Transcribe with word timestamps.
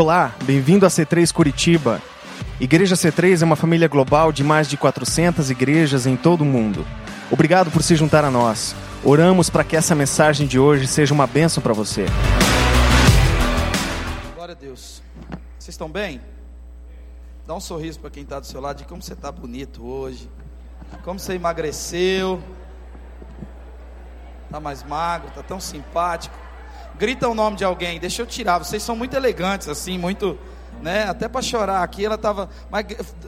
Olá, 0.00 0.32
bem-vindo 0.44 0.86
a 0.86 0.88
C3 0.88 1.32
Curitiba. 1.32 2.00
Igreja 2.60 2.94
C3 2.94 3.42
é 3.42 3.44
uma 3.44 3.56
família 3.56 3.88
global 3.88 4.30
de 4.30 4.44
mais 4.44 4.68
de 4.68 4.76
400 4.76 5.50
igrejas 5.50 6.06
em 6.06 6.16
todo 6.16 6.42
o 6.42 6.44
mundo. 6.44 6.86
Obrigado 7.32 7.68
por 7.68 7.82
se 7.82 7.96
juntar 7.96 8.24
a 8.24 8.30
nós. 8.30 8.76
Oramos 9.02 9.50
para 9.50 9.64
que 9.64 9.74
essa 9.74 9.96
mensagem 9.96 10.46
de 10.46 10.56
hoje 10.56 10.86
seja 10.86 11.12
uma 11.12 11.26
bênção 11.26 11.60
para 11.60 11.72
você. 11.72 12.06
Glória 14.36 14.54
a 14.54 14.56
Deus. 14.56 15.02
Vocês 15.58 15.74
estão 15.74 15.90
bem? 15.90 16.20
Dá 17.44 17.56
um 17.56 17.60
sorriso 17.60 17.98
para 17.98 18.10
quem 18.10 18.22
está 18.22 18.38
do 18.38 18.46
seu 18.46 18.60
lado 18.60 18.76
de 18.76 18.84
como 18.84 19.02
você 19.02 19.14
está 19.14 19.32
bonito 19.32 19.84
hoje. 19.84 20.30
Como 21.02 21.18
você 21.18 21.32
emagreceu. 21.32 22.40
Está 24.44 24.60
mais 24.60 24.84
magro, 24.84 25.26
está 25.26 25.42
tão 25.42 25.58
simpático. 25.58 26.47
Grita 26.98 27.28
o 27.28 27.34
nome 27.34 27.56
de 27.56 27.64
alguém, 27.64 28.00
deixa 28.00 28.22
eu 28.22 28.26
tirar. 28.26 28.58
Vocês 28.58 28.82
são 28.82 28.96
muito 28.96 29.14
elegantes, 29.14 29.68
assim, 29.68 29.96
muito, 29.96 30.36
né? 30.82 31.04
Até 31.08 31.28
para 31.28 31.40
chorar 31.40 31.84
aqui, 31.84 32.04
ela 32.04 32.18
tava. 32.18 32.48
Mas 32.68 32.86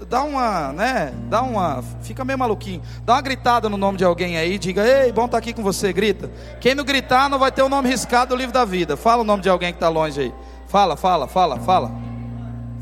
dá 0.08 0.24
uma, 0.24 0.72
né? 0.72 1.14
Dá 1.28 1.40
uma. 1.40 1.80
Fica 2.02 2.24
meio 2.24 2.36
maluquinho. 2.36 2.82
Dá 3.04 3.14
uma 3.14 3.22
gritada 3.22 3.68
no 3.68 3.76
nome 3.76 3.96
de 3.96 4.04
alguém 4.04 4.36
aí, 4.36 4.58
diga, 4.58 4.84
ei, 4.84 5.12
bom 5.12 5.26
estar 5.26 5.36
tá 5.36 5.38
aqui 5.38 5.52
com 5.52 5.62
você, 5.62 5.92
grita. 5.92 6.28
Quem 6.60 6.74
não 6.74 6.84
gritar 6.84 7.30
não 7.30 7.38
vai 7.38 7.52
ter 7.52 7.62
o 7.62 7.68
nome 7.68 7.88
riscado 7.88 8.30
do 8.30 8.36
livro 8.36 8.52
da 8.52 8.64
vida. 8.64 8.96
Fala 8.96 9.22
o 9.22 9.24
nome 9.24 9.40
de 9.40 9.48
alguém 9.48 9.70
que 9.72 9.76
está 9.76 9.88
longe 9.88 10.20
aí. 10.20 10.34
Fala, 10.66 10.96
fala, 10.96 11.28
fala, 11.28 11.60
fala. 11.60 11.92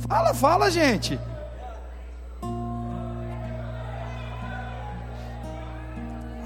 Fala, 0.09 0.33
fala, 0.33 0.71
gente. 0.71 1.21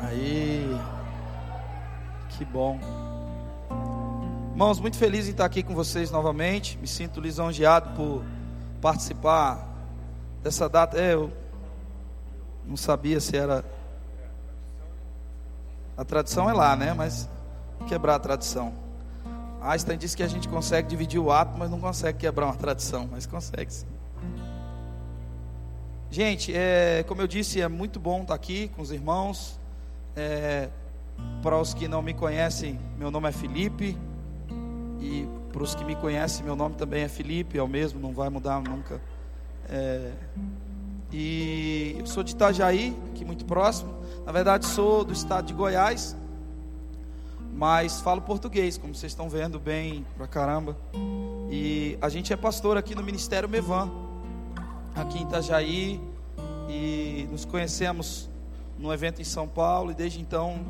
Aí. 0.02 0.76
Que 2.30 2.44
bom. 2.44 2.78
Irmãos, 4.52 4.78
muito 4.78 4.98
feliz 4.98 5.26
em 5.26 5.30
estar 5.30 5.46
aqui 5.46 5.62
com 5.62 5.74
vocês 5.74 6.10
novamente. 6.10 6.76
Me 6.76 6.86
sinto 6.86 7.22
lisonjeado 7.22 7.96
por 7.96 8.22
participar 8.82 9.66
dessa 10.42 10.68
data. 10.68 10.98
É, 10.98 11.14
eu 11.14 11.32
não 12.66 12.76
sabia 12.76 13.18
se 13.18 13.34
era. 13.34 13.64
A 15.96 16.04
tradição 16.04 16.50
é 16.50 16.52
lá, 16.52 16.76
né? 16.76 16.92
Mas 16.92 17.26
quebrar 17.88 18.16
a 18.16 18.18
tradição. 18.18 18.74
Einstein 19.62 19.96
disse 19.96 20.14
que 20.14 20.22
a 20.22 20.28
gente 20.28 20.46
consegue 20.46 20.86
dividir 20.86 21.18
o 21.18 21.32
ato, 21.32 21.56
mas 21.58 21.70
não 21.70 21.80
consegue 21.80 22.18
quebrar 22.18 22.44
uma 22.44 22.54
tradição. 22.54 23.08
Mas 23.10 23.24
consegue 23.24 23.72
sim. 23.72 23.86
Gente, 26.10 26.54
é, 26.54 27.02
como 27.08 27.22
eu 27.22 27.26
disse, 27.26 27.58
é 27.58 27.68
muito 27.68 27.98
bom 27.98 28.20
estar 28.20 28.34
aqui 28.34 28.68
com 28.76 28.82
os 28.82 28.92
irmãos. 28.92 29.58
É, 30.14 30.68
para 31.42 31.58
os 31.58 31.72
que 31.72 31.88
não 31.88 32.02
me 32.02 32.12
conhecem, 32.12 32.78
meu 32.98 33.10
nome 33.10 33.30
é 33.30 33.32
Felipe. 33.32 33.96
E 35.02 35.28
para 35.52 35.64
os 35.64 35.74
que 35.74 35.84
me 35.84 35.96
conhecem, 35.96 36.44
meu 36.44 36.54
nome 36.54 36.76
também 36.76 37.02
é 37.02 37.08
Felipe, 37.08 37.58
é 37.58 37.62
o 37.62 37.66
mesmo, 37.66 37.98
não 37.98 38.14
vai 38.14 38.28
mudar 38.30 38.62
nunca. 38.62 39.00
É, 39.68 40.12
e 41.12 41.96
eu 41.98 42.06
sou 42.06 42.22
de 42.22 42.32
Itajaí, 42.32 42.96
aqui 43.10 43.24
muito 43.24 43.44
próximo. 43.44 43.92
Na 44.24 44.30
verdade, 44.30 44.64
sou 44.64 45.04
do 45.04 45.12
estado 45.12 45.46
de 45.46 45.52
Goiás, 45.52 46.16
mas 47.52 48.00
falo 48.00 48.22
português, 48.22 48.78
como 48.78 48.94
vocês 48.94 49.10
estão 49.10 49.28
vendo 49.28 49.58
bem 49.58 50.06
pra 50.16 50.28
caramba. 50.28 50.76
E 51.50 51.98
a 52.00 52.08
gente 52.08 52.32
é 52.32 52.36
pastor 52.36 52.76
aqui 52.76 52.94
no 52.94 53.02
Ministério 53.02 53.48
Mevan, 53.48 53.90
aqui 54.94 55.18
em 55.18 55.22
Itajaí, 55.22 56.00
e 56.68 57.26
nos 57.28 57.44
conhecemos 57.44 58.30
no 58.78 58.92
evento 58.92 59.20
em 59.20 59.24
São 59.24 59.48
Paulo, 59.48 59.90
e 59.90 59.94
desde 59.94 60.20
então 60.20 60.60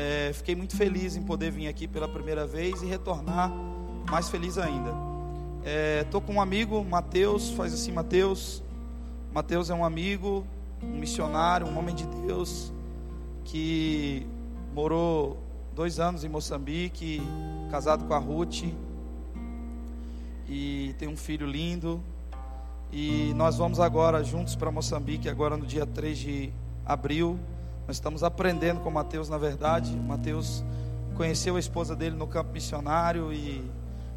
é, 0.00 0.32
fiquei 0.32 0.54
muito 0.54 0.76
feliz 0.76 1.16
em 1.16 1.22
poder 1.24 1.50
vir 1.50 1.66
aqui 1.66 1.88
pela 1.88 2.06
primeira 2.06 2.46
vez 2.46 2.82
e 2.82 2.86
retornar 2.86 3.52
mais 4.08 4.28
feliz 4.28 4.56
ainda. 4.56 4.94
Estou 6.04 6.20
é, 6.20 6.24
com 6.24 6.34
um 6.34 6.40
amigo, 6.40 6.84
Mateus, 6.84 7.50
faz 7.50 7.74
assim, 7.74 7.90
Mateus. 7.90 8.62
Mateus 9.34 9.70
é 9.70 9.74
um 9.74 9.84
amigo, 9.84 10.46
um 10.80 11.00
missionário, 11.00 11.66
um 11.66 11.76
homem 11.76 11.96
de 11.96 12.06
Deus, 12.06 12.72
que 13.44 14.24
morou 14.72 15.36
dois 15.74 15.98
anos 15.98 16.22
em 16.22 16.28
Moçambique, 16.28 17.20
casado 17.68 18.04
com 18.04 18.14
a 18.14 18.18
Ruth, 18.18 18.72
e 20.48 20.94
tem 20.96 21.08
um 21.08 21.16
filho 21.16 21.44
lindo. 21.44 22.00
E 22.92 23.34
nós 23.34 23.56
vamos 23.56 23.80
agora 23.80 24.22
juntos 24.22 24.54
para 24.54 24.70
Moçambique, 24.70 25.28
agora 25.28 25.56
no 25.56 25.66
dia 25.66 25.84
3 25.84 26.16
de 26.16 26.52
abril. 26.86 27.36
Nós 27.88 27.96
estamos 27.96 28.22
aprendendo 28.22 28.80
com 28.80 28.90
Mateus, 28.90 29.30
na 29.30 29.38
verdade. 29.38 29.96
Mateus 29.96 30.62
conheceu 31.16 31.56
a 31.56 31.58
esposa 31.58 31.96
dele 31.96 32.14
no 32.14 32.26
campo 32.26 32.52
missionário 32.52 33.32
e 33.32 33.64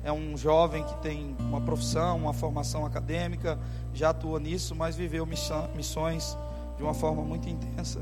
é 0.03 0.11
um 0.11 0.35
jovem 0.35 0.83
que 0.83 0.93
tem 0.97 1.37
uma 1.39 1.61
profissão, 1.61 2.17
uma 2.17 2.33
formação 2.33 2.85
acadêmica, 2.85 3.57
já 3.93 4.09
atua 4.09 4.41
nisso, 4.41 4.75
mas 4.75 4.97
viveu 4.97 5.25
missões 5.25 6.37
de 6.75 6.83
uma 6.83 6.93
forma 6.93 7.23
muito 7.23 7.47
intensa. 7.47 8.01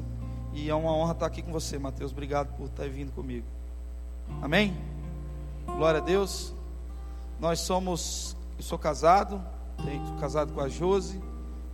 E 0.53 0.71
é 0.71 0.73
uma 0.73 0.91
honra 0.91 1.11
estar 1.11 1.27
aqui 1.27 1.43
com 1.43 1.51
você, 1.51 1.77
Mateus. 1.77 2.13
Obrigado 2.13 2.47
por 2.57 2.65
estar 2.65 2.89
vindo 2.89 3.11
comigo. 3.11 3.45
Amém? 4.41 4.75
Glória 5.67 6.01
a 6.01 6.03
Deus. 6.03 6.51
Nós 7.39 7.59
somos, 7.59 8.35
eu 8.57 8.63
sou 8.63 8.79
casado, 8.79 9.39
tenho 9.85 10.15
casado 10.15 10.51
com 10.51 10.61
a 10.61 10.67
Jose, 10.67 11.21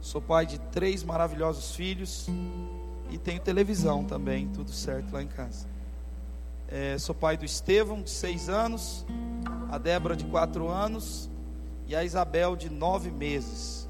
sou 0.01 0.21
pai 0.21 0.45
de 0.45 0.59
três 0.59 1.01
maravilhosos 1.01 1.73
filhos. 1.73 2.27
E 3.09 3.17
tenho 3.17 3.39
televisão 3.39 4.03
também, 4.03 4.47
tudo 4.47 4.71
certo 4.71 5.13
lá 5.13 5.21
em 5.21 5.27
casa. 5.27 5.67
É, 6.67 6.97
sou 6.97 7.13
pai 7.13 7.37
do 7.37 7.45
Estevão, 7.45 8.01
de 8.01 8.09
seis 8.09 8.49
anos, 8.49 9.05
a 9.69 9.77
Débora, 9.77 10.15
de 10.15 10.25
quatro 10.25 10.67
anos, 10.67 11.29
e 11.87 11.95
a 11.95 12.03
Isabel, 12.03 12.55
de 12.55 12.69
nove 12.69 13.11
meses. 13.11 13.87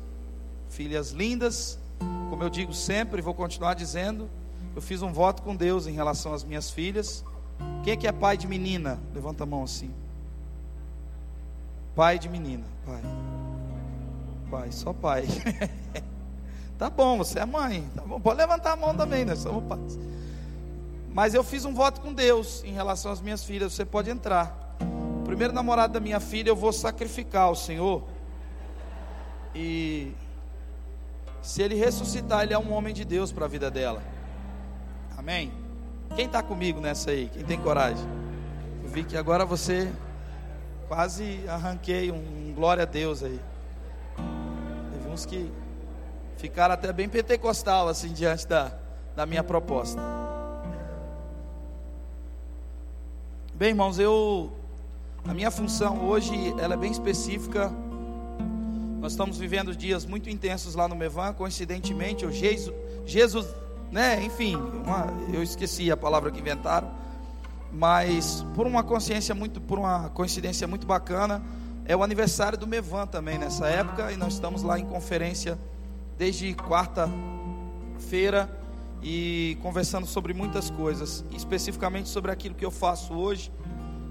Filhas 0.70 1.12
lindas, 1.12 1.80
como 2.30 2.44
eu 2.44 2.50
digo 2.50 2.74
sempre, 2.74 3.22
vou 3.22 3.34
continuar 3.34 3.76
dizendo, 3.76 4.30
eu 4.76 4.82
fiz 4.82 5.02
um 5.02 5.14
voto 5.14 5.42
com 5.42 5.56
Deus 5.56 5.88
em 5.88 5.94
relação 5.94 6.34
às 6.34 6.44
minhas 6.44 6.70
filhas. 6.70 7.24
Quem 7.84 7.94
é 7.94 7.96
que 7.96 8.08
é 8.08 8.12
pai 8.12 8.36
de 8.36 8.46
menina? 8.46 9.00
Levanta 9.14 9.44
a 9.44 9.46
mão 9.46 9.64
assim. 9.64 9.92
Pai 11.96 12.20
de 12.20 12.28
menina, 12.28 12.66
pai. 12.86 13.02
Pai, 14.52 14.72
só 14.72 14.92
pai. 14.92 15.26
Tá 16.78 16.90
bom, 16.90 17.18
você 17.18 17.40
é 17.40 17.46
mãe. 17.46 17.88
Tá 17.96 18.02
bom, 18.02 18.20
pode 18.20 18.38
levantar 18.38 18.74
a 18.74 18.76
mão 18.76 18.96
também, 18.96 19.24
nós 19.24 19.40
somos 19.40 19.64
pais. 19.64 19.98
Mas 21.14 21.34
eu 21.34 21.44
fiz 21.44 21.64
um 21.64 21.74
voto 21.74 22.02
com 22.02 22.14
Deus 22.14 22.62
em 22.66 22.74
relação 22.74 23.12
às 23.12 23.22
minhas 23.22 23.44
filhas. 23.44 23.74
Você 23.74 23.86
pode 23.86 24.10
entrar. 24.10 24.76
O 25.22 25.24
primeiro 25.24 25.54
namorado 25.54 25.94
da 25.94 26.00
minha 26.00 26.20
filha 26.20 26.50
eu 26.50 26.56
vou 26.56 26.74
sacrificar 26.74 27.44
ao 27.44 27.56
Senhor. 27.56 28.04
E 29.56 30.12
se 31.42 31.62
ele 31.62 31.76
ressuscitar, 31.76 32.44
ele 32.44 32.54
é 32.54 32.60
um 32.60 32.74
homem 32.74 32.94
de 32.94 33.06
Deus 33.06 33.32
para 33.32 33.46
a 33.46 33.48
vida 33.48 33.72
dela. 33.72 34.04
Amém? 35.18 35.54
Quem 36.14 36.26
está 36.26 36.44
comigo 36.44 36.82
nessa 36.82 37.12
aí? 37.12 37.30
Quem 37.30 37.46
tem 37.46 37.60
coragem? 37.60 38.06
Eu 38.84 38.90
vi 38.90 39.06
que 39.06 39.16
agora 39.16 39.46
você 39.46 39.90
quase 40.90 41.44
arranquei 41.48 42.12
um 42.12 42.54
glória 42.54 42.84
a 42.84 42.86
Deus 42.86 43.24
aí. 43.24 43.40
Teve 44.92 45.08
uns 45.08 45.26
que 45.26 45.50
ficaram 46.38 46.74
até 46.74 46.92
bem 46.92 47.08
pentecostal 47.10 47.88
assim 47.88 48.14
diante 48.14 48.48
da, 48.48 48.72
da 49.16 49.26
minha 49.26 49.44
proposta. 49.44 50.02
Bem, 53.54 53.70
irmãos, 53.70 54.00
eu 54.00 54.52
a 55.28 55.34
minha 55.34 55.50
função 55.50 56.08
hoje 56.08 56.34
ela 56.60 56.74
é 56.74 56.78
bem 56.78 56.92
específica. 56.92 57.72
Nós 59.00 59.14
estamos 59.14 59.38
vivendo 59.38 59.76
dias 59.76 60.06
muito 60.06 60.30
intensos 60.30 60.76
lá 60.76 60.88
no 60.88 60.96
Mevan, 60.96 61.34
coincidentemente, 61.34 62.26
o 62.26 62.32
Jesus, 62.32 62.76
Jesus 63.06 63.48
né, 63.92 64.22
enfim, 64.24 64.56
uma, 64.56 65.08
eu 65.34 65.42
esqueci 65.42 65.92
a 65.92 65.98
palavra 65.98 66.32
que 66.32 66.40
inventaram, 66.40 66.92
mas 67.72 68.46
por 68.54 68.68
uma 68.68 68.84
consciência 68.84 69.34
muito, 69.34 69.62
por 69.62 69.80
uma 69.80 70.10
coincidência 70.10 70.68
muito 70.68 70.86
bacana, 70.86 71.42
é 71.86 71.96
o 71.96 72.04
aniversário 72.04 72.58
do 72.58 72.66
Mevan 72.68 73.06
também 73.06 73.38
nessa 73.38 73.68
época 73.68 74.12
e 74.12 74.18
nós 74.18 74.34
estamos 74.34 74.64
lá 74.64 74.80
em 74.80 74.86
conferência 74.86 75.58
desde 76.18 76.54
quarta-feira 76.54 78.50
e 79.02 79.58
conversando 79.62 80.08
sobre 80.08 80.34
muitas 80.34 80.70
coisas, 80.70 81.24
especificamente 81.32 82.10
sobre 82.10 82.32
aquilo 82.32 82.56
que 82.56 82.66
eu 82.66 82.72
faço 82.72 83.14
hoje. 83.14 83.52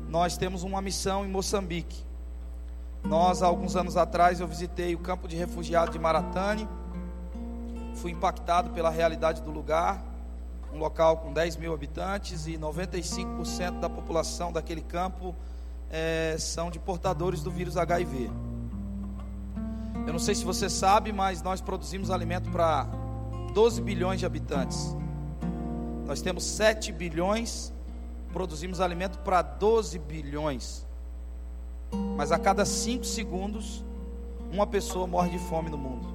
Nós 0.08 0.36
temos 0.36 0.62
uma 0.62 0.80
missão 0.80 1.24
em 1.24 1.28
Moçambique. 1.28 2.04
Nós, 3.02 3.42
há 3.42 3.46
alguns 3.46 3.76
anos 3.76 3.96
atrás, 3.96 4.40
eu 4.40 4.46
visitei 4.46 4.94
o 4.94 4.98
campo 4.98 5.26
de 5.26 5.36
refugiados 5.36 5.92
de 5.92 5.98
Maratane. 5.98 6.68
Fui 7.96 8.12
impactado 8.12 8.70
pela 8.70 8.90
realidade 8.90 9.42
do 9.42 9.50
lugar. 9.50 10.02
Um 10.72 10.78
local 10.78 11.18
com 11.18 11.32
10 11.32 11.56
mil 11.56 11.74
habitantes 11.74 12.46
e 12.46 12.56
95% 12.56 13.80
da 13.80 13.90
população 13.90 14.52
daquele 14.52 14.80
campo 14.80 15.34
é, 15.90 16.36
são 16.38 16.70
de 16.70 16.78
portadores 16.78 17.42
do 17.42 17.50
vírus 17.50 17.76
HIV. 17.76 18.30
Eu 20.06 20.12
não 20.12 20.18
sei 20.18 20.34
se 20.34 20.44
você 20.44 20.68
sabe, 20.68 21.12
mas 21.12 21.42
nós 21.42 21.62
produzimos 21.62 22.10
alimento 22.10 22.50
para 22.50 22.86
12 23.54 23.80
bilhões 23.80 24.20
de 24.20 24.26
habitantes. 24.26 24.94
Nós 26.06 26.20
temos 26.20 26.44
7 26.44 26.92
bilhões, 26.92 27.72
produzimos 28.32 28.80
alimento 28.80 29.18
para 29.20 29.40
12 29.40 29.98
bilhões. 29.98 30.86
Mas 32.16 32.32
a 32.32 32.38
cada 32.38 32.66
cinco 32.66 33.04
segundos, 33.04 33.82
uma 34.52 34.66
pessoa 34.66 35.06
morre 35.06 35.30
de 35.30 35.38
fome 35.38 35.70
no 35.70 35.78
mundo. 35.78 36.12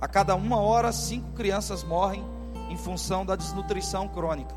A 0.00 0.08
cada 0.08 0.34
uma 0.34 0.58
hora, 0.58 0.90
cinco 0.90 1.32
crianças 1.32 1.84
morrem 1.84 2.24
em 2.70 2.76
função 2.76 3.26
da 3.26 3.36
desnutrição 3.36 4.08
crônica. 4.08 4.54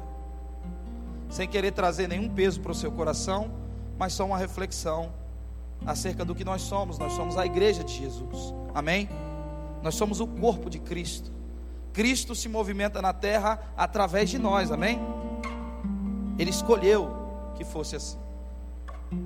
Sem 1.29 1.47
querer 1.47 1.71
trazer 1.71 2.07
nenhum 2.07 2.29
peso 2.29 2.61
para 2.61 2.71
o 2.71 2.75
seu 2.75 2.91
coração, 2.91 3.51
mas 3.97 4.13
só 4.13 4.25
uma 4.25 4.37
reflexão 4.37 5.11
acerca 5.85 6.25
do 6.25 6.35
que 6.35 6.43
nós 6.43 6.61
somos. 6.61 6.97
Nós 6.97 7.13
somos 7.13 7.37
a 7.37 7.45
igreja 7.45 7.83
de 7.83 7.93
Jesus. 7.93 8.53
Amém? 8.73 9.09
Nós 9.81 9.95
somos 9.95 10.19
o 10.19 10.27
corpo 10.27 10.69
de 10.69 10.79
Cristo. 10.79 11.31
Cristo 11.93 12.35
se 12.35 12.47
movimenta 12.47 13.01
na 13.01 13.13
terra 13.13 13.59
através 13.75 14.29
de 14.29 14.37
nós. 14.37 14.71
Amém? 14.71 14.99
Ele 16.37 16.49
escolheu 16.49 17.09
que 17.55 17.63
fosse 17.63 17.95
assim. 17.95 18.17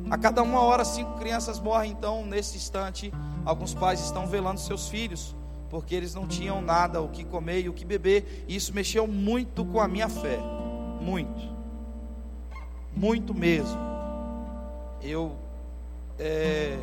A 0.09 0.18
cada 0.18 0.44
uma 0.44 0.62
hora, 0.62 0.86
cinco 0.86 1.18
crianças 1.18 1.59
morrem. 1.59 1.92
Então, 1.92 2.25
nesse 2.25 2.57
instante, 2.57 3.12
alguns 3.44 3.74
pais 3.74 4.00
estão 4.00 4.27
velando 4.27 4.59
seus 4.59 4.88
filhos, 4.88 5.36
porque 5.69 5.95
eles 5.95 6.13
não 6.13 6.27
tinham 6.27 6.62
nada 6.62 7.01
o 7.01 7.09
que 7.09 7.24
comer 7.24 7.62
e 7.62 7.69
o 7.69 7.74
que 7.74 7.83
beber. 7.83 8.45
E 8.47 8.56
isso 8.56 8.74
mexeu 8.74 9.07
muito 9.07 9.65
com 9.65 9.80
a 9.80 9.88
minha 9.88 10.07
fé. 10.07 10.38
Muito. 11.01 11.50
Muito 12.95 13.33
mesmo. 13.33 13.80
Eu 15.01 15.36
é, 16.21 16.77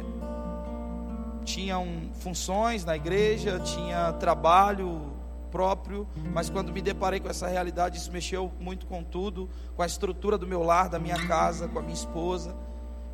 tinha 1.45 1.77
funções 2.15 2.85
na 2.85 2.97
igreja, 2.97 3.61
tinha 3.61 4.13
trabalho 4.15 5.13
próprio, 5.51 6.07
mas 6.35 6.51
quando 6.51 6.73
me 6.73 6.83
deparei 6.83 7.21
com 7.21 7.29
essa 7.29 7.47
realidade, 7.47 7.97
isso 7.97 8.13
mexeu 8.13 8.51
muito 8.61 8.87
com 8.87 9.03
tudo, 9.03 9.49
com 9.77 9.83
a 9.83 9.87
estrutura 9.87 10.37
do 10.37 10.47
meu 10.47 10.63
lar, 10.63 10.89
da 10.89 10.99
minha 10.99 11.27
casa, 11.27 11.69
com 11.69 11.79
a 11.79 11.83
minha 11.83 11.95
esposa. 11.95 12.55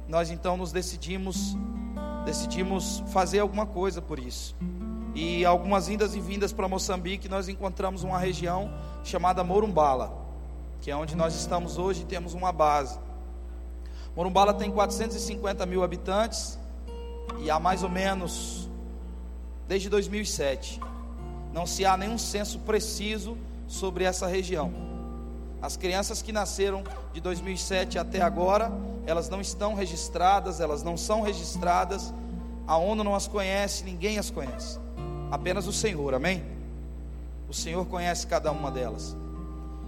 Nós 0.09 0.31
então 0.31 0.57
nos 0.57 0.73
decidimos 0.73 1.57
decidimos 2.25 3.05
fazer 3.09 3.41
alguma 3.41 3.67
coisa 3.67 4.01
por 4.01 4.19
isso. 4.19 4.57
E 5.15 5.45
algumas 5.45 5.89
indas 5.91 6.15
e 6.15 6.21
vindas 6.21 6.53
para 6.53 6.67
Moçambique, 6.67 7.29
nós 7.29 7.49
encontramos 7.49 8.03
uma 8.03 8.19
região 8.19 8.73
chamada 9.05 9.45
Morumbala, 9.45 10.13
que 10.81 10.91
é 10.91 10.97
onde 10.97 11.15
nós 11.15 11.35
estamos 11.37 11.77
hoje 11.79 12.03
e 12.03 12.05
temos 12.07 12.33
uma 12.33 12.51
base. 12.51 12.99
Morumbala 14.17 14.55
tem 14.55 14.71
450 14.71 15.67
mil 15.67 15.83
habitantes 15.83 16.59
e 17.41 17.51
há 17.51 17.59
mais 17.59 17.83
ou 17.83 17.89
menos 17.89 18.69
desde 19.67 19.89
2007 19.89 20.81
não 21.55 21.67
se 21.67 21.87
há 21.87 21.97
nenhum 21.97 22.19
censo 22.19 22.59
preciso 22.59 23.39
sobre 23.69 24.03
essa 24.03 24.27
região. 24.27 24.73
As 25.63 25.77
crianças 25.77 26.21
que 26.21 26.33
nasceram 26.33 26.83
de 27.13 27.21
2007 27.21 27.97
até 27.97 28.21
agora, 28.21 28.73
elas 29.07 29.29
não 29.29 29.41
estão 29.41 29.73
registradas, 29.73 30.61
elas 30.61 30.83
não 30.83 30.97
são 30.97 31.23
registradas. 31.23 32.13
A 32.67 32.77
ONU 32.77 33.05
não 33.05 33.15
as 33.15 33.29
conhece, 33.29 33.85
ninguém 33.85 34.19
as 34.19 34.31
conhece. 34.31 34.81
Apenas 35.31 35.69
o 35.69 35.73
Senhor, 35.73 36.13
amém? 36.13 36.45
O 37.49 37.55
Senhor 37.55 37.87
conhece 37.87 38.27
cada 38.27 38.51
uma 38.51 38.71
delas. 38.71 39.17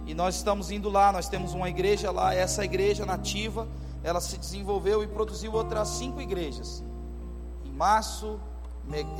E 0.05 0.13
nós 0.13 0.35
estamos 0.35 0.71
indo 0.71 0.89
lá, 0.89 1.11
nós 1.11 1.27
temos 1.27 1.53
uma 1.53 1.67
igreja 1.67 2.11
lá, 2.11 2.33
essa 2.33 2.63
igreja 2.63 3.05
nativa, 3.05 3.67
ela 4.07 4.21
se 4.21 4.37
desenvolveu 4.37 5.03
e 5.03 5.07
produziu 5.07 5.51
outras 5.51 5.89
cinco 5.89 6.21
igrejas. 6.21 6.81
Em 7.65 7.71
março, 7.73 8.39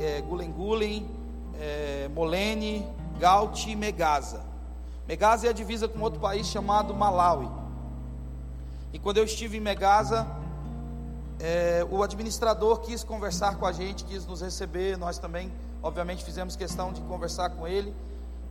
é, 0.00 0.22
Gulen 0.22 0.50
Gulen, 0.50 1.10
é, 1.60 2.08
Molene, 2.14 2.86
Gauti 3.18 3.72
e 3.72 3.76
Megaza. 3.76 4.40
Megaza 5.06 5.46
é 5.46 5.50
a 5.50 5.52
divisa 5.52 5.86
com 5.86 6.00
outro 6.00 6.18
país 6.18 6.46
chamado 6.46 6.94
Malawi. 6.94 7.50
E 8.90 8.98
quando 8.98 9.18
eu 9.18 9.24
estive 9.24 9.58
em 9.58 9.60
Megaza, 9.60 10.26
é, 11.38 11.86
o 11.90 12.02
administrador 12.02 12.80
quis 12.80 13.04
conversar 13.04 13.56
com 13.56 13.66
a 13.66 13.72
gente, 13.72 14.04
quis 14.04 14.24
nos 14.24 14.40
receber. 14.40 14.96
Nós 14.96 15.18
também, 15.18 15.52
obviamente, 15.82 16.24
fizemos 16.24 16.56
questão 16.56 16.94
de 16.94 17.02
conversar 17.02 17.50
com 17.50 17.68
ele. 17.68 17.94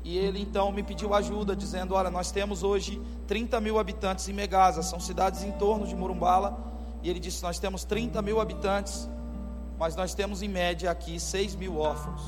E 0.08 0.18
ele 0.18 0.42
então 0.42 0.72
me 0.72 0.82
pediu 0.82 1.14
ajuda, 1.14 1.54
dizendo: 1.54 1.94
Olha, 1.94 2.10
nós 2.10 2.32
temos 2.32 2.64
hoje 2.64 3.02
30 3.28 3.60
mil 3.60 3.78
habitantes 3.78 4.30
em 4.30 4.32
Megaza, 4.32 4.82
são 4.82 5.02
cidades 5.02 5.44
em 5.44 5.52
torno 5.52 5.86
de 5.86 5.94
Morumbala. 5.94 6.58
E 7.04 7.10
ele 7.10 7.20
disse: 7.20 7.44
Nós 7.44 7.60
temos 7.60 7.84
30 7.84 8.22
mil 8.22 8.40
habitantes, 8.40 9.10
mas 9.78 9.98
nós 9.98 10.14
temos 10.14 10.42
em 10.42 10.48
média 10.48 10.90
aqui 10.90 11.20
6 11.20 11.56
mil 11.56 11.78
órfãos. 11.78 12.22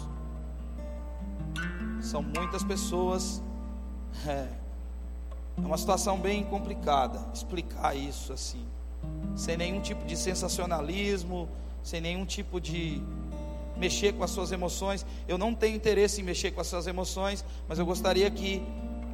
São 2.01 2.21
muitas 2.21 2.65
pessoas. 2.65 3.41
É, 4.27 4.49
é 5.57 5.65
uma 5.65 5.77
situação 5.77 6.19
bem 6.19 6.43
complicada 6.43 7.17
explicar 7.33 7.95
isso 7.95 8.33
assim, 8.33 8.65
sem 9.37 9.55
nenhum 9.55 9.79
tipo 9.79 10.03
de 10.05 10.17
sensacionalismo, 10.17 11.47
sem 11.81 12.01
nenhum 12.01 12.25
tipo 12.25 12.59
de 12.59 13.01
mexer 13.79 14.13
com 14.13 14.23
as 14.23 14.29
suas 14.29 14.51
emoções. 14.51 15.05
Eu 15.27 15.37
não 15.37 15.55
tenho 15.55 15.75
interesse 15.75 16.21
em 16.21 16.23
mexer 16.23 16.51
com 16.51 16.61
as 16.61 16.67
suas 16.67 16.85
emoções, 16.85 17.43
mas 17.67 17.79
eu 17.79 17.85
gostaria 17.85 18.29
que 18.29 18.61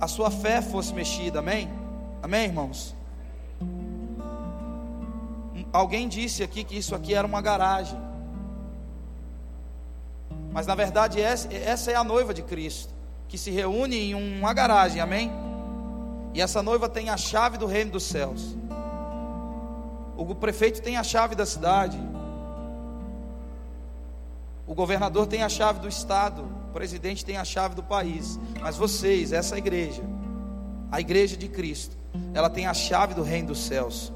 a 0.01 0.07
sua 0.07 0.29
fé 0.31 0.61
fosse 0.61 0.93
mexida, 0.93 1.39
amém? 1.39 1.69
Amém, 2.21 2.45
irmãos? 2.45 2.95
Alguém 5.71 6.07
disse 6.07 6.41
aqui 6.41 6.63
que 6.63 6.77
isso 6.77 6.95
aqui 6.95 7.13
era 7.13 7.27
uma 7.27 7.41
garagem. 7.41 7.97
Mas 10.51 10.65
na 10.65 10.73
verdade 10.73 11.21
essa 11.21 11.91
é 11.91 11.95
a 11.95 12.03
noiva 12.03 12.33
de 12.33 12.41
Cristo, 12.41 12.93
que 13.27 13.37
se 13.37 13.51
reúne 13.51 13.97
em 13.97 14.15
uma 14.15 14.53
garagem, 14.53 15.01
amém? 15.01 15.31
E 16.33 16.41
essa 16.41 16.63
noiva 16.63 16.89
tem 16.89 17.09
a 17.09 17.17
chave 17.17 17.57
do 17.57 17.65
reino 17.65 17.91
dos 17.91 18.03
céus. 18.03 18.55
O 20.17 20.33
prefeito 20.33 20.81
tem 20.81 20.95
a 20.95 21.03
chave 21.03 21.35
da 21.35 21.45
cidade. 21.45 21.97
O 24.67 24.73
governador 24.73 25.27
tem 25.27 25.43
a 25.43 25.49
chave 25.49 25.79
do 25.79 25.87
estado, 25.87 26.41
o 26.41 26.73
presidente 26.73 27.23
tem 27.23 27.37
a 27.37 27.45
chave 27.45 27.75
do 27.75 27.83
país. 27.83 28.39
Mas 28.59 28.77
vocês, 28.77 29.31
essa 29.31 29.57
igreja, 29.57 30.03
a 30.91 30.99
igreja 30.99 31.37
de 31.37 31.47
Cristo, 31.47 31.95
ela 32.33 32.49
tem 32.49 32.65
a 32.65 32.73
chave 32.73 33.13
do 33.13 33.21
reino 33.21 33.49
dos 33.49 33.59
céus. 33.59 34.11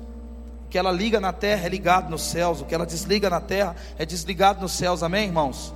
O 0.65 0.69
que 0.69 0.77
ela 0.77 0.91
liga 0.91 1.19
na 1.19 1.33
terra 1.33 1.65
é 1.65 1.69
ligado 1.69 2.09
nos 2.09 2.23
céus, 2.23 2.61
o 2.61 2.65
que 2.65 2.73
ela 2.73 2.85
desliga 2.85 3.29
na 3.29 3.41
terra 3.41 3.75
é 3.97 4.05
desligado 4.05 4.61
nos 4.61 4.71
céus. 4.71 5.03
Amém, 5.03 5.25
irmãos? 5.25 5.73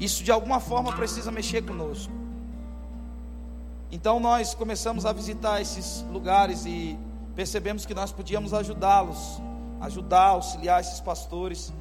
Isso 0.00 0.24
de 0.24 0.32
alguma 0.32 0.60
forma 0.60 0.92
precisa 0.92 1.30
mexer 1.30 1.62
conosco. 1.62 2.12
Então 3.90 4.18
nós 4.18 4.54
começamos 4.54 5.04
a 5.04 5.12
visitar 5.12 5.60
esses 5.60 6.04
lugares 6.10 6.64
e 6.64 6.98
percebemos 7.36 7.84
que 7.84 7.94
nós 7.94 8.10
podíamos 8.10 8.54
ajudá-los, 8.54 9.40
ajudar, 9.80 10.28
auxiliar 10.28 10.80
esses 10.80 10.98
pastores. 11.00 11.72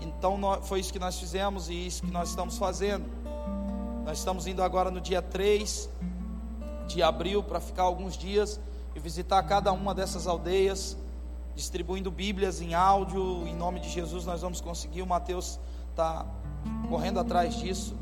Então 0.00 0.38
foi 0.62 0.80
isso 0.80 0.92
que 0.92 0.98
nós 0.98 1.18
fizemos 1.18 1.68
e 1.68 1.86
isso 1.86 2.02
que 2.02 2.10
nós 2.10 2.30
estamos 2.30 2.56
fazendo. 2.56 3.04
Nós 4.04 4.18
estamos 4.18 4.46
indo 4.46 4.62
agora 4.62 4.90
no 4.90 5.00
dia 5.00 5.22
3 5.22 5.88
de 6.86 7.02
abril 7.02 7.42
para 7.42 7.60
ficar 7.60 7.84
alguns 7.84 8.16
dias 8.16 8.60
e 8.94 8.98
visitar 8.98 9.42
cada 9.44 9.72
uma 9.72 9.94
dessas 9.94 10.26
aldeias, 10.26 10.96
distribuindo 11.54 12.10
Bíblias 12.10 12.60
em 12.60 12.74
áudio. 12.74 13.46
Em 13.46 13.54
nome 13.54 13.80
de 13.80 13.88
Jesus 13.88 14.24
nós 14.24 14.40
vamos 14.40 14.60
conseguir. 14.60 15.02
O 15.02 15.06
Mateus 15.06 15.60
está 15.90 16.26
correndo 16.88 17.20
atrás 17.20 17.54
disso. 17.54 17.94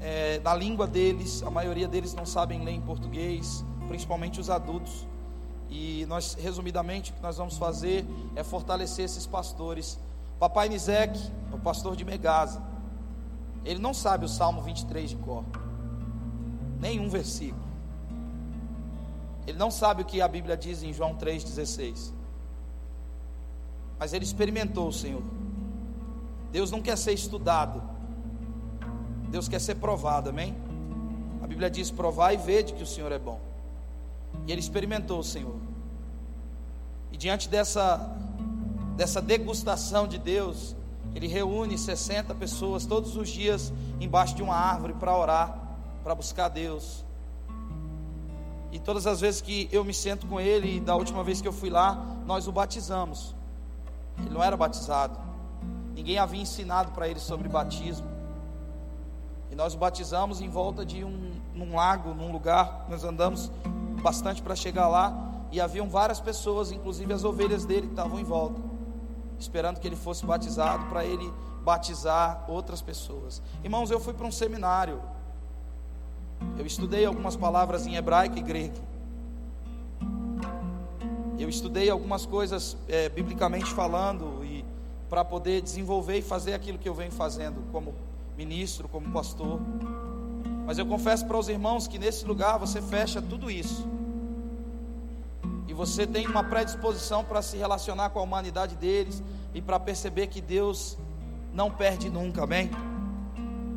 É, 0.00 0.40
na 0.40 0.54
língua 0.54 0.86
deles, 0.86 1.42
a 1.42 1.50
maioria 1.50 1.86
deles 1.86 2.14
não 2.14 2.24
sabem 2.24 2.64
ler 2.64 2.72
em 2.72 2.80
português, 2.80 3.64
principalmente 3.88 4.40
os 4.40 4.48
adultos. 4.48 5.06
E 5.68 6.04
nós, 6.06 6.34
resumidamente, 6.34 7.12
o 7.12 7.14
que 7.14 7.22
nós 7.22 7.36
vamos 7.36 7.56
fazer 7.56 8.04
é 8.34 8.42
fortalecer 8.42 9.04
esses 9.04 9.26
pastores. 9.26 9.98
Papai 10.40 10.70
Nizek, 10.70 11.20
o 11.52 11.58
pastor 11.58 11.94
de 11.94 12.02
Megasa, 12.02 12.62
ele 13.62 13.78
não 13.78 13.92
sabe 13.92 14.24
o 14.24 14.28
Salmo 14.28 14.62
23 14.62 15.10
de 15.10 15.16
cor, 15.16 15.44
nenhum 16.80 17.10
versículo. 17.10 17.62
Ele 19.46 19.58
não 19.58 19.70
sabe 19.70 20.00
o 20.00 20.04
que 20.06 20.22
a 20.22 20.26
Bíblia 20.26 20.56
diz 20.56 20.82
em 20.82 20.94
João 20.94 21.14
3,16. 21.14 22.12
Mas 23.98 24.14
ele 24.14 24.24
experimentou 24.24 24.88
o 24.88 24.92
Senhor. 24.92 25.22
Deus 26.50 26.70
não 26.70 26.80
quer 26.80 26.96
ser 26.96 27.12
estudado, 27.12 27.82
Deus 29.28 29.46
quer 29.46 29.60
ser 29.60 29.74
provado, 29.74 30.30
amém? 30.30 30.56
A 31.42 31.46
Bíblia 31.46 31.68
diz: 31.70 31.90
provar 31.90 32.32
e 32.32 32.38
vede 32.38 32.72
que 32.72 32.82
o 32.82 32.86
Senhor 32.86 33.12
é 33.12 33.18
bom. 33.18 33.38
E 34.46 34.52
ele 34.52 34.60
experimentou 34.60 35.18
o 35.18 35.24
Senhor. 35.24 35.56
E 37.12 37.16
diante 37.18 37.46
dessa, 37.46 38.16
dessa 39.00 39.22
degustação 39.22 40.06
de 40.06 40.18
Deus, 40.18 40.76
ele 41.14 41.26
reúne 41.26 41.78
60 41.78 42.34
pessoas 42.34 42.84
todos 42.84 43.16
os 43.16 43.30
dias 43.30 43.72
embaixo 43.98 44.34
de 44.34 44.42
uma 44.42 44.54
árvore 44.54 44.92
para 44.92 45.16
orar, 45.16 45.58
para 46.04 46.14
buscar 46.14 46.50
Deus. 46.50 47.02
E 48.70 48.78
todas 48.78 49.06
as 49.06 49.18
vezes 49.18 49.40
que 49.40 49.70
eu 49.72 49.82
me 49.84 49.94
sento 49.94 50.26
com 50.26 50.38
ele, 50.38 50.80
da 50.80 50.94
última 50.96 51.24
vez 51.24 51.40
que 51.40 51.48
eu 51.48 51.52
fui 51.52 51.70
lá, 51.70 51.94
nós 52.26 52.46
o 52.46 52.52
batizamos. 52.52 53.34
Ele 54.18 54.28
não 54.28 54.44
era 54.44 54.54
batizado. 54.54 55.18
Ninguém 55.94 56.18
havia 56.18 56.42
ensinado 56.42 56.92
para 56.92 57.08
ele 57.08 57.20
sobre 57.20 57.48
batismo. 57.48 58.06
E 59.50 59.54
nós 59.54 59.72
o 59.72 59.78
batizamos 59.78 60.42
em 60.42 60.50
volta 60.50 60.84
de 60.84 61.02
um 61.02 61.32
num 61.54 61.74
lago, 61.74 62.12
num 62.12 62.30
lugar. 62.30 62.84
Nós 62.90 63.02
andamos 63.02 63.50
bastante 64.02 64.42
para 64.42 64.54
chegar 64.54 64.88
lá. 64.88 65.46
E 65.50 65.58
haviam 65.58 65.88
várias 65.88 66.20
pessoas, 66.20 66.70
inclusive 66.70 67.10
as 67.14 67.24
ovelhas 67.24 67.64
dele, 67.64 67.86
que 67.86 67.94
estavam 67.94 68.20
em 68.20 68.24
volta. 68.24 68.69
Esperando 69.40 69.80
que 69.80 69.86
ele 69.86 69.96
fosse 69.96 70.24
batizado 70.24 70.86
para 70.86 71.04
ele 71.04 71.32
batizar 71.64 72.44
outras 72.48 72.80
pessoas. 72.80 73.42
Irmãos, 73.62 73.90
eu 73.90 74.00
fui 74.00 74.14
para 74.14 74.26
um 74.26 74.32
seminário. 74.32 75.00
Eu 76.58 76.64
estudei 76.64 77.04
algumas 77.04 77.36
palavras 77.36 77.86
em 77.86 77.96
hebraico 77.96 78.38
e 78.38 78.42
grego. 78.42 78.76
Eu 81.38 81.48
estudei 81.48 81.88
algumas 81.88 82.26
coisas 82.26 82.76
é, 82.88 83.08
biblicamente 83.08 83.72
falando 83.72 84.44
e 84.44 84.64
para 85.08 85.24
poder 85.24 85.60
desenvolver 85.60 86.18
e 86.18 86.22
fazer 86.22 86.54
aquilo 86.54 86.78
que 86.78 86.88
eu 86.88 86.94
venho 86.94 87.10
fazendo 87.10 87.62
como 87.72 87.94
ministro, 88.36 88.88
como 88.88 89.10
pastor. 89.10 89.60
Mas 90.66 90.78
eu 90.78 90.86
confesso 90.86 91.26
para 91.26 91.36
os 91.36 91.48
irmãos 91.48 91.88
que 91.88 91.98
nesse 91.98 92.24
lugar 92.24 92.58
você 92.58 92.80
fecha 92.80 93.20
tudo 93.20 93.50
isso. 93.50 93.86
Você 95.80 96.06
tem 96.06 96.26
uma 96.26 96.44
predisposição 96.44 97.24
para 97.24 97.40
se 97.40 97.56
relacionar 97.56 98.10
com 98.10 98.18
a 98.18 98.22
humanidade 98.22 98.76
deles 98.76 99.22
e 99.54 99.62
para 99.62 99.80
perceber 99.80 100.26
que 100.26 100.38
Deus 100.38 100.98
não 101.54 101.70
perde 101.70 102.10
nunca, 102.10 102.44
amém? 102.44 102.70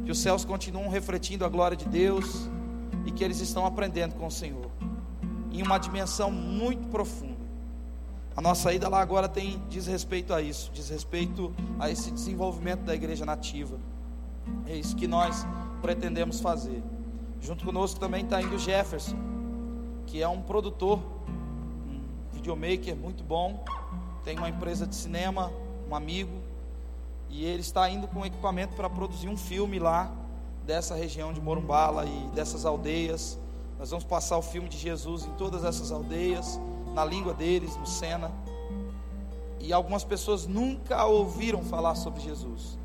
Que 0.03 0.11
os 0.11 0.19
céus 0.19 0.43
continuam 0.43 0.89
refletindo 0.89 1.45
a 1.45 1.47
glória 1.47 1.77
de 1.77 1.85
Deus 1.85 2.49
e 3.05 3.11
que 3.13 3.23
eles 3.23 3.39
estão 3.39 3.65
aprendendo 3.65 4.15
com 4.15 4.27
o 4.27 4.31
Senhor 4.31 4.69
em 5.49 5.61
uma 5.61 5.77
dimensão 5.77 6.29
muito 6.29 6.89
profunda. 6.89 7.39
A 8.35 8.41
nossa 8.41 8.73
ida 8.73 8.89
lá 8.89 8.99
agora 8.99 9.29
tem 9.29 9.63
diz 9.69 9.87
respeito 9.87 10.33
a 10.33 10.41
isso, 10.41 10.71
diz 10.73 10.89
respeito 10.89 11.55
a 11.79 11.89
esse 11.89 12.11
desenvolvimento 12.11 12.81
da 12.81 12.93
igreja 12.93 13.25
nativa. 13.25 13.79
É 14.67 14.75
isso 14.75 14.93
que 14.93 15.07
nós 15.07 15.47
pretendemos 15.81 16.41
fazer. 16.41 16.83
Junto 17.39 17.63
conosco 17.63 17.97
também 17.97 18.25
está 18.25 18.41
indo 18.41 18.59
Jefferson, 18.59 19.15
que 20.05 20.21
é 20.21 20.27
um 20.27 20.41
produtor, 20.41 21.12
videomaker 22.43 22.93
muito 22.97 23.23
bom, 23.23 23.63
tem 24.25 24.37
uma 24.37 24.49
empresa 24.49 24.85
de 24.85 24.95
cinema, 24.95 25.49
um 25.89 25.95
amigo, 25.95 26.41
e 27.29 27.45
ele 27.45 27.61
está 27.61 27.89
indo 27.89 28.05
com 28.05 28.25
equipamento 28.25 28.75
para 28.75 28.89
produzir 28.89 29.29
um 29.29 29.37
filme 29.37 29.79
lá 29.79 30.11
dessa 30.65 30.93
região 30.93 31.31
de 31.31 31.39
Morumbala 31.39 32.05
e 32.05 32.27
dessas 32.35 32.65
aldeias. 32.65 33.39
Nós 33.79 33.89
vamos 33.89 34.03
passar 34.03 34.37
o 34.37 34.41
filme 34.41 34.67
de 34.67 34.77
Jesus 34.77 35.25
em 35.25 35.31
todas 35.35 35.63
essas 35.63 35.89
aldeias 35.89 36.59
na 36.93 37.05
língua 37.05 37.33
deles, 37.33 37.77
no 37.77 37.87
Sena. 37.87 38.29
E 39.59 39.71
algumas 39.71 40.03
pessoas 40.03 40.45
nunca 40.45 41.05
ouviram 41.05 41.63
falar 41.63 41.95
sobre 41.95 42.21
Jesus. 42.21 42.77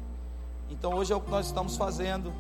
Então 0.71 0.95
hoje 0.95 1.13
é 1.13 1.17
o 1.17 1.21
que 1.21 1.31
nós 1.31 1.47
estamos 1.47 1.77
fazendo 1.77 2.33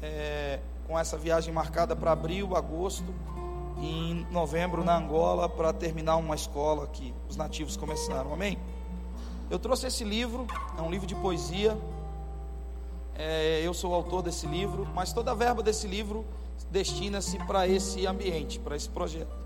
é, 0.00 0.58
com 0.88 0.98
essa 0.98 1.18
viagem 1.18 1.52
marcada 1.52 1.94
para 1.94 2.12
abril, 2.12 2.56
agosto 2.56 3.14
em 3.80 4.26
novembro 4.30 4.84
na 4.84 4.96
Angola 4.96 5.48
para 5.48 5.72
terminar 5.72 6.16
uma 6.16 6.34
escola 6.34 6.86
que 6.86 7.14
os 7.28 7.36
nativos 7.36 7.76
começaram. 7.76 8.32
Amém? 8.32 8.58
Eu 9.50 9.58
trouxe 9.58 9.86
esse 9.86 10.04
livro, 10.04 10.46
é 10.78 10.82
um 10.82 10.90
livro 10.90 11.06
de 11.06 11.14
poesia. 11.14 11.76
É, 13.14 13.60
eu 13.64 13.74
sou 13.74 13.90
o 13.90 13.94
autor 13.94 14.22
desse 14.22 14.46
livro, 14.46 14.86
mas 14.94 15.12
toda 15.12 15.32
a 15.32 15.34
verba 15.34 15.62
desse 15.62 15.86
livro 15.86 16.24
destina-se 16.70 17.38
para 17.46 17.66
esse 17.66 18.06
ambiente, 18.06 18.58
para 18.58 18.76
esse 18.76 18.88
projeto. 18.88 19.40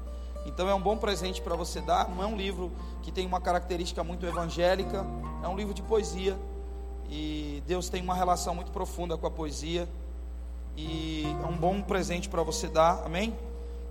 Então 0.47 0.69
é 0.69 0.75
um 0.75 0.81
bom 0.81 0.97
presente 0.97 1.41
para 1.41 1.57
você 1.57 1.81
dar. 1.81 2.09
Não 2.09 2.23
é 2.23 2.27
um 2.27 2.37
livro 2.37 2.71
que 3.03 3.11
tem 3.11 3.27
uma 3.27 3.41
característica 3.41 4.05
muito 4.05 4.27
evangélica, 4.27 5.07
é 5.43 5.49
um 5.49 5.57
livro 5.57 5.73
de 5.73 5.83
poesia. 5.83 6.37
E 7.09 7.63
Deus 7.67 7.89
tem 7.89 8.03
uma 8.03 8.15
relação 8.15 8.55
muito 8.55 8.71
profunda 8.71 9.17
com 9.17 9.27
a 9.27 9.31
poesia. 9.31 9.89
E 10.77 11.25
é 11.43 11.47
um 11.47 11.57
bom 11.57 11.81
presente 11.81 12.29
para 12.29 12.43
você 12.43 12.69
dar, 12.69 13.03
amém? 13.05 13.35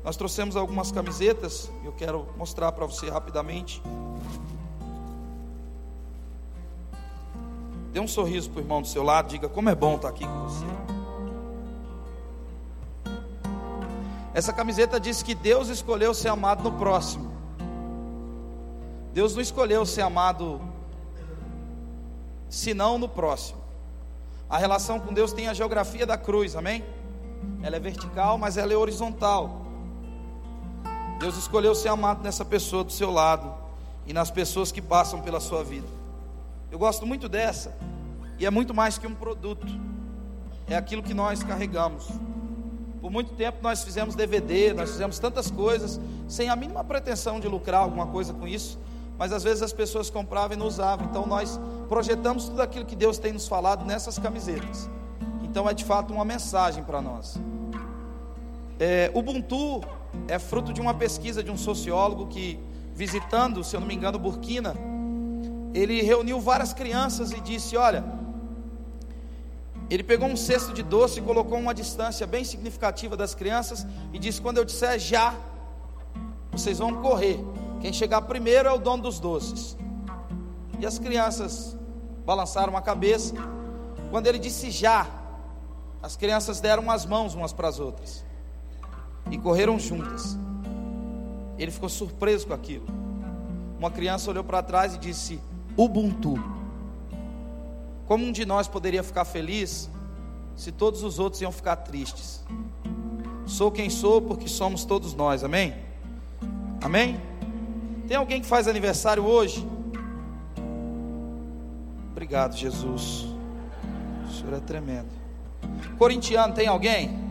Nós 0.03 0.17
trouxemos 0.17 0.57
algumas 0.57 0.91
camisetas, 0.91 1.71
eu 1.83 1.93
quero 1.93 2.27
mostrar 2.37 2.71
para 2.73 2.85
você 2.85 3.09
rapidamente. 3.09 3.81
Dê 7.93 7.99
um 8.01 8.07
sorriso 8.07 8.49
para 8.49 8.59
o 8.59 8.61
irmão 8.63 8.81
do 8.81 8.87
seu 8.87 9.01
lado, 9.01 9.29
diga 9.29 9.47
como 9.47 9.69
é 9.69 9.75
bom 9.75 9.95
estar 9.95 10.09
aqui 10.09 10.27
com 10.27 10.43
você. 10.43 10.65
Essa 14.33 14.51
camiseta 14.51 14.99
diz 14.99 15.23
que 15.23 15.33
Deus 15.33 15.69
escolheu 15.69 16.13
ser 16.13 16.29
amado 16.29 16.63
no 16.63 16.71
próximo. 16.77 17.31
Deus 19.13 19.35
não 19.35 19.41
escolheu 19.41 19.85
ser 19.85 20.01
amado 20.01 20.59
senão 22.49 22.97
no 22.97 23.07
próximo. 23.07 23.61
A 24.49 24.57
relação 24.57 24.99
com 24.99 25.13
Deus 25.13 25.31
tem 25.31 25.47
a 25.47 25.53
geografia 25.53 26.05
da 26.05 26.17
cruz, 26.17 26.55
amém? 26.55 26.83
Ela 27.61 27.77
é 27.77 27.79
vertical, 27.79 28.37
mas 28.37 28.57
ela 28.57 28.73
é 28.73 28.75
horizontal. 28.75 29.62
Deus 31.23 31.37
escolheu 31.37 31.73
ser 31.73 31.87
amado 31.87 32.21
nessa 32.21 32.43
pessoa 32.43 32.83
do 32.83 32.91
seu 32.91 33.09
lado 33.09 33.49
e 34.05 34.11
nas 34.11 34.29
pessoas 34.29 34.73
que 34.73 34.81
passam 34.81 35.21
pela 35.21 35.39
sua 35.39 35.63
vida. 35.63 35.87
Eu 36.69 36.77
gosto 36.77 37.05
muito 37.05 37.29
dessa, 37.29 37.73
e 38.37 38.45
é 38.45 38.49
muito 38.49 38.73
mais 38.73 38.97
que 38.97 39.07
um 39.07 39.15
produto, 39.15 39.65
é 40.67 40.75
aquilo 40.75 41.01
que 41.01 41.13
nós 41.13 41.41
carregamos. 41.41 42.09
Por 42.99 43.09
muito 43.09 43.35
tempo 43.35 43.59
nós 43.61 43.85
fizemos 43.85 44.15
DVD, 44.15 44.73
nós 44.73 44.91
fizemos 44.91 45.17
tantas 45.17 45.49
coisas, 45.49 45.97
sem 46.27 46.49
a 46.49 46.57
mínima 46.57 46.83
pretensão 46.83 47.39
de 47.39 47.47
lucrar 47.47 47.83
alguma 47.83 48.07
coisa 48.07 48.33
com 48.33 48.45
isso, 48.45 48.77
mas 49.17 49.31
às 49.31 49.43
vezes 49.43 49.63
as 49.63 49.71
pessoas 49.71 50.09
compravam 50.09 50.57
e 50.57 50.59
não 50.59 50.67
usavam. 50.67 51.05
Então 51.05 51.25
nós 51.25 51.57
projetamos 51.87 52.49
tudo 52.49 52.61
aquilo 52.61 52.83
que 52.83 52.97
Deus 52.97 53.17
tem 53.17 53.31
nos 53.31 53.47
falado 53.47 53.85
nessas 53.85 54.19
camisetas. 54.19 54.89
Então 55.41 55.69
é 55.69 55.73
de 55.73 55.85
fato 55.85 56.11
uma 56.11 56.25
mensagem 56.25 56.83
para 56.83 57.01
nós. 57.01 57.39
É, 58.77 59.09
Ubuntu 59.15 59.81
é 60.27 60.39
fruto 60.39 60.71
de 60.71 60.81
uma 60.81 60.93
pesquisa 60.93 61.43
de 61.43 61.51
um 61.51 61.57
sociólogo 61.57 62.27
que, 62.27 62.59
visitando, 62.95 63.63
se 63.63 63.75
eu 63.75 63.79
não 63.79 63.87
me 63.87 63.95
engano, 63.95 64.17
Burkina, 64.17 64.75
ele 65.73 66.01
reuniu 66.01 66.39
várias 66.39 66.73
crianças 66.73 67.31
e 67.31 67.39
disse: 67.39 67.75
Olha, 67.75 68.03
ele 69.89 70.03
pegou 70.03 70.27
um 70.27 70.37
cesto 70.37 70.73
de 70.73 70.83
doce 70.83 71.19
e 71.19 71.21
colocou 71.21 71.57
uma 71.57 71.73
distância 71.73 72.25
bem 72.25 72.43
significativa 72.43 73.17
das 73.17 73.35
crianças 73.35 73.85
e 74.13 74.19
disse: 74.19 74.41
Quando 74.41 74.57
eu 74.57 74.65
disser 74.65 74.99
já, 74.99 75.35
vocês 76.51 76.79
vão 76.79 77.01
correr. 77.01 77.39
Quem 77.81 77.91
chegar 77.91 78.21
primeiro 78.21 78.69
é 78.69 78.71
o 78.71 78.77
dono 78.77 79.03
dos 79.03 79.19
doces. 79.19 79.75
E 80.79 80.85
as 80.85 80.97
crianças 80.97 81.75
balançaram 82.25 82.77
a 82.77 82.81
cabeça. 82.81 83.35
Quando 84.09 84.27
ele 84.27 84.39
disse 84.39 84.71
já, 84.71 85.07
as 86.01 86.15
crianças 86.15 86.61
deram 86.61 86.89
as 86.89 87.05
mãos 87.05 87.33
umas 87.33 87.51
para 87.51 87.67
as 87.67 87.79
outras 87.79 88.23
e 89.31 89.37
correram 89.37 89.79
juntas. 89.79 90.37
Ele 91.57 91.71
ficou 91.71 91.89
surpreso 91.89 92.47
com 92.47 92.53
aquilo. 92.53 92.85
Uma 93.77 93.91
criança 93.91 94.29
olhou 94.29 94.43
para 94.43 94.61
trás 94.63 94.95
e 94.95 94.97
disse: 94.97 95.39
Ubuntu. 95.77 96.35
Como 98.05 98.25
um 98.25 98.31
de 98.31 98.45
nós 98.45 98.67
poderia 98.67 99.03
ficar 99.03 99.25
feliz 99.25 99.89
se 100.55 100.71
todos 100.71 101.03
os 101.03 101.19
outros 101.19 101.41
iam 101.41 101.51
ficar 101.51 101.77
tristes? 101.77 102.43
Sou 103.45 103.71
quem 103.71 103.89
sou 103.89 104.21
porque 104.21 104.47
somos 104.47 104.85
todos 104.85 105.13
nós, 105.13 105.43
amém? 105.43 105.73
Amém? 106.81 107.19
Tem 108.07 108.17
alguém 108.17 108.41
que 108.41 108.47
faz 108.47 108.67
aniversário 108.67 109.23
hoje? 109.23 109.65
Obrigado, 112.11 112.55
Jesus. 112.55 113.27
O 114.27 114.31
Senhor 114.31 114.53
é 114.53 114.59
tremendo. 114.59 115.09
Corintiano, 115.97 116.53
tem 116.53 116.67
alguém? 116.67 117.22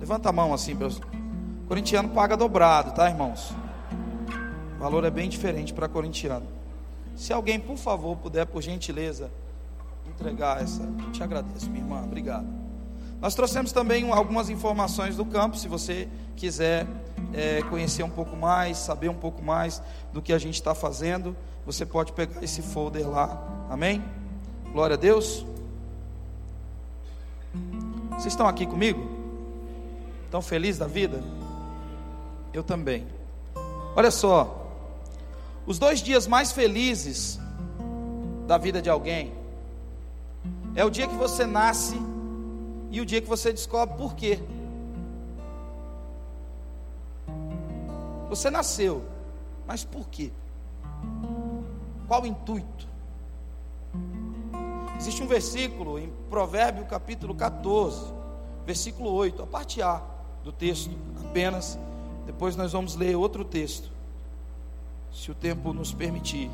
Levanta 0.00 0.30
a 0.30 0.32
mão 0.32 0.54
assim. 0.54 0.76
Corintiano 1.68 2.08
paga 2.08 2.36
dobrado, 2.36 2.92
tá, 2.92 3.08
irmãos? 3.08 3.52
O 4.76 4.80
valor 4.80 5.04
é 5.04 5.10
bem 5.10 5.28
diferente 5.28 5.74
para 5.74 5.86
corintiano. 5.86 6.46
Se 7.14 7.34
alguém, 7.34 7.60
por 7.60 7.76
favor, 7.76 8.16
puder, 8.16 8.46
por 8.46 8.62
gentileza, 8.62 9.30
entregar 10.08 10.62
essa. 10.62 10.82
Te 11.12 11.22
agradeço, 11.22 11.68
minha 11.68 11.84
irmã. 11.84 12.02
Obrigado. 12.02 12.46
Nós 13.20 13.34
trouxemos 13.34 13.72
também 13.72 14.10
algumas 14.10 14.48
informações 14.48 15.14
do 15.16 15.26
campo, 15.26 15.58
se 15.58 15.68
você 15.68 16.08
quiser 16.34 16.86
é, 17.34 17.60
conhecer 17.64 18.02
um 18.02 18.08
pouco 18.08 18.34
mais, 18.34 18.78
saber 18.78 19.10
um 19.10 19.14
pouco 19.14 19.42
mais 19.42 19.82
do 20.14 20.22
que 20.22 20.32
a 20.32 20.38
gente 20.38 20.54
está 20.54 20.74
fazendo, 20.74 21.36
você 21.66 21.84
pode 21.84 22.14
pegar 22.14 22.42
esse 22.42 22.62
folder 22.62 23.06
lá. 23.06 23.66
Amém? 23.68 24.02
Glória 24.72 24.94
a 24.94 24.98
Deus. 24.98 25.44
Vocês 28.12 28.32
estão 28.32 28.48
aqui 28.48 28.64
comigo? 28.66 29.19
Estão 30.30 30.40
felizes 30.40 30.78
da 30.78 30.86
vida? 30.86 31.20
Eu 32.52 32.62
também. 32.62 33.04
Olha 33.96 34.12
só, 34.12 34.64
os 35.66 35.76
dois 35.76 36.00
dias 36.00 36.28
mais 36.28 36.52
felizes 36.52 37.40
da 38.46 38.56
vida 38.56 38.80
de 38.80 38.88
alguém 38.88 39.34
é 40.76 40.84
o 40.84 40.88
dia 40.88 41.08
que 41.08 41.16
você 41.16 41.44
nasce 41.44 41.96
e 42.92 43.00
o 43.00 43.04
dia 43.04 43.20
que 43.20 43.26
você 43.26 43.52
descobre 43.52 43.96
por 43.96 44.14
quê. 44.14 44.38
Você 48.28 48.50
nasceu, 48.50 49.02
mas 49.66 49.82
por 49.82 50.08
quê? 50.08 50.30
Qual 52.06 52.22
o 52.22 52.26
intuito? 52.26 52.86
Existe 54.96 55.24
um 55.24 55.26
versículo 55.26 55.98
em 55.98 56.08
Provérbio 56.30 56.86
capítulo 56.86 57.34
14, 57.34 58.12
versículo 58.64 59.10
8, 59.10 59.42
a 59.42 59.46
parte 59.48 59.82
A 59.82 60.09
do 60.44 60.52
texto 60.52 60.90
apenas. 61.20 61.78
Depois 62.26 62.56
nós 62.56 62.72
vamos 62.72 62.96
ler 62.96 63.16
outro 63.16 63.44
texto, 63.44 63.90
se 65.12 65.30
o 65.30 65.34
tempo 65.34 65.72
nos 65.72 65.92
permitir. 65.92 66.50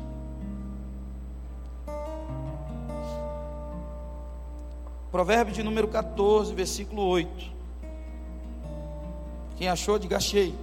Provérbio 5.11 5.53
de 5.53 5.63
número 5.63 5.87
14, 5.87 6.53
versículo 6.53 7.03
8. 7.03 7.51
Quem 9.55 9.69
achou, 9.69 9.97
diga 9.97 10.17
achei. 10.17 10.53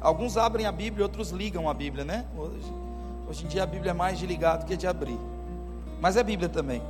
Alguns 0.00 0.36
abrem 0.36 0.66
a 0.66 0.72
Bíblia, 0.72 1.04
outros 1.04 1.30
ligam 1.30 1.68
a 1.68 1.74
Bíblia, 1.74 2.04
né? 2.04 2.26
Hoje, 2.36 2.72
hoje 3.28 3.44
em 3.44 3.48
dia 3.48 3.62
a 3.62 3.66
Bíblia 3.66 3.92
é 3.92 3.94
mais 3.94 4.18
de 4.18 4.26
ligar 4.26 4.58
do 4.58 4.66
que 4.66 4.76
de 4.76 4.86
abrir. 4.86 5.18
Mas 6.00 6.16
é 6.16 6.22
Bíblia 6.22 6.48
também. 6.48 6.82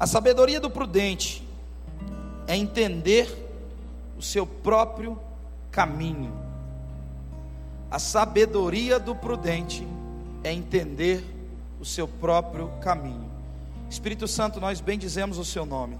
A 0.00 0.06
sabedoria 0.06 0.58
do 0.58 0.70
prudente 0.70 1.46
é 2.46 2.56
entender 2.56 3.45
o 4.18 4.22
seu 4.22 4.46
próprio 4.46 5.18
caminho. 5.70 6.32
A 7.90 7.98
sabedoria 7.98 8.98
do 8.98 9.14
prudente 9.14 9.86
é 10.42 10.52
entender 10.52 11.24
o 11.80 11.84
seu 11.84 12.08
próprio 12.08 12.68
caminho. 12.80 13.30
Espírito 13.88 14.26
Santo, 14.26 14.60
nós 14.60 14.80
bendizemos 14.80 15.38
o 15.38 15.44
seu 15.44 15.64
nome. 15.64 15.98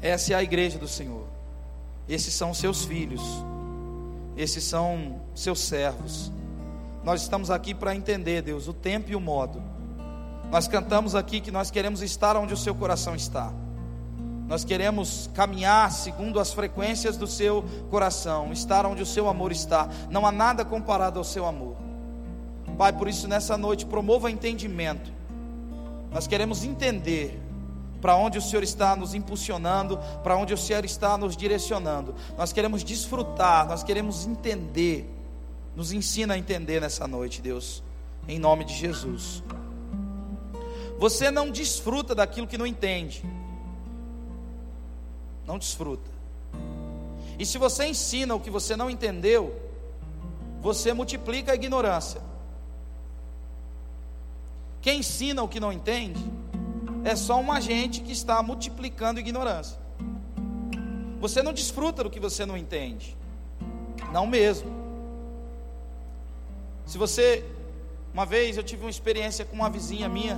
Essa 0.00 0.32
é 0.32 0.36
a 0.36 0.42
igreja 0.42 0.78
do 0.78 0.88
Senhor. 0.88 1.26
Esses 2.08 2.34
são 2.34 2.54
seus 2.54 2.84
filhos. 2.84 3.22
Esses 4.36 4.64
são 4.64 5.20
seus 5.34 5.60
servos. 5.60 6.32
Nós 7.04 7.22
estamos 7.22 7.50
aqui 7.50 7.74
para 7.74 7.94
entender, 7.94 8.42
Deus, 8.42 8.68
o 8.68 8.72
tempo 8.72 9.10
e 9.10 9.16
o 9.16 9.20
modo. 9.20 9.62
Nós 10.50 10.68
cantamos 10.68 11.14
aqui 11.14 11.40
que 11.40 11.50
nós 11.50 11.70
queremos 11.70 12.02
estar 12.02 12.36
onde 12.36 12.54
o 12.54 12.56
seu 12.56 12.74
coração 12.74 13.14
está. 13.14 13.52
Nós 14.52 14.64
queremos 14.64 15.30
caminhar 15.32 15.90
segundo 15.90 16.38
as 16.38 16.52
frequências 16.52 17.16
do 17.16 17.26
seu 17.26 17.64
coração, 17.90 18.52
estar 18.52 18.84
onde 18.84 19.02
o 19.02 19.06
seu 19.06 19.26
amor 19.26 19.50
está. 19.50 19.88
Não 20.10 20.26
há 20.26 20.30
nada 20.30 20.62
comparado 20.62 21.18
ao 21.18 21.24
seu 21.24 21.46
amor. 21.46 21.74
Pai, 22.76 22.92
por 22.92 23.08
isso 23.08 23.26
nessa 23.26 23.56
noite 23.56 23.86
promova 23.86 24.30
entendimento. 24.30 25.10
Nós 26.10 26.26
queremos 26.26 26.64
entender 26.64 27.40
para 27.98 28.14
onde 28.14 28.36
o 28.36 28.42
Senhor 28.42 28.62
está 28.62 28.94
nos 28.94 29.14
impulsionando, 29.14 29.98
para 30.22 30.36
onde 30.36 30.52
o 30.52 30.58
Senhor 30.58 30.84
está 30.84 31.16
nos 31.16 31.34
direcionando. 31.34 32.14
Nós 32.36 32.52
queremos 32.52 32.84
desfrutar, 32.84 33.66
nós 33.66 33.82
queremos 33.82 34.26
entender. 34.26 35.10
Nos 35.74 35.92
ensina 35.92 36.34
a 36.34 36.38
entender 36.38 36.78
nessa 36.78 37.06
noite, 37.06 37.40
Deus, 37.40 37.82
em 38.28 38.38
nome 38.38 38.66
de 38.66 38.74
Jesus. 38.74 39.42
Você 40.98 41.30
não 41.30 41.50
desfruta 41.50 42.14
daquilo 42.14 42.46
que 42.46 42.58
não 42.58 42.66
entende 42.66 43.24
não 45.46 45.58
desfruta. 45.58 46.10
E 47.38 47.46
se 47.46 47.58
você 47.58 47.86
ensina 47.86 48.34
o 48.34 48.40
que 48.40 48.50
você 48.50 48.76
não 48.76 48.88
entendeu, 48.88 49.54
você 50.60 50.92
multiplica 50.92 51.52
a 51.52 51.54
ignorância. 51.54 52.20
Quem 54.80 55.00
ensina 55.00 55.42
o 55.42 55.48
que 55.48 55.60
não 55.60 55.72
entende 55.72 56.22
é 57.04 57.16
só 57.16 57.40
um 57.40 57.50
agente 57.50 58.00
que 58.00 58.12
está 58.12 58.42
multiplicando 58.42 59.18
ignorância. 59.18 59.78
Você 61.20 61.42
não 61.42 61.52
desfruta 61.52 62.02
do 62.02 62.10
que 62.10 62.20
você 62.20 62.44
não 62.44 62.56
entende. 62.56 63.16
Não 64.12 64.26
mesmo. 64.26 64.70
Se 66.84 66.98
você, 66.98 67.44
uma 68.12 68.26
vez 68.26 68.56
eu 68.56 68.62
tive 68.62 68.84
uma 68.84 68.90
experiência 68.90 69.44
com 69.44 69.54
uma 69.54 69.70
vizinha 69.70 70.08
minha, 70.08 70.36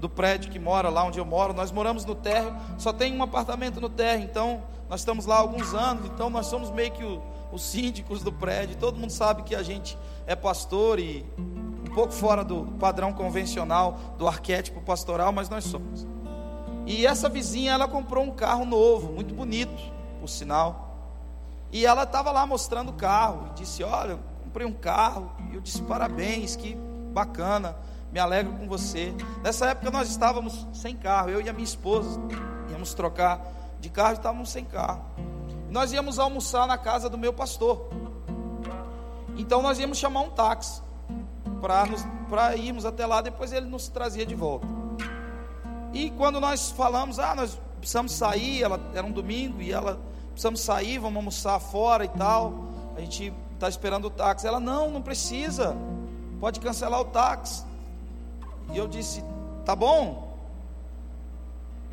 do 0.00 0.08
prédio 0.08 0.50
que 0.50 0.58
mora 0.58 0.88
lá 0.88 1.04
onde 1.04 1.18
eu 1.18 1.24
moro. 1.24 1.52
Nós 1.52 1.70
moramos 1.70 2.04
no 2.04 2.14
térreo, 2.14 2.56
só 2.78 2.92
tem 2.92 3.14
um 3.16 3.22
apartamento 3.22 3.80
no 3.80 3.88
térreo, 3.88 4.24
então 4.24 4.62
nós 4.88 5.00
estamos 5.00 5.26
lá 5.26 5.36
há 5.36 5.40
alguns 5.40 5.74
anos, 5.74 6.06
então 6.06 6.30
nós 6.30 6.46
somos 6.46 6.70
meio 6.70 6.90
que 6.90 7.04
o, 7.04 7.22
os 7.52 7.62
síndicos 7.62 8.22
do 8.22 8.32
prédio. 8.32 8.76
Todo 8.76 8.98
mundo 8.98 9.10
sabe 9.10 9.42
que 9.42 9.54
a 9.54 9.62
gente 9.62 9.96
é 10.26 10.34
pastor 10.34 10.98
e 10.98 11.24
um 11.38 11.94
pouco 11.94 12.12
fora 12.12 12.42
do 12.42 12.64
padrão 12.78 13.12
convencional 13.12 13.98
do 14.16 14.26
arquétipo 14.26 14.80
pastoral, 14.80 15.30
mas 15.32 15.48
nós 15.48 15.64
somos. 15.64 16.06
E 16.86 17.06
essa 17.06 17.28
vizinha, 17.28 17.72
ela 17.72 17.86
comprou 17.86 18.24
um 18.24 18.30
carro 18.30 18.64
novo, 18.64 19.12
muito 19.12 19.34
bonito, 19.34 19.80
por 20.18 20.28
sinal. 20.28 20.88
E 21.70 21.86
ela 21.86 22.02
estava 22.02 22.32
lá 22.32 22.46
mostrando 22.46 22.88
o 22.88 22.94
carro 22.94 23.50
e 23.50 23.60
disse: 23.60 23.84
Olha, 23.84 24.18
comprei 24.42 24.66
um 24.66 24.72
carro. 24.72 25.30
E 25.52 25.54
eu 25.54 25.60
disse: 25.60 25.82
Parabéns, 25.82 26.56
que 26.56 26.74
bacana 27.12 27.76
me 28.12 28.18
alegro 28.18 28.52
com 28.54 28.66
você. 28.68 29.14
Nessa 29.42 29.66
época 29.66 29.90
nós 29.90 30.08
estávamos 30.08 30.66
sem 30.72 30.96
carro, 30.96 31.30
eu 31.30 31.40
e 31.40 31.48
a 31.48 31.52
minha 31.52 31.64
esposa 31.64 32.20
íamos 32.70 32.94
trocar 32.94 33.40
de 33.80 33.88
carro 33.88 34.10
e 34.10 34.14
estávamos 34.14 34.50
sem 34.50 34.64
carro. 34.64 35.04
Nós 35.70 35.92
íamos 35.92 36.18
almoçar 36.18 36.66
na 36.66 36.76
casa 36.76 37.08
do 37.08 37.16
meu 37.16 37.32
pastor. 37.32 37.88
Então 39.36 39.62
nós 39.62 39.78
íamos 39.78 39.98
chamar 39.98 40.20
um 40.20 40.30
táxi 40.30 40.82
para 42.28 42.56
irmos 42.56 42.84
até 42.84 43.06
lá, 43.06 43.20
depois 43.20 43.52
ele 43.52 43.66
nos 43.66 43.88
trazia 43.88 44.26
de 44.26 44.34
volta. 44.34 44.66
E 45.92 46.10
quando 46.10 46.40
nós 46.40 46.70
falamos, 46.70 47.18
ah, 47.18 47.34
nós 47.34 47.60
precisamos 47.78 48.12
sair, 48.12 48.62
ela, 48.62 48.80
era 48.94 49.06
um 49.06 49.12
domingo 49.12 49.60
e 49.60 49.72
ela 49.72 50.00
precisamos 50.30 50.60
sair, 50.60 50.98
vamos 50.98 51.16
almoçar 51.16 51.58
fora 51.58 52.04
e 52.04 52.08
tal. 52.08 52.68
A 52.96 53.00
gente 53.00 53.32
está 53.54 53.68
esperando 53.68 54.06
o 54.06 54.10
táxi. 54.10 54.46
Ela, 54.46 54.60
não, 54.60 54.90
não 54.90 55.02
precisa. 55.02 55.76
Pode 56.38 56.60
cancelar 56.60 57.00
o 57.00 57.04
táxi. 57.06 57.64
E 58.72 58.78
eu 58.78 58.88
disse: 58.88 59.24
Tá 59.64 59.74
bom. 59.74 60.30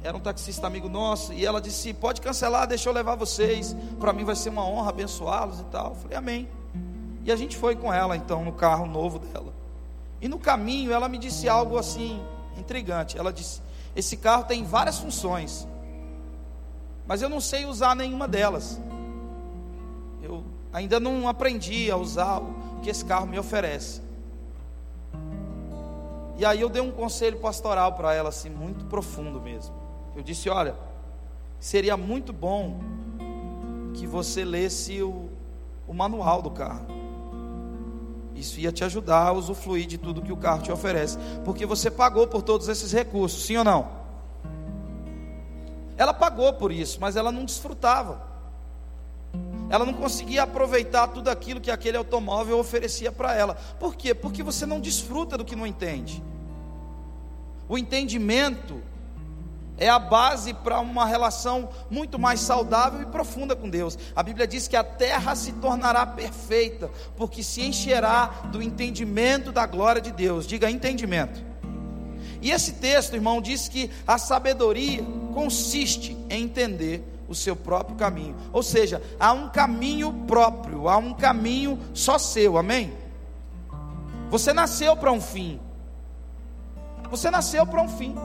Era 0.03 0.15
um 0.15 0.19
taxista 0.19 0.67
amigo 0.67 0.87
nosso. 0.87 1.33
E 1.33 1.45
ela 1.45 1.59
disse: 1.59 1.93
Pode 1.93 2.21
cancelar, 2.21 2.67
deixa 2.67 2.89
eu 2.89 2.93
levar 2.93 3.15
vocês. 3.15 3.75
Para 3.99 4.13
mim 4.13 4.23
vai 4.23 4.35
ser 4.35 4.49
uma 4.49 4.65
honra 4.65 4.89
abençoá-los 4.89 5.59
e 5.59 5.63
tal. 5.65 5.89
Eu 5.89 5.95
falei: 5.95 6.17
Amém. 6.17 6.49
E 7.25 7.31
a 7.31 7.35
gente 7.35 7.57
foi 7.57 7.75
com 7.75 7.91
ela 7.91 8.15
então 8.15 8.43
no 8.45 8.53
carro 8.53 8.85
novo 8.85 9.19
dela. 9.19 9.53
E 10.21 10.27
no 10.27 10.39
caminho 10.39 10.91
ela 10.91 11.09
me 11.09 11.17
disse 11.17 11.49
algo 11.49 11.77
assim 11.77 12.23
intrigante. 12.57 13.17
Ela 13.17 13.33
disse: 13.33 13.61
Esse 13.95 14.17
carro 14.17 14.45
tem 14.45 14.63
várias 14.63 14.97
funções, 14.97 15.67
mas 17.05 17.21
eu 17.21 17.29
não 17.29 17.41
sei 17.41 17.65
usar 17.65 17.95
nenhuma 17.95 18.27
delas. 18.27 18.79
Eu 20.21 20.43
ainda 20.71 20.99
não 20.99 21.27
aprendi 21.27 21.89
a 21.91 21.97
usar 21.97 22.39
o 22.39 22.79
que 22.81 22.89
esse 22.89 23.03
carro 23.03 23.27
me 23.27 23.37
oferece. 23.37 24.06
E 26.37 26.45
aí 26.45 26.61
eu 26.61 26.69
dei 26.69 26.81
um 26.81 26.91
conselho 26.91 27.37
pastoral 27.39 27.93
para 27.93 28.13
ela, 28.13 28.29
assim, 28.29 28.49
muito 28.49 28.85
profundo 28.85 29.41
mesmo. 29.41 29.75
Eu 30.15 30.21
disse: 30.21 30.49
olha, 30.49 30.75
seria 31.59 31.97
muito 31.97 32.31
bom 32.31 32.79
que 33.93 34.05
você 34.05 34.45
lesse 34.45 35.01
o, 35.01 35.29
o 35.87 35.93
manual 35.93 36.41
do 36.41 36.51
carro. 36.51 36.85
Isso 38.35 38.59
ia 38.59 38.71
te 38.71 38.83
ajudar 38.83 39.29
a 39.29 39.31
usufruir 39.31 39.87
de 39.87 39.97
tudo 39.97 40.21
que 40.21 40.31
o 40.31 40.37
carro 40.37 40.61
te 40.61 40.71
oferece, 40.71 41.17
porque 41.43 41.65
você 41.65 41.89
pagou 41.89 42.27
por 42.27 42.43
todos 42.43 42.67
esses 42.67 42.91
recursos, 42.91 43.43
sim 43.43 43.57
ou 43.57 43.63
não? 43.63 43.97
Ela 45.97 46.13
pagou 46.13 46.53
por 46.53 46.71
isso, 46.71 46.99
mas 47.01 47.15
ela 47.15 47.31
não 47.31 47.43
desfrutava. 47.43 48.21
Ela 49.69 49.85
não 49.85 49.93
conseguia 49.93 50.43
aproveitar 50.43 51.07
tudo 51.07 51.29
aquilo 51.29 51.59
que 51.59 51.69
aquele 51.69 51.97
automóvel 51.97 52.57
oferecia 52.57 53.11
para 53.11 53.35
ela. 53.35 53.55
Por 53.79 53.95
quê? 53.95 54.13
Porque 54.13 54.41
você 54.41 54.65
não 54.65 54.79
desfruta 54.79 55.37
do 55.37 55.43
que 55.43 55.55
não 55.55 55.67
entende. 55.67 56.23
O 57.67 57.77
entendimento 57.77 58.81
é 59.77 59.89
a 59.89 59.99
base 59.99 60.53
para 60.53 60.79
uma 60.79 61.05
relação 61.05 61.69
muito 61.89 62.17
mais 62.17 62.39
saudável 62.39 63.01
e 63.01 63.05
profunda 63.05 63.55
com 63.55 63.69
Deus. 63.69 63.97
A 64.15 64.23
Bíblia 64.23 64.47
diz 64.47 64.67
que 64.67 64.75
a 64.75 64.83
terra 64.83 65.35
se 65.35 65.51
tornará 65.53 66.05
perfeita, 66.05 66.89
porque 67.15 67.43
se 67.43 67.61
encherá 67.61 68.25
do 68.51 68.61
entendimento 68.61 69.51
da 69.51 69.65
glória 69.65 70.01
de 70.01 70.11
Deus. 70.11 70.47
Diga 70.47 70.71
entendimento. 70.71 71.45
E 72.41 72.51
esse 72.51 72.73
texto, 72.73 73.15
irmão, 73.15 73.41
diz 73.41 73.67
que 73.67 73.91
a 74.07 74.17
sabedoria 74.17 75.03
consiste 75.33 76.17
em 76.29 76.43
entender 76.43 77.03
o 77.27 77.35
seu 77.35 77.55
próprio 77.55 77.95
caminho. 77.95 78.35
Ou 78.53 78.63
seja, 78.63 79.01
há 79.19 79.33
um 79.33 79.49
caminho 79.49 80.11
próprio, 80.27 80.87
há 80.87 80.97
um 80.97 81.13
caminho 81.13 81.79
só 81.93 82.17
seu, 82.17 82.57
amém? 82.57 82.93
Você 84.29 84.53
nasceu 84.53 84.95
para 84.95 85.11
um 85.11 85.21
fim. 85.21 85.59
Você 87.09 87.29
nasceu 87.29 87.65
para 87.65 87.81
um 87.81 87.89
fim. 87.89 88.15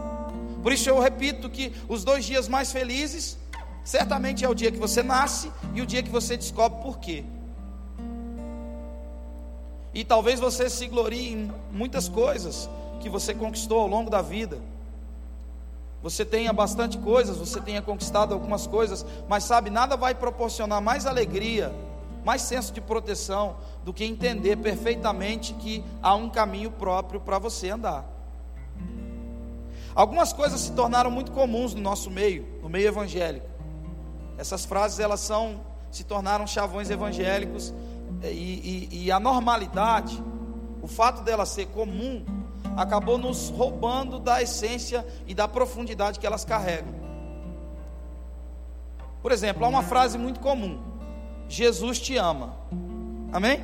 Por 0.63 0.73
isso 0.73 0.89
eu 0.89 0.99
repito 1.01 1.51
que 1.51 1.73
os 1.89 2.05
dois 2.05 2.25
dias 2.25 2.49
mais 2.49 2.73
felizes, 2.73 3.39
certamente 3.85 4.45
é 4.45 4.49
o 4.49 4.55
dia 4.55 4.71
que 4.71 4.79
você 4.79 5.03
nasce 5.03 5.51
e 5.75 5.83
o 5.83 5.87
dia 5.87 6.03
que 6.03 6.11
você 6.11 6.37
descobre 6.37 6.83
por 6.83 6.99
quê. 6.99 7.25
E 9.95 10.05
talvez 10.05 10.41
você 10.41 10.71
se 10.71 10.87
glorie 10.87 11.33
em 11.33 11.53
muitas 11.71 12.09
coisas 12.09 12.69
que 13.01 13.11
você 13.11 13.35
conquistou 13.35 13.81
ao 13.81 13.87
longo 13.87 14.09
da 14.09 14.23
vida 14.23 14.59
você 16.03 16.25
tenha 16.25 16.53
bastante 16.53 16.99
coisas, 16.99 17.37
você 17.37 17.61
tenha 17.61 17.81
conquistado 17.81 18.35
algumas 18.35 18.67
coisas, 18.67 19.07
mas 19.29 19.45
sabe, 19.45 19.71
nada 19.71 19.97
vai 19.97 20.15
proporcionar 20.15 20.83
mais 20.83 21.07
alegria, 21.07 21.73
mais 22.25 22.43
senso 22.43 22.73
de 22.73 22.81
proteção 22.81 23.57
do 23.85 23.93
que 23.93 24.05
entender 24.05 24.57
perfeitamente 24.57 25.55
que 25.55 25.85
há 26.03 26.15
um 26.15 26.29
caminho 26.29 26.71
próprio 26.71 27.21
para 27.21 27.39
você 27.39 27.71
andar. 27.71 28.05
Algumas 29.95 30.33
coisas 30.33 30.61
se 30.61 30.73
tornaram 30.73 31.11
muito 31.11 31.31
comuns 31.33 31.75
no 31.75 31.81
nosso 31.81 32.11
meio, 32.11 32.47
no 32.63 32.69
meio 32.69 32.89
evangélico. 32.89 33.47
Essas 34.39 34.65
frases 34.65 34.99
elas 34.99 35.21
são 35.21 35.61
se 35.91 36.05
tornaram 36.05 36.47
chavões 36.47 36.89
evangélicos 36.89 37.73
e, 38.25 38.89
e, 38.91 39.05
e 39.05 39.13
a 39.13 39.21
normalidade, 39.21 40.23
o 40.81 40.89
fato 40.89 41.23
dela 41.23 41.45
ser 41.45 41.67
comum, 41.67 42.25
acabou 42.77 43.19
nos 43.19 43.49
roubando 43.51 44.19
da 44.19 44.43
essência 44.43 45.07
e 45.27 45.35
da 45.35 45.47
profundidade 45.47 46.19
que 46.19 46.27
elas 46.27 46.45
carregam. 46.45 46.95
Por 49.21 49.31
exemplo, 49.33 49.65
há 49.65 49.69
uma 49.69 49.83
frase 49.83 50.19
muito 50.19 50.41
comum: 50.41 50.81
Jesus 51.49 51.99
te 52.01 52.17
ama. 52.17 52.57
Amém? 53.33 53.63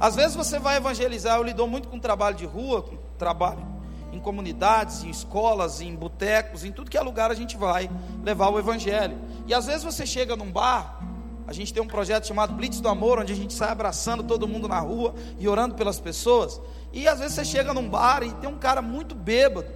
Às 0.00 0.14
vezes 0.14 0.36
você 0.36 0.58
vai 0.58 0.76
evangelizar, 0.76 1.38
eu 1.38 1.42
lido 1.42 1.66
muito 1.66 1.88
com 1.88 1.98
trabalho 1.98 2.36
de 2.36 2.46
rua, 2.46 2.82
com 2.82 2.96
trabalho 3.18 3.66
em 4.12 4.20
comunidades, 4.20 5.02
em 5.02 5.10
escolas, 5.10 5.80
em 5.80 5.94
botecos, 5.94 6.64
em 6.64 6.72
tudo 6.72 6.90
que 6.90 6.96
é 6.96 7.00
lugar 7.00 7.30
a 7.30 7.34
gente 7.34 7.56
vai 7.56 7.90
levar 8.22 8.48
o 8.48 8.58
evangelho. 8.58 9.18
E 9.46 9.54
às 9.54 9.66
vezes 9.66 9.82
você 9.82 10.06
chega 10.06 10.36
num 10.36 10.50
bar, 10.50 11.00
a 11.48 11.52
gente 11.54 11.72
tem 11.72 11.82
um 11.82 11.86
projeto 11.86 12.26
chamado 12.26 12.52
Blitz 12.52 12.78
do 12.78 12.90
Amor, 12.90 13.18
onde 13.18 13.32
a 13.32 13.36
gente 13.36 13.54
sai 13.54 13.70
abraçando 13.70 14.22
todo 14.22 14.46
mundo 14.46 14.68
na 14.68 14.78
rua 14.80 15.14
e 15.38 15.48
orando 15.48 15.74
pelas 15.74 15.98
pessoas. 15.98 16.60
E 16.92 17.08
às 17.08 17.20
vezes 17.20 17.36
você 17.36 17.44
chega 17.44 17.72
num 17.72 17.88
bar 17.88 18.22
e 18.22 18.30
tem 18.34 18.50
um 18.50 18.58
cara 18.58 18.82
muito 18.82 19.14
bêbado. 19.14 19.66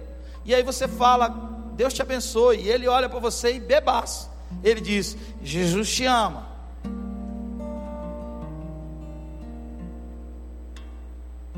E 0.45 0.53
aí 0.53 0.61
você 0.61 0.87
fala, 0.87 1.29
Deus 1.75 1.91
te 1.91 1.99
abençoe. 2.03 2.57
E 2.57 2.69
ele 2.69 2.87
olha 2.87 3.09
para 3.09 3.17
você 3.17 3.55
e 3.55 3.59
bebaço. 3.59 4.29
Ele 4.63 4.79
diz: 4.79 5.17
Jesus 5.41 5.91
te 5.91 6.05
ama. 6.05 6.47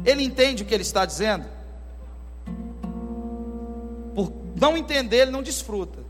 Ele 0.06 0.24
entende 0.24 0.64
o 0.64 0.66
que 0.66 0.74
ele 0.74 0.84
está 0.84 1.06
dizendo? 1.06 1.46
Por 4.16 4.32
não 4.56 4.78
entender, 4.78 5.24
ele 5.24 5.32
não 5.32 5.44
desfruta. 5.44 6.05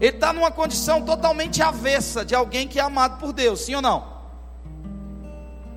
Ele 0.00 0.16
está 0.16 0.32
numa 0.32 0.50
condição 0.50 1.02
totalmente 1.02 1.62
avessa 1.62 2.24
de 2.24 2.34
alguém 2.34 2.66
que 2.66 2.80
é 2.80 2.82
amado 2.82 3.18
por 3.18 3.32
Deus, 3.32 3.60
sim 3.60 3.74
ou 3.74 3.82
não? 3.82 4.20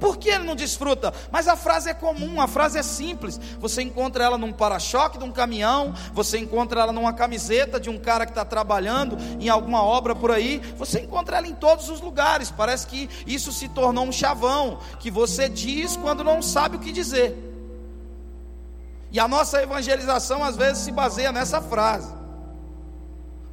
Por 0.04 0.18
que 0.18 0.28
ele 0.28 0.44
não 0.44 0.54
desfruta? 0.54 1.14
Mas 1.32 1.48
a 1.48 1.56
frase 1.56 1.90
é 1.90 1.94
comum, 1.94 2.42
a 2.42 2.48
frase 2.48 2.78
é 2.78 2.84
simples. 2.84 3.40
Você 3.60 3.82
encontra 3.82 4.22
ela 4.22 4.38
num 4.38 4.52
para-choque 4.52 5.18
de 5.18 5.24
um 5.24 5.32
caminhão, 5.32 5.94
você 6.14 6.38
encontra 6.38 6.82
ela 6.82 6.92
numa 6.92 7.14
camiseta 7.14 7.80
de 7.80 7.90
um 7.90 7.98
cara 7.98 8.26
que 8.26 8.32
está 8.32 8.44
trabalhando 8.44 9.18
em 9.40 9.48
alguma 9.48 9.82
obra 9.82 10.14
por 10.14 10.30
aí, 10.30 10.60
você 10.78 11.00
encontra 11.00 11.38
ela 11.38 11.48
em 11.48 11.56
todos 11.56 11.90
os 11.90 12.02
lugares. 12.02 12.52
Parece 12.52 12.86
que 12.86 13.10
isso 13.26 13.52
se 13.54 13.70
tornou 13.70 14.04
um 14.04 14.12
chavão 14.12 14.80
que 15.00 15.10
você 15.10 15.48
diz 15.48 15.96
quando 15.96 16.22
não 16.22 16.42
sabe 16.42 16.76
o 16.76 16.80
que 16.80 16.92
dizer. 16.92 17.38
E 19.10 19.22
a 19.22 19.28
nossa 19.28 19.62
evangelização 19.64 20.44
às 20.44 20.58
vezes 20.58 20.84
se 20.84 20.92
baseia 20.92 21.32
nessa 21.32 21.62
frase. 21.62 22.23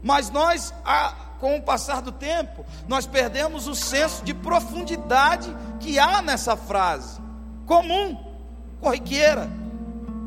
Mas 0.03 0.31
nós, 0.31 0.73
com 1.39 1.57
o 1.57 1.63
passar 1.63 2.01
do 2.03 2.13
tempo, 2.13 2.65
nós 2.89 3.07
perdemos 3.07 3.67
o 3.67 3.75
senso 3.75 4.25
de 4.25 4.33
profundidade 4.33 5.55
que 5.79 5.99
há 5.99 6.23
nessa 6.23 6.57
frase. 6.57 7.21
Comum, 7.67 8.17
corriqueira, 8.81 9.49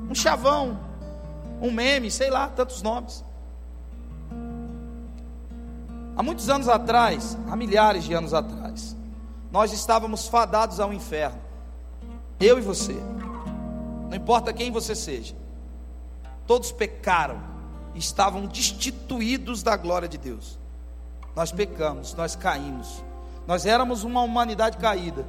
um 0.09 0.15
chavão, 0.15 0.79
um 1.61 1.71
meme, 1.71 2.11
sei 2.11 2.29
lá, 2.29 2.47
tantos 2.47 2.81
nomes. 2.81 3.23
Há 6.15 6.21
muitos 6.21 6.49
anos 6.49 6.69
atrás, 6.69 7.37
há 7.49 7.55
milhares 7.55 8.03
de 8.03 8.13
anos 8.13 8.33
atrás, 8.33 8.95
nós 9.51 9.73
estávamos 9.73 10.27
fadados 10.27 10.79
ao 10.79 10.93
inferno. 10.93 11.41
Eu 12.39 12.57
e 12.59 12.61
você. 12.61 12.93
Não 14.09 14.15
importa 14.15 14.53
quem 14.53 14.71
você 14.71 14.93
seja. 14.93 15.35
Todos 16.45 16.71
pecaram 16.71 17.52
estavam 17.95 18.45
destituídos 18.45 19.61
da 19.61 19.77
glória 19.77 20.07
de 20.07 20.17
Deus. 20.17 20.59
Nós 21.35 21.51
pecamos, 21.51 22.13
nós 22.13 22.35
caímos. 22.35 23.03
Nós 23.47 23.65
éramos 23.65 24.03
uma 24.03 24.21
humanidade 24.21 24.77
caída. 24.77 25.25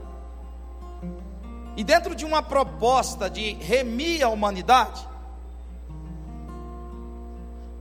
E 1.76 1.82
dentro 1.82 2.14
de 2.14 2.24
uma 2.24 2.42
proposta 2.42 3.28
de 3.28 3.54
remir 3.54 4.22
a 4.22 4.28
humanidade, 4.28 5.06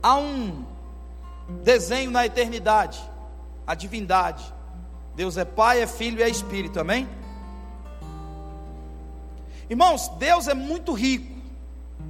há 0.02 0.16
um 0.16 0.64
desenho 1.62 2.10
na 2.10 2.26
eternidade, 2.26 3.00
a 3.66 3.74
divindade. 3.74 4.44
Deus 5.14 5.36
é 5.36 5.44
Pai, 5.44 5.80
é 5.80 5.86
Filho 5.86 6.18
e 6.18 6.22
é 6.22 6.28
Espírito, 6.28 6.80
amém? 6.80 7.08
Irmãos, 9.70 10.08
Deus 10.18 10.48
é 10.48 10.54
muito 10.54 10.92
rico, 10.92 11.32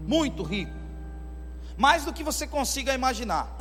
muito 0.07 0.43
rico 0.43 0.84
mais 1.77 2.05
do 2.05 2.13
que 2.13 2.23
você 2.23 2.47
consiga 2.47 2.95
imaginar. 2.95 3.57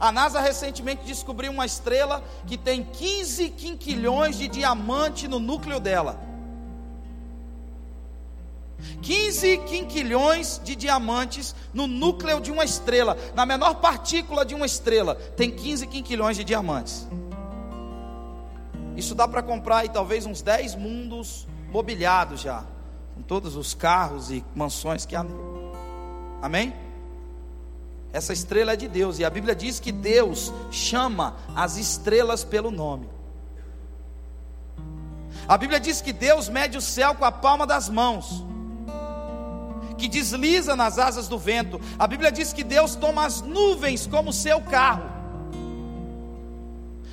A 0.00 0.12
NASA 0.12 0.40
recentemente 0.40 1.04
descobriu 1.04 1.50
uma 1.50 1.66
estrela 1.66 2.22
que 2.46 2.56
tem 2.56 2.84
15 2.84 3.50
quinquilhões 3.50 4.38
de 4.38 4.46
diamante 4.46 5.26
no 5.26 5.40
núcleo 5.40 5.80
dela. 5.80 6.20
15 9.02 9.58
quinquilhões 9.58 10.60
de 10.62 10.76
diamantes 10.76 11.54
no 11.74 11.88
núcleo 11.88 12.40
de 12.40 12.52
uma 12.52 12.64
estrela, 12.64 13.18
na 13.34 13.44
menor 13.44 13.74
partícula 13.76 14.44
de 14.44 14.54
uma 14.54 14.66
estrela, 14.66 15.16
tem 15.36 15.50
15 15.50 15.86
quinquilhões 15.88 16.36
de 16.36 16.44
diamantes. 16.44 17.08
Isso 18.96 19.14
dá 19.14 19.26
para 19.26 19.42
comprar 19.42 19.78
aí 19.78 19.88
talvez 19.88 20.26
uns 20.26 20.42
10 20.42 20.76
mundos 20.76 21.46
mobiliados 21.70 22.40
já, 22.40 22.64
com 23.14 23.22
todos 23.22 23.56
os 23.56 23.74
carros 23.74 24.30
e 24.30 24.44
mansões 24.54 25.04
que 25.04 25.16
há. 25.16 25.24
Amém? 26.40 26.87
Essa 28.18 28.32
estrela 28.32 28.72
é 28.72 28.76
de 28.76 28.88
Deus, 28.88 29.20
e 29.20 29.24
a 29.24 29.30
Bíblia 29.30 29.54
diz 29.54 29.78
que 29.78 29.92
Deus 29.92 30.52
chama 30.72 31.36
as 31.54 31.76
estrelas 31.76 32.42
pelo 32.42 32.68
nome. 32.68 33.08
A 35.46 35.56
Bíblia 35.56 35.78
diz 35.78 36.00
que 36.00 36.12
Deus 36.12 36.48
mede 36.48 36.76
o 36.76 36.80
céu 36.80 37.14
com 37.14 37.24
a 37.24 37.30
palma 37.30 37.64
das 37.64 37.88
mãos, 37.88 38.44
que 39.96 40.08
desliza 40.08 40.74
nas 40.74 40.98
asas 40.98 41.28
do 41.28 41.38
vento. 41.38 41.80
A 41.96 42.08
Bíblia 42.08 42.32
diz 42.32 42.52
que 42.52 42.64
Deus 42.64 42.96
toma 42.96 43.24
as 43.24 43.40
nuvens 43.40 44.04
como 44.04 44.32
seu 44.32 44.60
carro. 44.62 45.08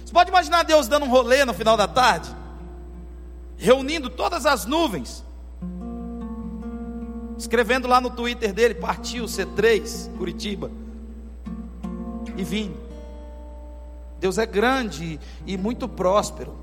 Você 0.04 0.12
pode 0.12 0.32
imaginar 0.32 0.64
Deus 0.64 0.88
dando 0.88 1.06
um 1.06 1.10
rolê 1.10 1.46
no 1.46 1.54
final 1.54 1.78
da 1.78 1.88
tarde, 1.88 2.36
reunindo 3.58 4.10
todas 4.10 4.48
as 4.48 4.66
nuvens, 4.66 5.24
escrevendo 7.38 7.88
lá 7.88 8.02
no 8.02 8.10
Twitter 8.10 8.52
dele: 8.52 8.74
partiu 8.74 9.26
C3, 9.26 10.18
Curitiba 10.18 10.85
e 12.38 12.44
vinho. 12.44 12.78
Deus 14.20 14.38
é 14.38 14.46
grande 14.46 15.20
e 15.46 15.58
muito 15.58 15.88
próspero. 15.88 16.56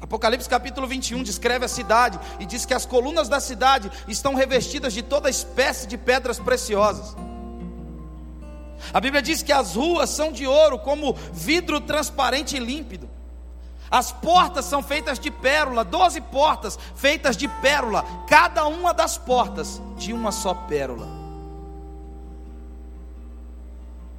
Apocalipse 0.00 0.48
capítulo 0.48 0.86
21 0.86 1.22
descreve 1.22 1.64
a 1.64 1.68
cidade 1.68 2.18
e 2.40 2.44
diz 2.44 2.66
que 2.66 2.74
as 2.74 2.84
colunas 2.84 3.28
da 3.28 3.38
cidade 3.38 3.90
estão 4.08 4.34
revestidas 4.34 4.92
de 4.92 5.00
toda 5.00 5.30
espécie 5.30 5.86
de 5.86 5.96
pedras 5.96 6.40
preciosas. 6.40 7.16
A 8.92 9.00
Bíblia 9.00 9.22
diz 9.22 9.42
que 9.42 9.52
as 9.52 9.76
ruas 9.76 10.10
são 10.10 10.32
de 10.32 10.44
ouro, 10.44 10.78
como 10.78 11.14
vidro 11.32 11.80
transparente 11.80 12.56
e 12.56 12.60
límpido. 12.60 13.08
As 13.88 14.10
portas 14.10 14.64
são 14.64 14.82
feitas 14.82 15.20
de 15.20 15.30
pérola, 15.30 15.84
doze 15.84 16.20
portas 16.20 16.78
feitas 16.96 17.36
de 17.36 17.46
pérola, 17.46 18.04
cada 18.26 18.66
uma 18.66 18.92
das 18.92 19.16
portas 19.16 19.80
de 19.96 20.12
uma 20.12 20.32
só 20.32 20.52
pérola. 20.52 21.21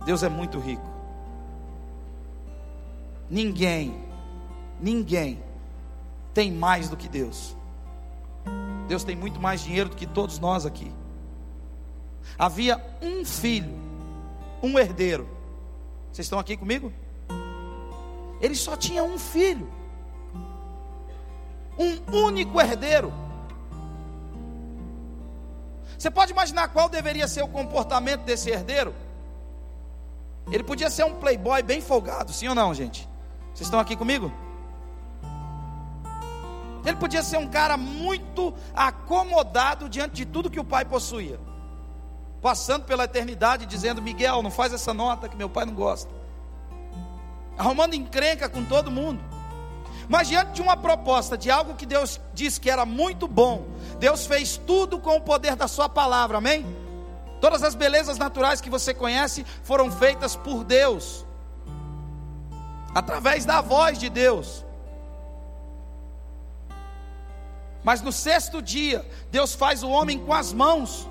Deus 0.05 0.23
é 0.23 0.29
muito 0.29 0.59
rico. 0.59 0.85
Ninguém, 3.29 4.03
ninguém 4.79 5.41
tem 6.33 6.51
mais 6.51 6.89
do 6.89 6.97
que 6.97 7.07
Deus. 7.07 7.55
Deus 8.87 9.03
tem 9.03 9.15
muito 9.15 9.39
mais 9.39 9.61
dinheiro 9.61 9.89
do 9.89 9.95
que 9.95 10.05
todos 10.05 10.39
nós 10.39 10.65
aqui. 10.65 10.91
Havia 12.37 12.83
um 13.01 13.23
filho, 13.23 13.73
um 14.61 14.77
herdeiro. 14.77 15.27
Vocês 16.11 16.25
estão 16.25 16.39
aqui 16.39 16.57
comigo? 16.57 16.91
Ele 18.41 18.55
só 18.55 18.75
tinha 18.75 19.03
um 19.03 19.17
filho, 19.17 19.71
um 21.77 22.25
único 22.25 22.59
herdeiro. 22.59 23.13
Você 25.97 26.11
pode 26.11 26.33
imaginar 26.33 26.67
qual 26.67 26.89
deveria 26.89 27.27
ser 27.27 27.41
o 27.41 27.47
comportamento 27.47 28.21
desse 28.21 28.49
herdeiro? 28.49 28.93
Ele 30.51 30.63
podia 30.63 30.89
ser 30.89 31.05
um 31.05 31.15
playboy 31.15 31.61
bem 31.63 31.81
folgado, 31.81 32.31
sim 32.31 32.47
ou 32.47 32.55
não, 32.55 32.73
gente? 32.73 33.07
Vocês 33.53 33.67
estão 33.67 33.79
aqui 33.79 33.95
comigo? 33.95 34.31
Ele 36.85 36.97
podia 36.97 37.23
ser 37.23 37.37
um 37.37 37.47
cara 37.47 37.77
muito 37.77 38.53
acomodado 38.73 39.87
diante 39.87 40.15
de 40.15 40.25
tudo 40.25 40.49
que 40.49 40.59
o 40.59 40.65
pai 40.65 40.83
possuía. 40.83 41.39
Passando 42.41 42.83
pela 42.83 43.05
eternidade 43.05 43.65
dizendo: 43.65 44.01
Miguel, 44.01 44.43
não 44.43 44.51
faz 44.51 44.73
essa 44.73 44.93
nota 44.93 45.29
que 45.29 45.37
meu 45.37 45.49
pai 45.49 45.65
não 45.65 45.73
gosta. 45.73 46.13
Arrumando 47.57 47.93
encrenca 47.93 48.49
com 48.49 48.65
todo 48.65 48.91
mundo. 48.91 49.23
Mas 50.09 50.27
diante 50.27 50.51
de 50.51 50.61
uma 50.61 50.75
proposta 50.75 51.37
de 51.37 51.49
algo 51.49 51.75
que 51.75 51.85
Deus 51.85 52.19
disse 52.33 52.59
que 52.59 52.69
era 52.69 52.85
muito 52.85 53.27
bom, 53.27 53.65
Deus 53.99 54.25
fez 54.25 54.57
tudo 54.57 54.99
com 54.99 55.15
o 55.15 55.21
poder 55.21 55.55
da 55.55 55.67
Sua 55.67 55.87
palavra, 55.87 56.39
amém? 56.39 56.65
Todas 57.43 57.61
as 57.61 57.75
belezas 57.75 58.17
naturais 58.17 58.61
que 58.61 58.69
você 58.69 58.93
conhece 58.93 59.45
foram 59.63 59.91
feitas 59.91 60.33
por 60.33 60.63
Deus, 60.63 61.25
através 62.95 63.43
da 63.43 63.59
voz 63.59 63.97
de 63.97 64.07
Deus. 64.07 64.63
Mas 67.83 68.01
no 68.01 68.13
sexto 68.13 68.61
dia, 68.61 69.05
Deus 69.29 69.53
faz 69.53 69.83
o 69.83 69.89
homem 69.89 70.17
com 70.19 70.33
as 70.33 70.53
mãos. 70.53 71.05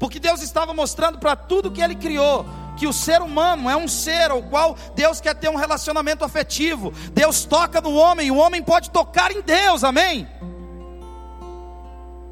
Porque 0.00 0.18
Deus 0.18 0.42
estava 0.42 0.74
mostrando 0.74 1.20
para 1.20 1.36
tudo 1.36 1.70
que 1.70 1.80
Ele 1.80 1.94
criou 1.94 2.44
que 2.76 2.88
o 2.88 2.92
ser 2.92 3.22
humano 3.22 3.70
é 3.70 3.76
um 3.76 3.86
ser 3.86 4.32
ao 4.32 4.42
qual 4.42 4.76
Deus 4.96 5.20
quer 5.20 5.36
ter 5.36 5.48
um 5.48 5.54
relacionamento 5.54 6.24
afetivo. 6.24 6.90
Deus 7.12 7.44
toca 7.44 7.80
no 7.80 7.94
homem, 7.94 8.32
o 8.32 8.36
homem 8.38 8.60
pode 8.60 8.90
tocar 8.90 9.30
em 9.30 9.42
Deus, 9.42 9.84
amém? 9.84 10.28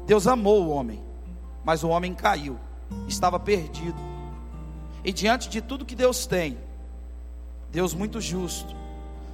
Deus 0.05 0.27
amou 0.27 0.65
o 0.65 0.69
homem, 0.69 1.02
mas 1.63 1.83
o 1.83 1.89
homem 1.89 2.13
caiu, 2.13 2.59
estava 3.07 3.39
perdido. 3.39 3.97
E 5.03 5.11
diante 5.11 5.49
de 5.49 5.61
tudo 5.61 5.85
que 5.85 5.95
Deus 5.95 6.25
tem, 6.25 6.57
Deus 7.71 7.93
muito 7.93 8.21
justo, 8.21 8.75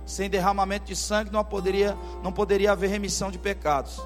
sem 0.05 0.29
derramamento 0.29 0.85
de 0.85 0.95
sangue 0.95 1.31
não 1.31 1.43
poderia, 1.43 1.95
não 2.23 2.31
poderia 2.31 2.71
haver 2.71 2.89
remissão 2.89 3.29
de 3.29 3.37
pecados. 3.37 4.01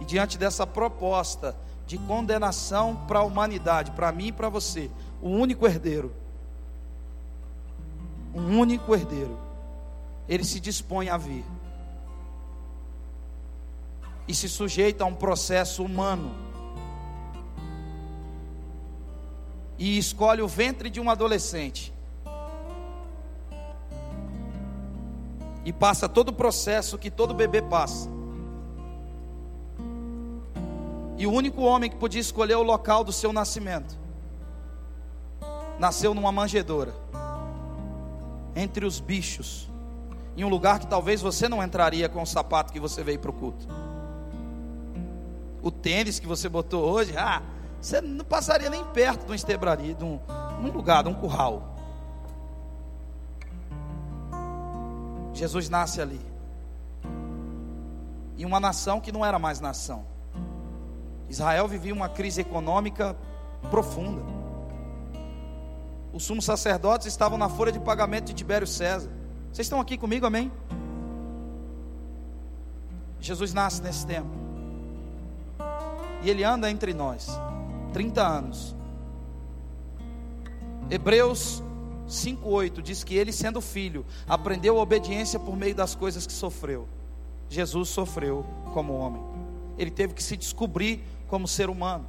E 0.00 0.04
diante 0.04 0.38
dessa 0.38 0.66
proposta, 0.66 1.54
de 1.86 1.98
condenação 1.98 2.96
para 3.06 3.18
a 3.18 3.22
humanidade, 3.22 3.90
para 3.90 4.10
mim 4.12 4.28
e 4.28 4.32
para 4.32 4.48
você, 4.48 4.90
o 5.20 5.28
único 5.28 5.66
herdeiro. 5.66 6.14
Um 8.34 8.58
único 8.58 8.94
herdeiro. 8.94 9.38
Ele 10.26 10.42
se 10.42 10.58
dispõe 10.58 11.10
a 11.10 11.18
vir. 11.18 11.44
E 14.26 14.34
se 14.34 14.48
sujeita 14.48 15.04
a 15.04 15.06
um 15.06 15.14
processo 15.14 15.84
humano. 15.84 16.34
E 19.82 19.98
escolhe 19.98 20.40
o 20.40 20.46
ventre 20.46 20.88
de 20.88 21.00
um 21.00 21.10
adolescente. 21.10 21.92
E 25.64 25.72
passa 25.72 26.08
todo 26.08 26.28
o 26.28 26.32
processo 26.32 26.96
que 26.96 27.10
todo 27.10 27.34
bebê 27.34 27.60
passa 27.60 28.08
E 31.18 31.26
o 31.26 31.32
único 31.32 31.62
homem 31.62 31.90
que 31.90 31.96
podia 31.96 32.20
escolher 32.20 32.54
o 32.54 32.62
local 32.62 33.02
do 33.02 33.12
seu 33.12 33.32
nascimento 33.32 33.98
nasceu 35.80 36.14
numa 36.14 36.30
manjedoura, 36.30 36.94
entre 38.54 38.86
os 38.86 39.00
bichos, 39.00 39.68
em 40.36 40.44
um 40.44 40.48
lugar 40.48 40.78
que 40.78 40.86
talvez 40.86 41.20
você 41.20 41.48
não 41.48 41.60
entraria 41.60 42.08
com 42.08 42.22
o 42.22 42.26
sapato 42.26 42.72
que 42.72 42.78
você 42.78 43.02
veio 43.02 43.18
para 43.18 43.30
o 43.32 43.34
culto. 43.34 43.66
O 45.60 45.72
tênis 45.72 46.20
que 46.20 46.26
você 46.26 46.48
botou 46.48 46.84
hoje, 46.84 47.16
ah, 47.16 47.42
você 47.82 48.00
não 48.00 48.24
passaria 48.24 48.70
nem 48.70 48.84
perto 48.84 49.26
de 49.26 49.32
um 49.32 49.34
estebraria, 49.34 49.92
de 49.92 50.04
um, 50.04 50.20
um 50.60 50.70
lugar, 50.70 51.02
de 51.02 51.08
um 51.08 51.14
curral. 51.14 51.74
Jesus 55.34 55.68
nasce 55.68 56.00
ali. 56.00 56.20
E 58.36 58.46
uma 58.46 58.60
nação 58.60 59.00
que 59.00 59.10
não 59.10 59.26
era 59.26 59.36
mais 59.36 59.58
nação. 59.58 60.04
Israel 61.28 61.66
vivia 61.66 61.92
uma 61.92 62.08
crise 62.08 62.40
econômica 62.40 63.16
profunda. 63.68 64.22
Os 66.12 66.22
sumos 66.22 66.44
sacerdotes 66.44 67.08
estavam 67.08 67.36
na 67.36 67.48
folha 67.48 67.72
de 67.72 67.80
pagamento 67.80 68.26
de 68.26 68.34
Tibério 68.34 68.66
César. 68.66 69.10
Vocês 69.52 69.66
estão 69.66 69.80
aqui 69.80 69.98
comigo, 69.98 70.24
amém? 70.24 70.52
Jesus 73.18 73.52
nasce 73.52 73.82
nesse 73.82 74.06
tempo. 74.06 74.30
E 76.22 76.30
ele 76.30 76.44
anda 76.44 76.70
entre 76.70 76.94
nós. 76.94 77.28
30 77.92 78.26
anos. 78.26 78.76
Hebreus 80.90 81.62
5:8 82.06 82.82
diz 82.82 83.04
que 83.04 83.14
ele, 83.14 83.32
sendo 83.32 83.60
filho, 83.60 84.04
aprendeu 84.26 84.78
a 84.78 84.82
obediência 84.82 85.38
por 85.38 85.56
meio 85.56 85.74
das 85.74 85.94
coisas 85.94 86.26
que 86.26 86.32
sofreu. 86.32 86.88
Jesus 87.48 87.88
sofreu 87.88 88.44
como 88.72 88.94
homem. 88.94 89.22
Ele 89.78 89.90
teve 89.90 90.14
que 90.14 90.22
se 90.22 90.36
descobrir 90.36 91.02
como 91.28 91.48
ser 91.48 91.70
humano. 91.70 92.06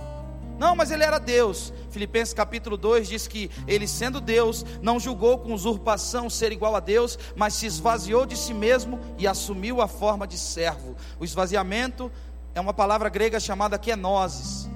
Não, 0.59 0.75
mas 0.75 0.91
ele 0.91 1.03
era 1.03 1.17
Deus. 1.17 1.73
Filipenses 1.89 2.33
capítulo 2.33 2.77
2 2.77 3.07
diz 3.07 3.27
que 3.27 3.49
ele, 3.67 3.87
sendo 3.87 4.21
Deus, 4.21 4.65
não 4.81 4.99
julgou 4.99 5.39
com 5.39 5.53
usurpação 5.53 6.29
ser 6.29 6.51
igual 6.51 6.75
a 6.75 6.79
Deus, 6.79 7.17
mas 7.35 7.53
se 7.55 7.65
esvaziou 7.65 8.25
de 8.25 8.37
si 8.37 8.53
mesmo 8.53 8.99
e 9.17 9.27
assumiu 9.27 9.81
a 9.81 9.87
forma 9.87 10.27
de 10.27 10.37
servo. 10.37 10.95
O 11.19 11.25
esvaziamento 11.25 12.11
é 12.53 12.61
uma 12.61 12.73
palavra 12.73 13.09
grega 13.09 13.39
chamada 13.39 13.79
kenosis. 13.79 14.69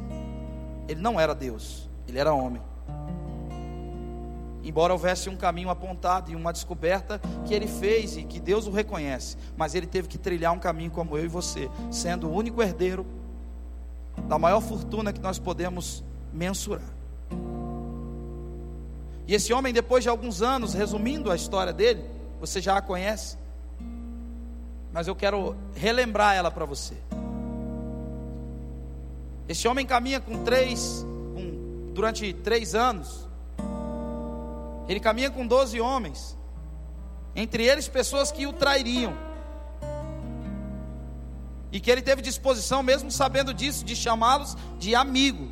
Ele 0.87 1.01
não 1.01 1.19
era 1.19 1.35
Deus, 1.35 1.89
ele 2.07 2.17
era 2.17 2.33
homem. 2.33 2.61
Embora 4.63 4.91
houvesse 4.91 5.29
um 5.29 5.37
caminho 5.37 5.69
apontado 5.69 6.29
e 6.31 6.35
uma 6.35 6.51
descoberta 6.51 7.21
que 7.45 7.53
ele 7.53 7.67
fez 7.67 8.17
e 8.17 8.23
que 8.23 8.39
Deus 8.39 8.67
o 8.67 8.71
reconhece, 8.71 9.37
mas 9.55 9.73
ele 9.73 9.87
teve 9.87 10.07
que 10.07 10.17
trilhar 10.17 10.51
um 10.53 10.59
caminho 10.59 10.91
como 10.91 11.17
eu 11.17 11.23
e 11.23 11.27
você, 11.27 11.69
sendo 11.89 12.27
o 12.27 12.33
único 12.33 12.61
herdeiro 12.61 13.05
da 14.27 14.37
maior 14.37 14.61
fortuna 14.61 15.13
que 15.13 15.21
nós 15.21 15.39
podemos 15.39 16.03
mensurar. 16.33 16.97
E 19.27 19.33
esse 19.33 19.53
homem, 19.53 19.73
depois 19.73 20.03
de 20.03 20.09
alguns 20.09 20.41
anos, 20.41 20.73
resumindo 20.73 21.31
a 21.31 21.35
história 21.35 21.73
dele, 21.73 22.03
você 22.39 22.61
já 22.61 22.77
a 22.77 22.81
conhece, 22.81 23.37
mas 24.91 25.07
eu 25.07 25.15
quero 25.15 25.55
relembrar 25.75 26.35
ela 26.35 26.49
para 26.49 26.65
você. 26.65 26.95
Esse 29.47 29.67
homem 29.67 29.85
caminha 29.85 30.19
com 30.19 30.43
três, 30.43 31.05
com, 31.33 31.91
durante 31.93 32.33
três 32.33 32.75
anos. 32.75 33.27
Ele 34.87 34.99
caminha 34.99 35.29
com 35.29 35.45
doze 35.45 35.79
homens, 35.79 36.37
entre 37.35 37.65
eles 37.65 37.87
pessoas 37.87 38.31
que 38.31 38.47
o 38.47 38.53
trairiam 38.53 39.27
e 41.71 41.79
que 41.79 41.91
ele 41.91 42.01
teve 42.01 42.21
disposição, 42.21 42.81
mesmo 42.81 43.11
sabendo 43.11 43.53
disso, 43.53 43.83
de 43.85 43.95
chamá-los 43.95 44.55
de 44.79 44.95
amigo. 44.95 45.49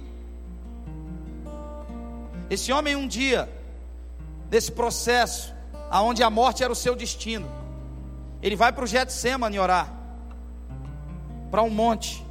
Esse 2.49 2.71
homem, 2.71 2.95
um 2.95 3.07
dia, 3.07 3.49
desse 4.49 4.71
processo, 4.71 5.53
aonde 5.89 6.23
a 6.23 6.29
morte 6.29 6.63
era 6.63 6.71
o 6.71 6.75
seu 6.75 6.95
destino, 6.95 7.49
ele 8.41 8.55
vai 8.55 8.71
para 8.71 8.83
o 8.83 8.87
Getsemane 8.87 9.59
orar, 9.59 9.93
para 11.51 11.61
um 11.61 11.69
monte. 11.69 12.24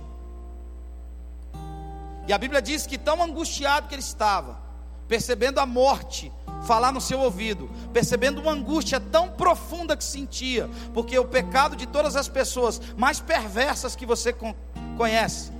E 2.26 2.32
a 2.32 2.38
Bíblia 2.38 2.62
diz 2.62 2.86
que 2.86 2.96
tão 2.96 3.22
angustiado 3.22 3.88
que 3.88 3.94
ele 3.94 4.02
estava, 4.02 4.58
percebendo 5.06 5.58
a 5.60 5.66
morte 5.66 6.32
falar 6.64 6.92
no 6.92 7.00
seu 7.00 7.20
ouvido, 7.20 7.70
percebendo 7.92 8.40
uma 8.40 8.52
angústia 8.52 8.98
tão 8.98 9.28
profunda 9.28 9.96
que 9.96 10.04
sentia, 10.04 10.68
porque 10.92 11.18
o 11.18 11.24
pecado 11.24 11.76
de 11.76 11.86
todas 11.86 12.16
as 12.16 12.28
pessoas 12.28 12.80
mais 12.96 13.20
perversas 13.20 13.94
que 13.94 14.06
você 14.06 14.34
conhece, 14.96 15.52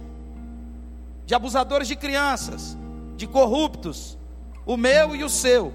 de 1.26 1.34
abusadores 1.34 1.86
de 1.88 1.96
crianças, 1.96 2.76
de 3.16 3.26
corruptos, 3.26 4.18
o 4.64 4.76
meu 4.76 5.14
e 5.14 5.22
o 5.22 5.28
seu, 5.28 5.72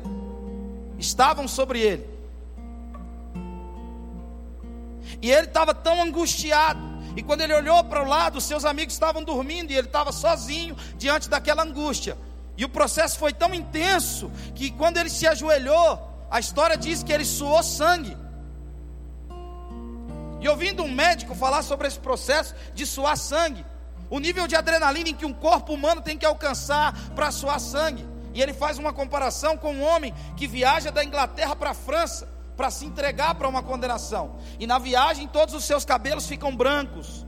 estavam 0.98 1.48
sobre 1.48 1.80
ele. 1.80 2.10
E 5.22 5.32
ele 5.32 5.48
estava 5.48 5.74
tão 5.74 6.02
angustiado. 6.02 6.89
E 7.20 7.22
quando 7.22 7.42
ele 7.42 7.54
olhou 7.54 7.84
para 7.84 8.02
o 8.02 8.08
lado, 8.08 8.40
seus 8.40 8.64
amigos 8.64 8.94
estavam 8.94 9.22
dormindo 9.22 9.72
e 9.72 9.76
ele 9.76 9.88
estava 9.88 10.10
sozinho 10.10 10.74
diante 10.98 11.28
daquela 11.28 11.64
angústia. 11.64 12.18
E 12.56 12.64
o 12.64 12.70
processo 12.70 13.20
foi 13.20 13.34
tão 13.34 13.54
intenso 13.54 14.32
que 14.56 14.72
quando 14.72 14.96
ele 14.96 15.10
se 15.10 15.28
ajoelhou, 15.28 16.00
a 16.32 16.40
história 16.40 16.78
diz 16.78 17.04
que 17.04 17.12
ele 17.12 17.26
suou 17.26 17.62
sangue. 17.62 18.16
E 20.40 20.48
ouvindo 20.48 20.82
um 20.82 20.90
médico 20.90 21.36
falar 21.36 21.62
sobre 21.62 21.90
esse 21.90 22.00
processo 22.00 22.56
de 22.74 22.86
suar 22.86 23.18
sangue, 23.18 23.66
o 24.10 24.18
nível 24.18 24.48
de 24.48 24.56
adrenalina 24.56 25.10
em 25.10 25.14
que 25.14 25.26
um 25.26 25.34
corpo 25.34 25.74
humano 25.74 26.02
tem 26.02 26.18
que 26.18 26.26
alcançar 26.26 26.98
para 27.14 27.32
suar 27.32 27.60
sangue. 27.60 28.08
E 28.34 28.42
ele 28.42 28.54
faz 28.54 28.78
uma 28.78 28.94
comparação 28.94 29.58
com 29.58 29.74
um 29.74 29.84
homem 29.84 30.14
que 30.38 30.48
viaja 30.48 30.90
da 30.90 31.04
Inglaterra 31.04 31.54
para 31.54 31.72
a 31.72 31.74
França 31.74 32.39
para 32.60 32.70
se 32.70 32.86
entregar 32.86 33.36
para 33.36 33.48
uma 33.48 33.64
condenação. 33.64 34.36
E 34.60 34.68
na 34.68 34.78
viagem 34.78 35.30
todos 35.30 35.56
os 35.56 35.64
seus 35.64 35.86
cabelos 35.86 36.28
ficam 36.28 36.54
brancos. 36.54 37.26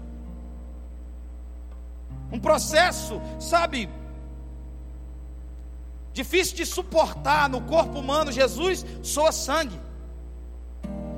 Um 2.29 2.37
processo, 2.37 3.21
sabe, 3.39 3.89
difícil 6.11 6.57
de 6.57 6.65
suportar 6.65 7.47
no 7.47 7.61
corpo 7.61 7.97
humano, 7.97 8.29
Jesus 8.29 8.85
soa 9.01 9.31
sangue. 9.31 9.79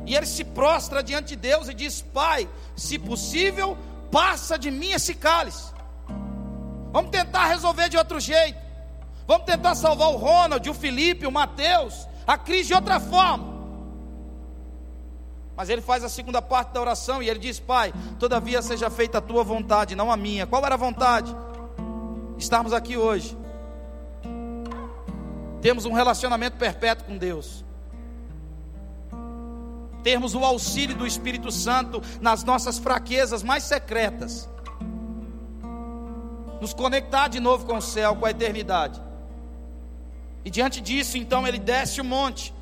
E 0.06 0.16
ele 0.16 0.28
se 0.28 0.44
prostra 0.44 1.02
diante 1.02 1.30
de 1.30 1.38
Deus 1.38 1.68
e 1.68 1.74
diz: 1.74 2.04
Pai, 2.04 2.48
se 2.76 3.00
possível, 3.00 3.76
passa 4.12 4.60
de 4.60 4.70
mim 4.70 4.92
esse 4.92 5.16
cálice. 5.16 5.74
Vamos 6.92 7.10
tentar 7.10 7.48
resolver 7.48 7.90
de 7.90 7.98
outro 7.98 8.20
jeito. 8.20 8.60
Vamos 9.26 9.48
tentar 9.48 9.74
salvar 9.74 10.10
o 10.10 10.18
Ronald, 10.18 10.70
o 10.70 10.74
Felipe, 10.76 11.26
o 11.26 11.32
Mateus, 11.32 12.08
a 12.28 12.38
crise 12.38 12.68
de 12.68 12.76
outra 12.76 13.00
forma. 13.00 13.53
Mas 15.56 15.70
ele 15.70 15.82
faz 15.82 16.04
a 16.04 16.10
segunda 16.10 16.42
parte 16.42 16.74
da 16.74 16.82
oração 16.82 17.22
e 17.22 17.30
ele 17.30 17.40
diz: 17.40 17.60
Pai, 17.60 17.94
todavia 18.20 18.62
seja 18.62 18.90
feita 18.90 19.20
a 19.20 19.22
tua 19.22 19.44
vontade, 19.44 19.96
não 19.96 20.12
a 20.12 20.18
minha. 20.18 20.48
Qual 20.48 20.66
era 20.66 20.76
a 20.76 20.78
vontade? 20.78 21.36
Estarmos 22.38 22.74
aqui 22.74 22.98
hoje 22.98 23.38
temos 25.64 25.86
um 25.86 25.94
relacionamento 25.94 26.58
perpétuo 26.58 27.06
com 27.06 27.18
Deus. 27.18 27.64
termos 30.04 30.36
o 30.36 30.44
auxílio 30.44 30.94
do 30.94 31.08
Espírito 31.08 31.50
Santo 31.50 32.02
nas 32.20 32.44
nossas 32.44 32.78
fraquezas 32.78 33.42
mais 33.42 33.64
secretas, 33.64 34.50
nos 36.60 36.74
conectar 36.74 37.30
de 37.30 37.40
novo 37.40 37.66
com 37.66 37.78
o 37.78 37.82
céu, 37.82 38.14
com 38.18 38.26
a 38.26 38.32
eternidade. 38.32 39.02
E 40.44 40.50
diante 40.50 40.82
disso, 40.82 41.18
então, 41.18 41.48
ele 41.48 41.58
desce 41.58 42.02
o 42.02 42.04
monte 42.04 42.54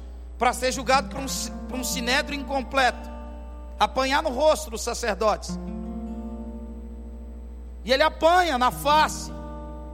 para 0.42 0.54
ser 0.54 0.72
julgado 0.72 1.08
por 1.08 1.20
um, 1.20 1.28
por 1.70 1.78
um 1.78 1.84
sinédrio 1.84 2.36
incompleto, 2.36 3.08
apanhar 3.80 4.24
no 4.24 4.30
rosto 4.30 4.72
dos 4.72 4.82
sacerdotes. 4.82 5.52
E 7.86 7.94
ele 7.94 8.02
apanha 8.02 8.58
na 8.58 8.72
face, 8.72 9.32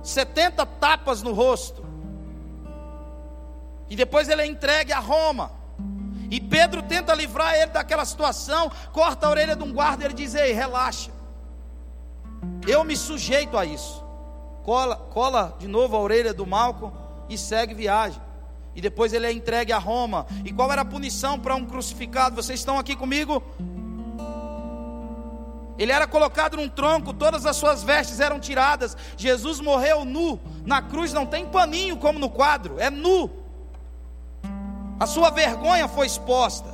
70 0.01 0.65
tapas 0.65 1.21
no 1.21 1.33
rosto. 1.33 1.85
E 3.89 3.95
depois 3.97 4.29
ele 4.29 4.41
é 4.41 4.45
entregue 4.45 4.93
a 4.93 4.99
Roma. 4.99 5.51
E 6.31 6.39
Pedro 6.39 6.81
tenta 6.81 7.13
livrar 7.13 7.53
ele 7.53 7.71
daquela 7.71 8.05
situação, 8.05 8.71
corta 8.93 9.27
a 9.27 9.29
orelha 9.29 9.53
de 9.53 9.63
um 9.63 9.73
guarda 9.73 10.05
e 10.05 10.07
ele 10.07 10.13
diz: 10.13 10.33
Ei, 10.33 10.53
relaxa. 10.53 11.11
Eu 12.65 12.85
me 12.85 12.95
sujeito 12.95 13.57
a 13.57 13.65
isso. 13.65 14.01
Cola, 14.63 14.95
cola 14.95 15.57
de 15.59 15.67
novo 15.67 15.97
a 15.97 15.99
orelha 15.99 16.33
do 16.33 16.47
Malco 16.47 16.93
e 17.27 17.37
segue 17.37 17.73
viagem. 17.73 18.26
E 18.77 18.81
depois 18.81 19.11
ele 19.11 19.25
é 19.25 19.31
entregue 19.31 19.73
a 19.73 19.79
Roma. 19.79 20.27
E 20.45 20.53
qual 20.53 20.71
era 20.71 20.83
a 20.83 20.85
punição 20.85 21.39
para 21.39 21.55
um 21.55 21.65
crucificado? 21.65 22.35
Vocês 22.35 22.59
estão 22.59 22.77
aqui 22.77 22.95
comigo? 22.95 23.41
Ele 25.79 25.91
era 25.91 26.05
colocado 26.05 26.57
num 26.57 26.69
tronco, 26.69 27.11
todas 27.11 27.47
as 27.47 27.55
suas 27.55 27.81
vestes 27.81 28.19
eram 28.19 28.39
tiradas. 28.39 28.95
Jesus 29.17 29.59
morreu 29.59 30.05
nu. 30.05 30.39
Na 30.63 30.79
cruz 30.79 31.11
não 31.11 31.25
tem 31.25 31.47
paninho 31.47 31.97
como 31.97 32.19
no 32.19 32.29
quadro, 32.29 32.79
é 32.79 32.91
nu. 32.91 33.31
A 34.99 35.07
sua 35.07 35.31
vergonha 35.31 35.87
foi 35.87 36.05
exposta. 36.05 36.69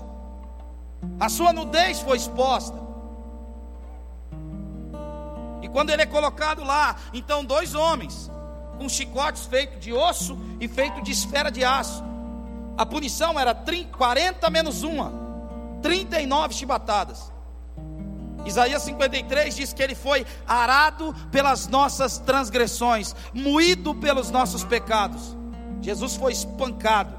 A 1.18 1.30
sua 1.30 1.54
nudez 1.54 2.02
foi 2.02 2.18
exposta. 2.18 2.78
E 5.62 5.70
quando 5.70 5.90
ele 5.90 6.02
é 6.02 6.06
colocado 6.06 6.66
lá, 6.66 6.98
então 7.14 7.46
dois 7.46 7.74
homens 7.74 8.30
com 8.78 8.90
chicotes 8.90 9.46
feitos 9.46 9.80
de 9.80 9.94
osso 9.94 10.38
e 10.60 10.68
feito 10.68 11.02
de 11.02 11.12
esfera 11.12 11.52
de 11.52 11.64
aço. 11.64 12.04
A 12.78 12.86
punição 12.86 13.40
era 13.40 13.54
40 13.54 14.50
menos 14.50 14.84
uma, 14.84 15.12
39 15.82 16.54
chibatadas. 16.54 17.32
Isaías 18.46 18.82
53 18.84 19.56
diz 19.56 19.72
que 19.72 19.82
ele 19.82 19.96
foi 19.96 20.26
arado 20.46 21.16
pelas 21.32 21.68
nossas 21.68 22.18
transgressões, 22.18 23.16
moído 23.34 23.96
pelos 23.96 24.30
nossos 24.30 24.64
pecados. 24.64 25.36
Jesus 25.82 26.16
foi 26.16 26.34
espancado 26.34 27.14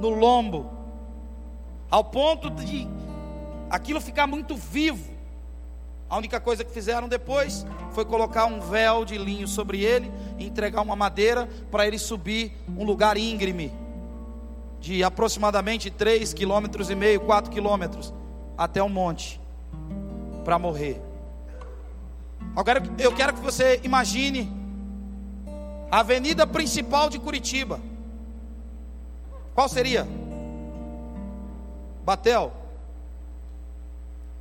no 0.00 0.10
lombo, 0.10 0.70
ao 1.90 2.04
ponto 2.04 2.50
de 2.50 2.88
aquilo 3.70 4.00
ficar 4.00 4.26
muito 4.26 4.56
vivo. 4.56 5.15
A 6.08 6.16
única 6.16 6.38
coisa 6.38 6.62
que 6.62 6.72
fizeram 6.72 7.08
depois 7.08 7.66
foi 7.90 8.04
colocar 8.04 8.46
um 8.46 8.60
véu 8.60 9.04
de 9.04 9.18
linho 9.18 9.48
sobre 9.48 9.84
ele 9.84 10.10
e 10.38 10.46
entregar 10.46 10.82
uma 10.82 10.94
madeira 10.94 11.48
para 11.70 11.86
ele 11.86 11.98
subir 11.98 12.52
um 12.76 12.84
lugar 12.84 13.16
íngreme 13.16 13.72
de 14.80 15.02
aproximadamente 15.02 15.90
3 15.90 16.32
quilômetros 16.32 16.90
e 16.90 16.94
meio, 16.94 17.20
4 17.20 17.50
quilômetros 17.50 18.14
até 18.56 18.80
o 18.80 18.88
monte 18.88 19.40
para 20.44 20.58
morrer. 20.58 21.02
Agora 22.54 22.80
eu 22.98 23.12
quero 23.12 23.34
que 23.34 23.40
você 23.40 23.80
imagine 23.82 24.50
a 25.90 26.00
avenida 26.00 26.46
principal 26.46 27.10
de 27.10 27.18
Curitiba. 27.18 27.80
Qual 29.54 29.68
seria? 29.68 30.06
Batel. 32.04 32.52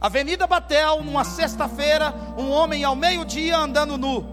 Avenida 0.05 0.45
Batel, 0.45 1.03
numa 1.03 1.23
sexta-feira, 1.23 2.13
um 2.37 2.51
homem 2.51 2.83
ao 2.83 2.95
meio-dia 2.95 3.57
andando 3.57 3.97
nu. 3.97 4.23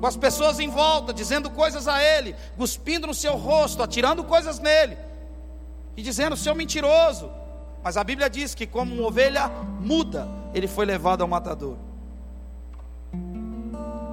Com 0.00 0.06
as 0.06 0.16
pessoas 0.16 0.58
em 0.58 0.70
volta, 0.70 1.12
dizendo 1.12 1.50
coisas 1.50 1.86
a 1.86 2.02
ele, 2.02 2.34
cuspindo 2.56 3.06
no 3.06 3.12
seu 3.12 3.36
rosto, 3.36 3.82
atirando 3.82 4.24
coisas 4.24 4.58
nele. 4.58 4.96
E 5.94 6.00
dizendo, 6.00 6.38
seu 6.38 6.54
mentiroso. 6.54 7.30
Mas 7.84 7.98
a 7.98 8.02
Bíblia 8.02 8.30
diz 8.30 8.54
que, 8.54 8.66
como 8.66 8.94
uma 8.94 9.08
ovelha 9.08 9.48
muda, 9.78 10.26
ele 10.54 10.66
foi 10.66 10.86
levado 10.86 11.20
ao 11.20 11.28
matador. 11.28 11.76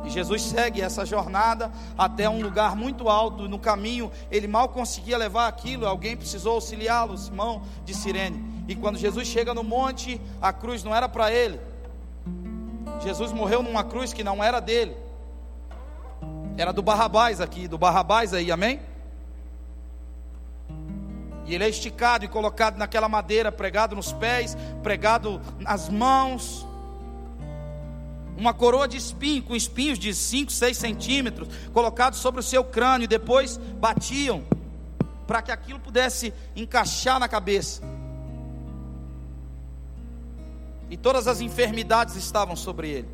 E 0.03 0.09
Jesus 0.09 0.41
segue 0.41 0.81
essa 0.81 1.05
jornada 1.05 1.71
até 1.97 2.29
um 2.29 2.41
lugar 2.41 2.75
muito 2.75 3.07
alto. 3.07 3.47
No 3.47 3.59
caminho, 3.59 4.11
ele 4.29 4.45
mal 4.45 4.67
conseguia 4.67 5.17
levar 5.17 5.47
aquilo. 5.47 5.87
Alguém 5.87 6.17
precisou 6.17 6.55
auxiliá-lo, 6.55 7.17
Simão 7.17 7.61
de 7.85 7.93
Sirene. 7.93 8.56
E 8.67 8.75
quando 8.75 8.97
Jesus 8.97 9.27
chega 9.27 9.53
no 9.53 9.63
monte, 9.63 10.19
a 10.41 10.51
cruz 10.51 10.83
não 10.83 10.93
era 10.93 11.07
para 11.07 11.31
ele. 11.31 11.59
Jesus 13.01 13.31
morreu 13.31 13.63
numa 13.63 13.83
cruz 13.83 14.11
que 14.11 14.23
não 14.23 14.43
era 14.43 14.59
dele. 14.59 14.95
Era 16.57 16.73
do 16.73 16.81
Barrabás 16.81 17.39
aqui, 17.39 17.67
do 17.67 17.77
Barrabás 17.77 18.33
aí, 18.33 18.51
amém? 18.51 18.79
E 21.45 21.55
ele 21.55 21.63
é 21.63 21.69
esticado 21.69 22.25
e 22.25 22.27
colocado 22.27 22.77
naquela 22.77 23.07
madeira, 23.07 23.51
pregado 23.51 23.95
nos 23.95 24.11
pés, 24.11 24.57
pregado 24.83 25.39
nas 25.59 25.87
mãos 25.87 26.67
uma 28.37 28.53
coroa 28.53 28.87
de 28.87 28.97
espinho, 28.97 29.41
com 29.41 29.55
espinhos 29.55 29.97
de 29.97 30.13
5, 30.13 30.51
6 30.51 30.77
centímetros, 30.77 31.49
colocados 31.73 32.19
sobre 32.19 32.39
o 32.39 32.43
seu 32.43 32.63
crânio, 32.63 33.05
e 33.05 33.07
depois 33.07 33.57
batiam, 33.57 34.43
para 35.25 35.41
que 35.41 35.51
aquilo 35.51 35.79
pudesse 35.79 36.31
encaixar 36.55 37.19
na 37.19 37.27
cabeça. 37.27 37.81
E 40.89 40.95
todas 40.95 41.27
as 41.27 41.41
enfermidades 41.41 42.15
estavam 42.15 42.55
sobre 42.55 42.89
ele, 42.89 43.09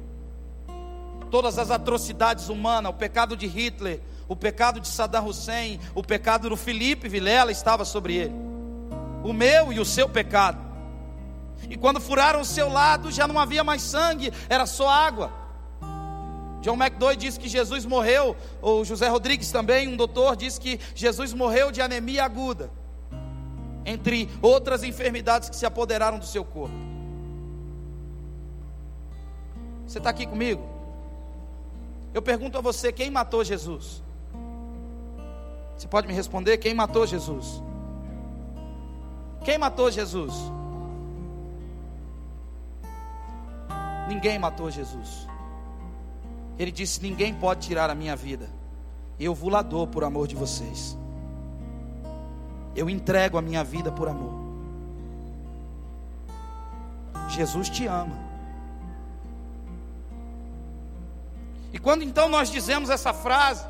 todas 1.31 1.57
as 1.57 1.71
atrocidades 1.71 2.49
humanas, 2.49 2.91
o 2.91 2.95
pecado 2.95 3.35
de 3.35 3.47
Hitler, 3.47 3.99
o 4.27 4.35
pecado 4.35 4.79
de 4.79 4.87
Saddam 4.87 5.25
Hussein, 5.25 5.79
o 5.95 6.03
pecado 6.03 6.49
do 6.49 6.55
Felipe 6.55 7.09
Vilela 7.09 7.51
estava 7.51 7.83
sobre 7.83 8.15
ele, 8.15 8.35
o 9.23 9.33
meu 9.33 9.73
e 9.73 9.79
o 9.79 9.85
seu 9.85 10.07
pecado. 10.07 10.59
E 11.69 11.75
quando 11.75 11.99
furaram 11.99 12.41
o 12.41 12.45
seu 12.45 12.69
lado, 12.69 13.11
já 13.11 13.27
não 13.27 13.39
havia 13.39 13.63
mais 13.63 13.81
sangue, 13.81 14.31
era 14.49 14.65
só 14.65 14.87
água. 14.87 15.31
John 16.61 16.75
McDowell 16.75 17.15
disse 17.15 17.39
que 17.39 17.49
Jesus 17.49 17.85
morreu, 17.85 18.37
ou 18.61 18.85
José 18.85 19.07
Rodrigues 19.07 19.51
também, 19.51 19.87
um 19.87 19.97
doutor, 19.97 20.35
disse 20.35 20.59
que 20.59 20.79
Jesus 20.93 21.33
morreu 21.33 21.71
de 21.71 21.81
anemia 21.81 22.23
aguda, 22.23 22.69
entre 23.85 24.29
outras 24.41 24.83
enfermidades 24.83 25.49
que 25.49 25.55
se 25.55 25.65
apoderaram 25.65 26.19
do 26.19 26.25
seu 26.25 26.45
corpo. 26.45 26.92
Você 29.93 29.99
está 29.99 30.09
aqui 30.09 30.25
comigo? 30.25 30.67
Eu 32.15 32.21
pergunto 32.23 32.57
a 32.57 32.61
você: 32.61 32.91
quem 32.91 33.11
matou 33.11 33.43
Jesus? 33.43 34.01
Você 35.77 35.87
pode 35.87 36.07
me 36.07 36.13
responder? 36.15 36.57
Quem 36.57 36.73
matou 36.73 37.05
Jesus? 37.05 37.61
Quem 39.45 39.55
matou 39.55 39.91
Jesus? 39.91 40.33
Ninguém 44.07 44.39
matou 44.39 44.71
Jesus. 44.71 45.27
Ele 46.57 46.71
disse: 46.71 46.99
Ninguém 46.99 47.31
pode 47.31 47.67
tirar 47.67 47.91
a 47.91 47.93
minha 47.93 48.15
vida. 48.15 48.49
Eu 49.19 49.35
vou 49.35 49.51
lá 49.51 49.61
dou 49.61 49.85
por 49.85 50.03
amor 50.03 50.27
de 50.27 50.35
vocês. 50.35 50.97
Eu 52.75 52.89
entrego 52.89 53.37
a 53.37 53.43
minha 53.43 53.63
vida 53.63 53.91
por 53.91 54.07
amor. 54.07 54.41
Jesus 57.29 57.69
te 57.69 57.85
ama. 57.85 58.22
E 61.73 61.79
quando 61.79 62.03
então 62.03 62.29
nós 62.29 62.51
dizemos 62.51 62.91
essa 62.91 63.11
frase, 63.11 63.65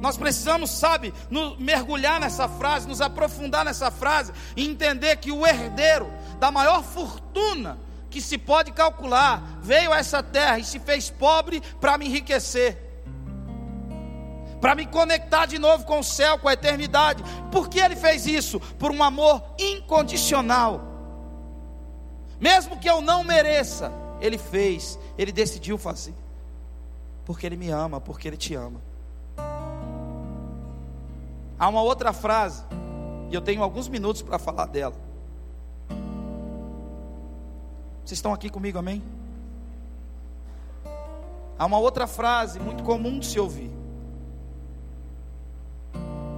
nós 0.00 0.16
precisamos, 0.16 0.70
sabe, 0.70 1.12
nos 1.28 1.58
mergulhar 1.58 2.18
nessa 2.18 2.48
frase, 2.48 2.88
nos 2.88 3.02
aprofundar 3.02 3.64
nessa 3.64 3.90
frase 3.90 4.32
e 4.56 4.66
entender 4.66 5.16
que 5.16 5.30
o 5.30 5.46
herdeiro 5.46 6.10
da 6.40 6.50
maior 6.50 6.82
fortuna 6.82 7.78
que 8.10 8.20
se 8.22 8.38
pode 8.38 8.72
calcular, 8.72 9.58
veio 9.60 9.92
a 9.92 9.98
essa 9.98 10.22
terra 10.22 10.58
e 10.58 10.64
se 10.64 10.78
fez 10.78 11.10
pobre 11.10 11.60
para 11.80 11.98
me 11.98 12.06
enriquecer, 12.06 12.78
para 14.60 14.74
me 14.74 14.86
conectar 14.86 15.44
de 15.44 15.58
novo 15.58 15.84
com 15.84 16.00
o 16.00 16.04
céu, 16.04 16.38
com 16.38 16.48
a 16.48 16.54
eternidade. 16.54 17.22
Por 17.52 17.68
que 17.68 17.78
ele 17.78 17.94
fez 17.94 18.26
isso? 18.26 18.58
Por 18.78 18.90
um 18.90 19.02
amor 19.02 19.42
incondicional. 19.58 20.80
Mesmo 22.40 22.78
que 22.78 22.88
eu 22.88 23.00
não 23.00 23.22
mereça, 23.22 23.92
ele 24.20 24.38
fez, 24.38 24.98
ele 25.18 25.30
decidiu 25.30 25.76
fazer. 25.76 26.14
Porque 27.28 27.46
ele 27.46 27.56
me 27.56 27.70
ama, 27.70 28.00
porque 28.00 28.26
ele 28.26 28.36
te 28.36 28.56
ama. 28.56 28.80
Há 31.56 31.68
uma 31.68 31.82
outra 31.82 32.12
frase, 32.12 32.64
e 33.30 33.34
eu 33.34 33.40
tenho 33.40 33.62
alguns 33.62 33.86
minutos 33.86 34.22
para 34.22 34.38
falar 34.38 34.66
dela 34.66 35.08
Vocês 38.08 38.16
estão 38.16 38.32
aqui 38.32 38.48
comigo, 38.48 38.78
amém? 38.78 39.02
Há 41.58 41.66
uma 41.66 41.78
outra 41.78 42.06
frase 42.06 42.58
muito 42.58 42.82
comum 42.82 43.18
de 43.18 43.26
se 43.26 43.38
ouvir. 43.38 43.70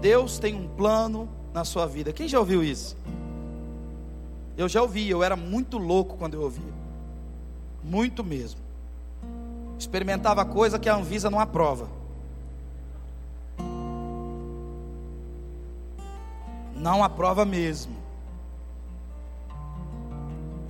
Deus 0.01 0.41
tem 0.41 0.53
um 0.53 0.66
plano 0.66 1.28
na 1.55 1.64
sua 1.64 1.86
vida. 1.86 2.12
Quem 2.12 2.26
já 2.26 2.41
ouviu 2.41 2.64
isso? 2.64 2.97
Eu 4.57 4.68
já 4.68 4.82
ouvi, 4.82 5.09
eu 5.09 5.22
era 5.22 5.36
muito 5.36 5.78
louco 5.78 6.16
quando 6.16 6.34
eu 6.34 6.43
ouvia. 6.43 6.74
Muito 7.84 8.24
mesmo. 8.24 8.69
Experimentava 9.80 10.44
coisa 10.44 10.78
que 10.78 10.90
a 10.90 10.94
Anvisa 10.94 11.30
não 11.30 11.40
aprova. 11.40 11.88
Não 16.76 17.02
aprova 17.02 17.46
mesmo. 17.46 17.96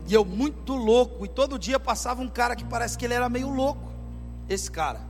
E 0.06 0.14
eu 0.14 0.24
muito 0.24 0.76
louco, 0.76 1.24
e 1.24 1.28
todo 1.28 1.58
dia 1.58 1.80
passava 1.80 2.22
um 2.22 2.28
cara 2.28 2.54
que 2.54 2.64
parece 2.64 2.96
que 2.96 3.04
ele 3.04 3.14
era 3.14 3.28
meio 3.28 3.50
louco. 3.52 3.90
Esse 4.48 4.70
cara, 4.70 5.00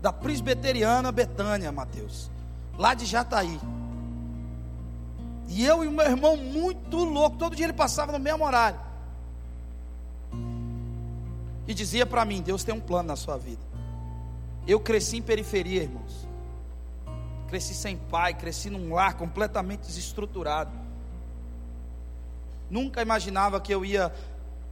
da 0.00 0.12
Presbiteriana 0.12 1.10
Betânia, 1.10 1.72
Mateus, 1.72 2.30
lá 2.78 2.94
de 2.94 3.04
Jataí. 3.04 3.60
E 5.48 5.66
eu 5.66 5.82
e 5.82 5.88
o 5.88 5.92
meu 5.92 6.06
irmão 6.06 6.36
muito 6.36 6.98
louco, 6.98 7.36
todo 7.36 7.56
dia 7.56 7.66
ele 7.66 7.72
passava 7.72 8.12
no 8.12 8.18
mesmo 8.20 8.44
horário. 8.44 8.78
E 11.70 11.74
dizia 11.74 12.04
para 12.04 12.24
mim: 12.24 12.42
Deus 12.42 12.64
tem 12.64 12.74
um 12.74 12.80
plano 12.80 13.06
na 13.06 13.14
sua 13.14 13.36
vida. 13.36 13.62
Eu 14.66 14.80
cresci 14.80 15.18
em 15.18 15.22
periferia, 15.22 15.84
irmãos. 15.84 16.26
Cresci 17.46 17.74
sem 17.74 17.96
pai, 17.96 18.34
cresci 18.34 18.68
num 18.68 18.92
lar 18.92 19.14
completamente 19.14 19.82
desestruturado. 19.82 20.72
Nunca 22.68 23.00
imaginava 23.00 23.60
que 23.60 23.72
eu 23.72 23.84
ia 23.84 24.12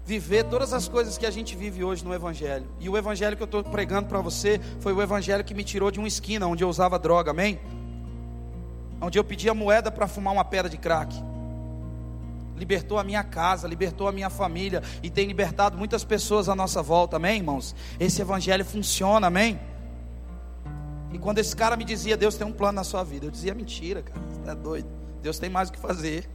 viver 0.05 0.43
todas 0.45 0.73
as 0.73 0.89
coisas 0.89 1.17
que 1.17 1.25
a 1.25 1.31
gente 1.31 1.55
vive 1.55 1.85
hoje 1.85 2.05
no 2.05 2.13
Evangelho. 2.13 2.67
E 2.81 2.89
o 2.89 2.97
Evangelho 2.97 3.37
que 3.37 3.43
eu 3.45 3.47
estou 3.47 3.63
pregando 3.63 4.09
para 4.09 4.21
você 4.21 4.61
foi 4.81 4.93
o 4.93 5.01
Evangelho 5.01 5.45
que 5.45 5.55
me 5.55 5.63
tirou 5.63 5.93
de 5.93 6.01
uma 6.01 6.09
esquina 6.09 6.49
onde 6.49 6.65
eu 6.65 6.69
usava 6.69 6.99
droga, 6.99 7.31
amém? 7.31 7.61
onde 9.01 9.17
eu 9.17 9.23
pedia 9.23 9.55
moeda 9.55 9.91
para 9.91 10.09
fumar 10.09 10.33
uma 10.33 10.45
pedra 10.45 10.69
de 10.69 10.77
crack. 10.77 11.15
Libertou 12.59 12.99
a 12.99 13.05
minha 13.05 13.23
casa, 13.23 13.69
libertou 13.69 14.09
a 14.09 14.13
minha 14.13 14.29
família 14.29 14.83
e 15.03 15.09
tem 15.09 15.27
libertado 15.27 15.79
muitas 15.79 16.05
pessoas 16.05 16.49
à 16.49 16.55
nossa 16.55 16.83
volta, 16.83 17.17
amém, 17.17 17.39
irmãos? 17.39 17.75
Esse 18.01 18.21
evangelho 18.21 18.65
funciona, 18.65 19.29
amém? 19.29 19.59
E 21.13 21.19
quando 21.19 21.39
esse 21.39 21.55
cara 21.55 21.77
me 21.77 21.85
dizia, 21.85 22.17
Deus 22.17 22.37
tem 22.37 22.47
um 22.47 22.53
plano 22.53 22.77
na 22.77 22.85
sua 22.85 23.03
vida, 23.05 23.27
eu 23.27 23.31
dizia, 23.31 23.55
mentira, 23.55 24.03
cara, 24.03 24.21
você 24.21 24.51
é 24.51 24.55
doido. 24.55 24.89
Deus 25.23 25.39
tem 25.39 25.49
mais 25.49 25.69
o 25.69 25.73
que 25.73 25.79
fazer. 25.79 26.29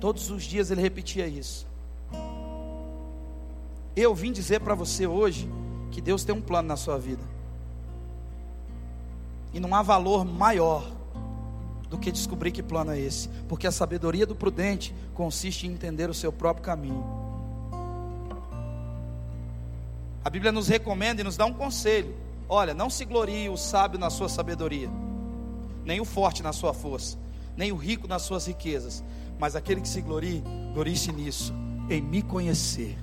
Todos 0.00 0.30
os 0.30 0.44
dias 0.44 0.70
ele 0.70 0.80
repetia 0.80 1.26
isso. 1.26 1.66
Eu 3.94 4.14
vim 4.14 4.32
dizer 4.32 4.60
para 4.60 4.74
você 4.74 5.06
hoje 5.06 5.50
que 5.90 6.00
Deus 6.00 6.24
tem 6.24 6.34
um 6.34 6.40
plano 6.40 6.68
na 6.68 6.76
sua 6.76 6.96
vida. 6.96 7.22
E 9.52 9.60
não 9.60 9.74
há 9.74 9.82
valor 9.82 10.24
maior 10.24 10.99
do 11.90 11.98
que 11.98 12.12
descobrir 12.12 12.52
que 12.52 12.62
plano 12.62 12.92
é 12.92 13.00
esse, 13.00 13.28
porque 13.48 13.66
a 13.66 13.72
sabedoria 13.72 14.24
do 14.24 14.36
prudente 14.36 14.94
consiste 15.12 15.66
em 15.66 15.72
entender 15.72 16.08
o 16.08 16.14
seu 16.14 16.32
próprio 16.32 16.64
caminho. 16.64 17.04
A 20.24 20.30
Bíblia 20.30 20.52
nos 20.52 20.68
recomenda 20.68 21.20
e 21.20 21.24
nos 21.24 21.36
dá 21.36 21.44
um 21.44 21.52
conselho: 21.52 22.14
olha, 22.48 22.72
não 22.72 22.88
se 22.88 23.04
glorie 23.04 23.48
o 23.48 23.56
sábio 23.56 23.98
na 23.98 24.08
sua 24.08 24.28
sabedoria, 24.28 24.88
nem 25.84 26.00
o 26.00 26.04
forte 26.04 26.44
na 26.44 26.52
sua 26.52 26.72
força, 26.72 27.18
nem 27.56 27.72
o 27.72 27.76
rico 27.76 28.06
nas 28.06 28.22
suas 28.22 28.46
riquezas, 28.46 29.02
mas 29.36 29.56
aquele 29.56 29.80
que 29.80 29.88
se 29.88 30.00
glorie, 30.00 30.44
glorie-se 30.72 31.10
nisso, 31.10 31.52
em 31.88 32.00
me 32.00 32.22
conhecer, 32.22 32.96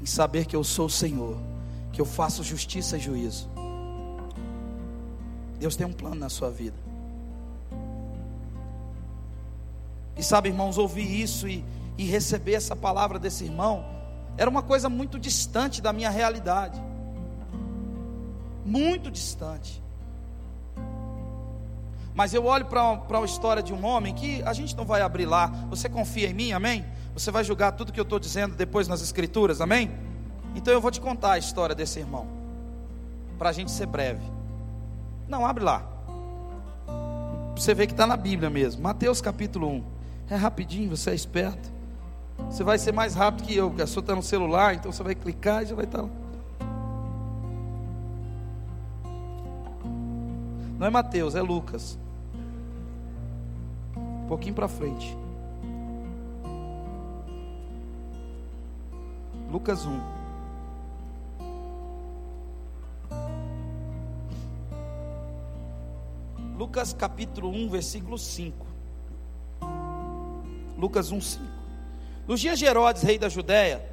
em 0.00 0.06
saber 0.06 0.46
que 0.46 0.54
eu 0.54 0.62
sou 0.62 0.86
o 0.86 0.90
Senhor, 0.90 1.36
que 1.92 2.00
eu 2.00 2.06
faço 2.06 2.44
justiça 2.44 2.96
e 2.98 3.00
juízo. 3.00 3.50
Deus 5.58 5.74
tem 5.74 5.84
um 5.84 5.92
plano 5.92 6.14
na 6.14 6.28
sua 6.28 6.50
vida. 6.50 6.87
E 10.18 10.22
sabe, 10.22 10.48
irmãos, 10.48 10.76
ouvir 10.76 11.22
isso 11.22 11.48
e, 11.48 11.64
e 11.96 12.04
receber 12.04 12.54
essa 12.54 12.74
palavra 12.74 13.18
desse 13.18 13.44
irmão 13.44 13.84
era 14.36 14.50
uma 14.50 14.62
coisa 14.62 14.88
muito 14.88 15.18
distante 15.18 15.80
da 15.80 15.92
minha 15.92 16.10
realidade. 16.10 16.80
Muito 18.64 19.10
distante. 19.10 19.82
Mas 22.14 22.34
eu 22.34 22.44
olho 22.46 22.66
para 22.66 23.18
a 23.20 23.24
história 23.24 23.62
de 23.62 23.72
um 23.72 23.84
homem 23.84 24.12
que 24.12 24.42
a 24.42 24.52
gente 24.52 24.76
não 24.76 24.84
vai 24.84 25.02
abrir 25.02 25.24
lá. 25.24 25.46
Você 25.70 25.88
confia 25.88 26.28
em 26.28 26.34
mim, 26.34 26.52
amém? 26.52 26.84
Você 27.14 27.30
vai 27.30 27.44
julgar 27.44 27.72
tudo 27.72 27.92
que 27.92 27.98
eu 27.98 28.04
estou 28.04 28.18
dizendo 28.18 28.56
depois 28.56 28.88
nas 28.88 29.00
Escrituras, 29.00 29.60
amém? 29.60 29.90
Então 30.54 30.72
eu 30.72 30.80
vou 30.80 30.90
te 30.90 31.00
contar 31.00 31.32
a 31.32 31.38
história 31.38 31.74
desse 31.74 32.00
irmão, 32.00 32.26
para 33.38 33.50
a 33.50 33.52
gente 33.52 33.70
ser 33.70 33.86
breve. 33.86 34.22
Não, 35.28 35.46
abre 35.46 35.62
lá. 35.62 35.84
Você 37.56 37.74
vê 37.74 37.86
que 37.86 37.92
está 37.92 38.06
na 38.06 38.16
Bíblia 38.16 38.48
mesmo. 38.48 38.82
Mateus 38.82 39.20
capítulo 39.20 39.68
1. 39.68 39.97
É 40.30 40.36
rapidinho, 40.36 40.94
você 40.94 41.10
é 41.10 41.14
esperto. 41.14 41.72
Você 42.50 42.62
vai 42.62 42.78
ser 42.78 42.92
mais 42.92 43.14
rápido 43.14 43.46
que 43.46 43.56
eu, 43.56 43.68
porque 43.68 43.82
a 43.82 43.86
sua 43.86 44.00
está 44.00 44.14
no 44.14 44.22
celular, 44.22 44.74
então 44.74 44.92
você 44.92 45.02
vai 45.02 45.14
clicar 45.14 45.62
e 45.62 45.66
já 45.66 45.74
vai 45.74 45.84
estar 45.84 45.98
tá 45.98 46.04
lá. 46.04 46.10
Não 50.78 50.86
é 50.86 50.90
Mateus, 50.90 51.34
é 51.34 51.42
Lucas. 51.42 51.98
Um 53.96 54.28
pouquinho 54.28 54.54
para 54.54 54.68
frente. 54.68 55.16
Lucas 59.50 59.84
1. 59.84 60.18
Lucas 66.56 66.92
capítulo 66.92 67.50
1, 67.50 67.70
versículo 67.70 68.18
5. 68.18 68.67
Lucas 70.78 71.10
1, 71.10 71.20
5. 71.20 71.44
Nos 72.28 72.40
dias 72.40 72.56
de 72.56 72.64
Herodes, 72.64 73.02
rei 73.02 73.18
da 73.18 73.28
Judéia, 73.28 73.84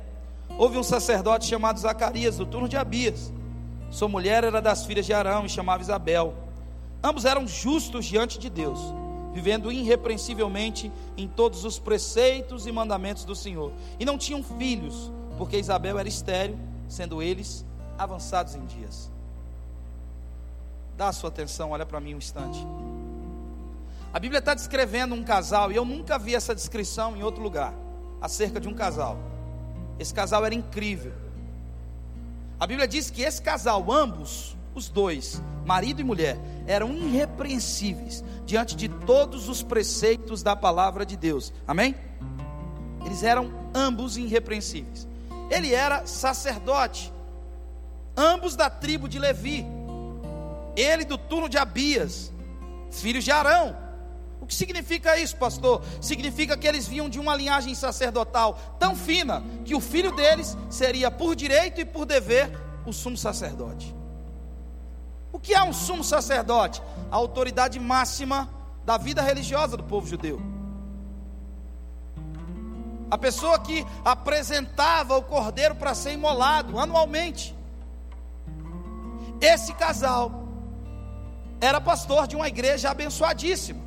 houve 0.55 0.77
um 0.77 0.83
sacerdote 0.83 1.47
chamado 1.47 1.79
Zacarias, 1.79 2.37
do 2.37 2.45
turno 2.45 2.69
de 2.69 2.77
Abias. 2.77 3.33
Sua 3.89 4.07
mulher 4.07 4.43
era 4.43 4.61
das 4.61 4.85
filhas 4.85 5.05
de 5.05 5.13
Arão 5.13 5.45
e 5.45 5.49
chamava 5.49 5.81
Isabel. 5.81 6.35
Ambos 7.03 7.25
eram 7.25 7.47
justos 7.47 8.05
diante 8.05 8.37
de 8.37 8.51
Deus, 8.51 8.79
vivendo 9.33 9.71
irrepreensivelmente 9.71 10.91
em 11.17 11.27
todos 11.27 11.65
os 11.65 11.79
preceitos 11.79 12.67
e 12.67 12.71
mandamentos 12.71 13.25
do 13.25 13.35
Senhor. 13.35 13.71
E 13.99 14.05
não 14.05 14.17
tinham 14.17 14.43
filhos, 14.43 15.11
porque 15.39 15.57
Isabel 15.57 15.97
era 15.97 16.07
estéril, 16.07 16.59
sendo 16.87 17.19
eles 17.19 17.65
avançados 17.97 18.53
em 18.53 18.63
dias. 18.65 19.09
Dá 20.95 21.11
sua 21.11 21.29
atenção, 21.29 21.71
olha 21.71 21.85
para 21.85 21.99
mim 21.99 22.13
um 22.13 22.17
instante. 22.19 22.59
A 24.15 24.19
Bíblia 24.19 24.39
está 24.39 24.53
descrevendo 24.53 25.13
um 25.13 25.25
casal, 25.25 25.73
e 25.73 25.75
eu 25.75 25.83
nunca 25.83 26.17
vi 26.17 26.33
essa 26.33 26.55
descrição 26.55 27.17
em 27.17 27.21
outro 27.21 27.43
lugar, 27.43 27.73
acerca 28.21 28.61
de 28.61 28.69
um 28.69 28.73
casal. 28.73 29.17
Esse 29.99 30.13
casal 30.13 30.45
era 30.45 30.55
incrível. 30.55 31.11
A 32.57 32.65
Bíblia 32.65 32.87
diz 32.87 33.09
que 33.09 33.23
esse 33.23 33.41
casal, 33.41 33.91
ambos, 33.91 34.55
os 34.73 34.87
dois, 34.87 35.41
marido 35.65 35.99
e 35.99 36.03
mulher, 36.05 36.39
eram 36.65 36.93
irrepreensíveis 36.93 38.23
diante 38.45 38.73
de 38.73 38.87
todos 38.87 39.49
os 39.49 39.61
preceitos 39.61 40.41
da 40.41 40.55
palavra 40.55 41.05
de 41.05 41.17
Deus. 41.17 41.51
Amém? 41.67 41.93
Eles 43.05 43.21
eram 43.21 43.51
ambos 43.73 44.15
irrepreensíveis. 44.15 45.05
Ele 45.51 45.73
era 45.73 46.07
sacerdote, 46.07 47.11
ambos 48.15 48.55
da 48.55 48.69
tribo 48.69 49.09
de 49.09 49.19
Levi 49.19 49.65
ele 50.73 51.03
do 51.03 51.17
turno 51.17 51.49
de 51.49 51.57
Abias, 51.57 52.31
filhos 52.89 53.25
de 53.25 53.31
Arão. 53.31 53.84
O 54.45 54.47
que 54.47 54.53
significa 54.53 55.17
isso, 55.17 55.35
pastor? 55.37 55.81
Significa 55.99 56.55
que 56.55 56.67
eles 56.67 56.87
vinham 56.87 57.09
de 57.09 57.19
uma 57.19 57.35
linhagem 57.35 57.73
sacerdotal 57.73 58.77
tão 58.77 58.95
fina 58.95 59.43
que 59.65 59.73
o 59.73 59.79
filho 59.79 60.11
deles 60.11 60.55
seria 60.69 61.09
por 61.09 61.35
direito 61.35 61.81
e 61.81 61.85
por 61.85 62.05
dever 62.05 62.51
o 62.85 62.93
sumo 62.93 63.17
sacerdote. 63.17 63.95
O 65.31 65.39
que 65.39 65.55
é 65.55 65.63
um 65.63 65.73
sumo 65.73 66.03
sacerdote? 66.03 66.79
A 67.09 67.15
autoridade 67.15 67.79
máxima 67.79 68.47
da 68.85 68.99
vida 68.99 69.19
religiosa 69.19 69.75
do 69.75 69.83
povo 69.83 70.05
judeu. 70.05 70.39
A 73.09 73.17
pessoa 73.17 73.57
que 73.57 73.83
apresentava 74.03 75.17
o 75.17 75.23
cordeiro 75.23 75.73
para 75.73 75.95
ser 75.95 76.11
imolado 76.11 76.77
anualmente. 76.77 77.55
Esse 79.41 79.73
casal 79.73 80.31
era 81.59 81.81
pastor 81.81 82.27
de 82.27 82.35
uma 82.35 82.47
igreja 82.47 82.91
abençoadíssima. 82.91 83.84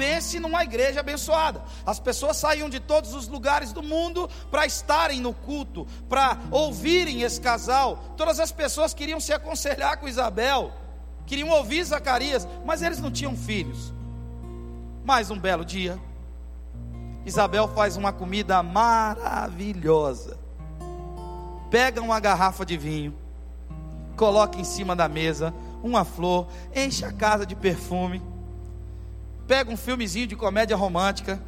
Pense 0.00 0.40
numa 0.40 0.64
igreja 0.64 1.00
abençoada. 1.00 1.62
As 1.84 2.00
pessoas 2.00 2.38
saíam 2.38 2.70
de 2.70 2.80
todos 2.80 3.12
os 3.12 3.28
lugares 3.28 3.70
do 3.70 3.82
mundo 3.82 4.30
para 4.50 4.64
estarem 4.64 5.20
no 5.20 5.34
culto, 5.34 5.86
para 6.08 6.38
ouvirem 6.50 7.20
esse 7.20 7.38
casal. 7.38 7.98
Todas 8.16 8.40
as 8.40 8.50
pessoas 8.50 8.94
queriam 8.94 9.20
se 9.20 9.30
aconselhar 9.30 9.98
com 9.98 10.08
Isabel, 10.08 10.72
queriam 11.26 11.50
ouvir 11.50 11.84
Zacarias, 11.84 12.48
mas 12.64 12.80
eles 12.80 12.98
não 12.98 13.10
tinham 13.10 13.36
filhos. 13.36 13.92
Mais 15.04 15.30
um 15.30 15.38
belo 15.38 15.66
dia, 15.66 16.00
Isabel 17.26 17.68
faz 17.68 17.98
uma 17.98 18.10
comida 18.10 18.62
maravilhosa. 18.62 20.38
Pega 21.70 22.00
uma 22.00 22.18
garrafa 22.18 22.64
de 22.64 22.78
vinho, 22.78 23.14
coloca 24.16 24.58
em 24.58 24.64
cima 24.64 24.96
da 24.96 25.10
mesa 25.10 25.52
uma 25.82 26.06
flor, 26.06 26.46
enche 26.74 27.04
a 27.04 27.12
casa 27.12 27.44
de 27.44 27.54
perfume. 27.54 28.39
Pega 29.50 29.68
um 29.68 29.76
filmezinho 29.76 30.28
de 30.28 30.36
comédia 30.36 30.76
romântica 30.76 31.42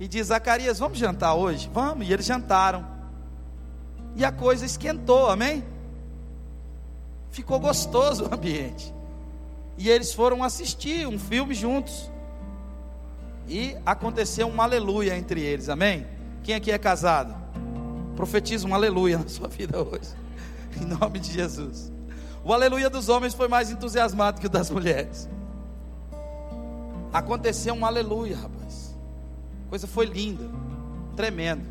e 0.00 0.08
diz: 0.08 0.28
Zacarias, 0.28 0.78
vamos 0.78 0.96
jantar 0.96 1.34
hoje? 1.34 1.68
Vamos. 1.70 2.08
E 2.08 2.12
eles 2.14 2.24
jantaram. 2.24 2.86
E 4.16 4.24
a 4.24 4.32
coisa 4.32 4.64
esquentou, 4.64 5.28
amém? 5.28 5.62
Ficou 7.30 7.60
gostoso 7.60 8.24
o 8.24 8.34
ambiente. 8.34 8.90
E 9.76 9.90
eles 9.90 10.14
foram 10.14 10.42
assistir 10.42 11.06
um 11.06 11.18
filme 11.18 11.54
juntos. 11.54 12.10
E 13.46 13.76
aconteceu 13.84 14.46
um 14.46 14.62
aleluia 14.62 15.14
entre 15.14 15.42
eles, 15.42 15.68
amém? 15.68 16.06
Quem 16.42 16.54
aqui 16.54 16.72
é 16.72 16.78
casado? 16.78 17.34
Profetiza 18.16 18.66
um 18.66 18.74
aleluia 18.74 19.18
na 19.20 19.28
sua 19.28 19.46
vida 19.46 19.78
hoje, 19.78 20.08
em 20.80 20.86
nome 20.86 21.18
de 21.18 21.32
Jesus. 21.32 21.92
O 22.42 22.50
aleluia 22.50 22.88
dos 22.88 23.10
homens 23.10 23.34
foi 23.34 23.46
mais 23.46 23.70
entusiasmado 23.70 24.40
que 24.40 24.46
o 24.46 24.50
das 24.50 24.70
mulheres. 24.70 25.28
Aconteceu 27.12 27.74
um 27.74 27.84
aleluia, 27.84 28.36
rapaz. 28.36 28.96
A 29.66 29.68
coisa 29.68 29.86
foi 29.86 30.06
linda, 30.06 30.48
tremendo. 31.14 31.70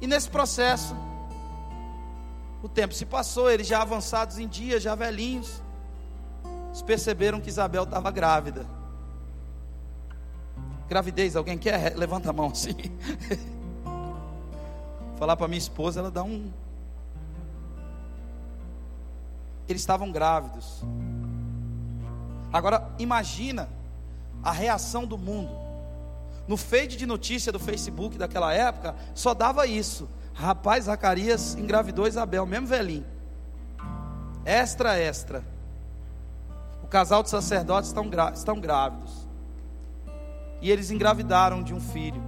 E 0.00 0.06
nesse 0.06 0.30
processo, 0.30 0.94
o 2.62 2.68
tempo 2.68 2.94
se 2.94 3.04
passou, 3.04 3.50
eles 3.50 3.66
já 3.66 3.82
avançados 3.82 4.38
em 4.38 4.46
dia, 4.46 4.78
já 4.78 4.94
velhinhos, 4.94 5.60
eles 6.68 6.82
perceberam 6.82 7.40
que 7.40 7.48
Isabel 7.48 7.82
estava 7.82 8.10
grávida. 8.10 8.66
Gravidez, 10.88 11.34
alguém 11.34 11.58
quer? 11.58 11.94
Levanta 11.98 12.30
a 12.30 12.32
mão 12.32 12.46
assim. 12.46 12.76
Falar 15.18 15.36
para 15.36 15.48
minha 15.48 15.58
esposa, 15.58 15.98
ela 16.00 16.10
dá 16.10 16.22
um. 16.22 16.50
Eles 19.68 19.82
estavam 19.82 20.12
grávidos. 20.12 20.82
Agora, 22.52 22.88
imagina 22.98 23.68
a 24.46 24.52
reação 24.52 25.04
do 25.04 25.18
mundo. 25.18 25.50
No 26.46 26.56
feed 26.56 26.96
de 26.96 27.04
notícia 27.04 27.50
do 27.50 27.58
Facebook 27.58 28.16
daquela 28.16 28.54
época, 28.54 28.94
só 29.12 29.34
dava 29.34 29.66
isso. 29.66 30.08
Rapaz, 30.32 30.84
Zacarias 30.84 31.56
engravidou 31.56 32.06
Isabel, 32.06 32.46
mesmo 32.46 32.68
velhinho. 32.68 33.04
Extra, 34.44 34.96
extra. 34.96 35.42
O 36.80 36.86
casal 36.86 37.24
de 37.24 37.30
sacerdotes 37.30 37.88
estão, 37.88 38.08
estão 38.32 38.60
grávidos. 38.60 39.26
E 40.62 40.70
eles 40.70 40.92
engravidaram 40.92 41.60
de 41.64 41.74
um 41.74 41.80
filho. 41.80 42.22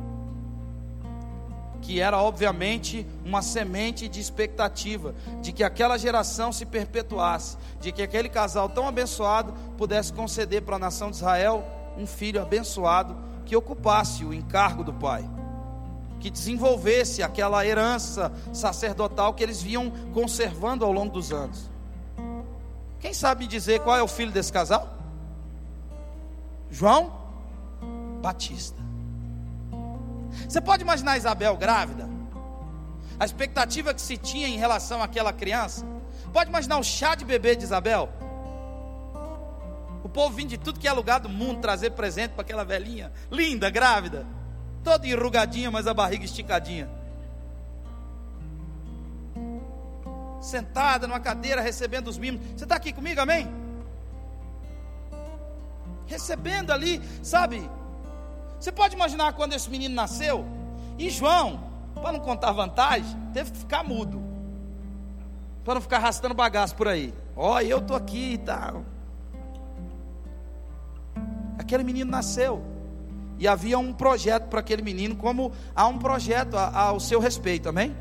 Que 1.81 2.01
era, 2.01 2.21
obviamente, 2.21 3.07
uma 3.25 3.43
semente 3.43 4.09
de 4.09 4.21
expectativa 4.21 5.15
de 5.41 5.53
que 5.53 5.63
aquela 5.63 5.97
geração 5.97 6.53
se 6.53 6.67
perpetuasse, 6.67 7.57
de 7.81 7.93
que 7.93 8.03
aquele 8.03 8.29
casal 8.29 8.69
tão 8.69 8.89
abençoado 8.89 9.55
pudesse 9.77 10.13
conceder 10.13 10.63
para 10.63 10.75
a 10.75 10.81
nação 10.81 11.11
de 11.13 11.19
Israel 11.19 11.78
um 11.99 12.07
filho 12.07 12.41
abençoado 12.41 13.17
que 13.45 13.57
ocupasse 13.57 14.25
o 14.25 14.33
encargo 14.33 14.85
do 14.85 14.93
pai, 14.93 15.29
que 16.21 16.31
desenvolvesse 16.31 17.23
aquela 17.23 17.67
herança 17.67 18.33
sacerdotal 18.53 19.35
que 19.35 19.43
eles 19.43 19.61
vinham 19.61 19.91
conservando 20.15 20.85
ao 20.85 20.93
longo 20.93 21.13
dos 21.13 21.33
anos. 21.33 21.69
Quem 23.01 23.13
sabe 23.13 23.47
dizer 23.47 23.81
qual 23.81 23.97
é 23.97 24.03
o 24.03 24.09
filho 24.09 24.31
desse 24.31 24.53
casal? 24.53 24.89
João 26.71 27.13
Batista. 28.21 28.79
Você 30.49 30.61
pode 30.61 30.83
imaginar 30.83 31.17
Isabel 31.17 31.57
grávida? 31.57 32.09
A 33.19 33.25
expectativa 33.25 33.93
que 33.93 34.01
se 34.01 34.17
tinha 34.17 34.47
em 34.47 34.57
relação 34.57 35.03
àquela 35.03 35.33
criança? 35.33 35.85
Pode 36.33 36.51
imaginar 36.51 36.79
o 36.79 36.85
chá 36.85 37.15
de 37.15 37.25
bebê 37.25 37.57
de 37.57 37.65
Isabel? 37.65 38.09
O 40.09 40.11
povo 40.11 40.35
vinha 40.35 40.49
de 40.49 40.57
tudo 40.57 40.81
que 40.81 40.89
é 40.89 40.93
lugar 40.93 41.21
do 41.21 41.29
mundo 41.29 41.61
trazer 41.61 41.91
presente 41.91 42.31
para 42.31 42.41
aquela 42.41 42.65
velhinha, 42.65 43.13
linda, 43.31 43.69
grávida, 43.69 44.27
toda 44.83 45.07
enrugadinha, 45.07 45.71
mas 45.71 45.87
a 45.87 45.93
barriga 45.93 46.25
esticadinha. 46.25 46.89
Sentada 50.41 51.07
numa 51.07 51.21
cadeira, 51.21 51.61
recebendo 51.61 52.09
os 52.09 52.17
mimos. 52.17 52.41
Você 52.57 52.65
está 52.65 52.75
aqui 52.75 52.91
comigo, 52.91 53.21
amém? 53.21 53.47
Recebendo 56.07 56.73
ali, 56.73 57.03
sabe? 57.23 57.71
Você 58.59 58.73
pode 58.73 58.95
imaginar 58.95 59.35
quando 59.35 59.53
esse 59.53 59.69
menino 59.69 59.95
nasceu? 59.95 60.43
E 60.97 61.11
João, 61.11 61.71
para 61.97 62.13
não 62.13 62.21
contar 62.21 62.53
vantagem, 62.53 63.15
teve 63.35 63.53
que 63.53 63.59
ficar 63.59 63.85
mudo. 63.85 64.23
Para 65.67 65.75
não 65.75 65.83
ficar 65.83 65.99
arrastando 65.99 66.33
bagaço 66.33 66.75
por 66.75 66.89
aí. 66.89 67.13
Ó, 67.37 67.57
oh, 67.57 67.61
eu 67.61 67.83
tô 67.83 67.95
aqui 67.95 68.33
e 68.33 68.39
tal. 68.39 68.87
Aquele 71.59 71.83
menino 71.83 72.11
nasceu. 72.11 72.63
E 73.39 73.47
havia 73.47 73.79
um 73.79 73.93
projeto 73.93 74.49
para 74.49 74.61
aquele 74.61 74.83
menino, 74.83 75.15
como 75.15 75.53
há 75.75 75.87
um 75.87 75.99
projeto 75.99 76.57
ao 76.57 76.99
seu 76.99 77.21
respeito, 77.21 77.69
amém? 77.69 77.95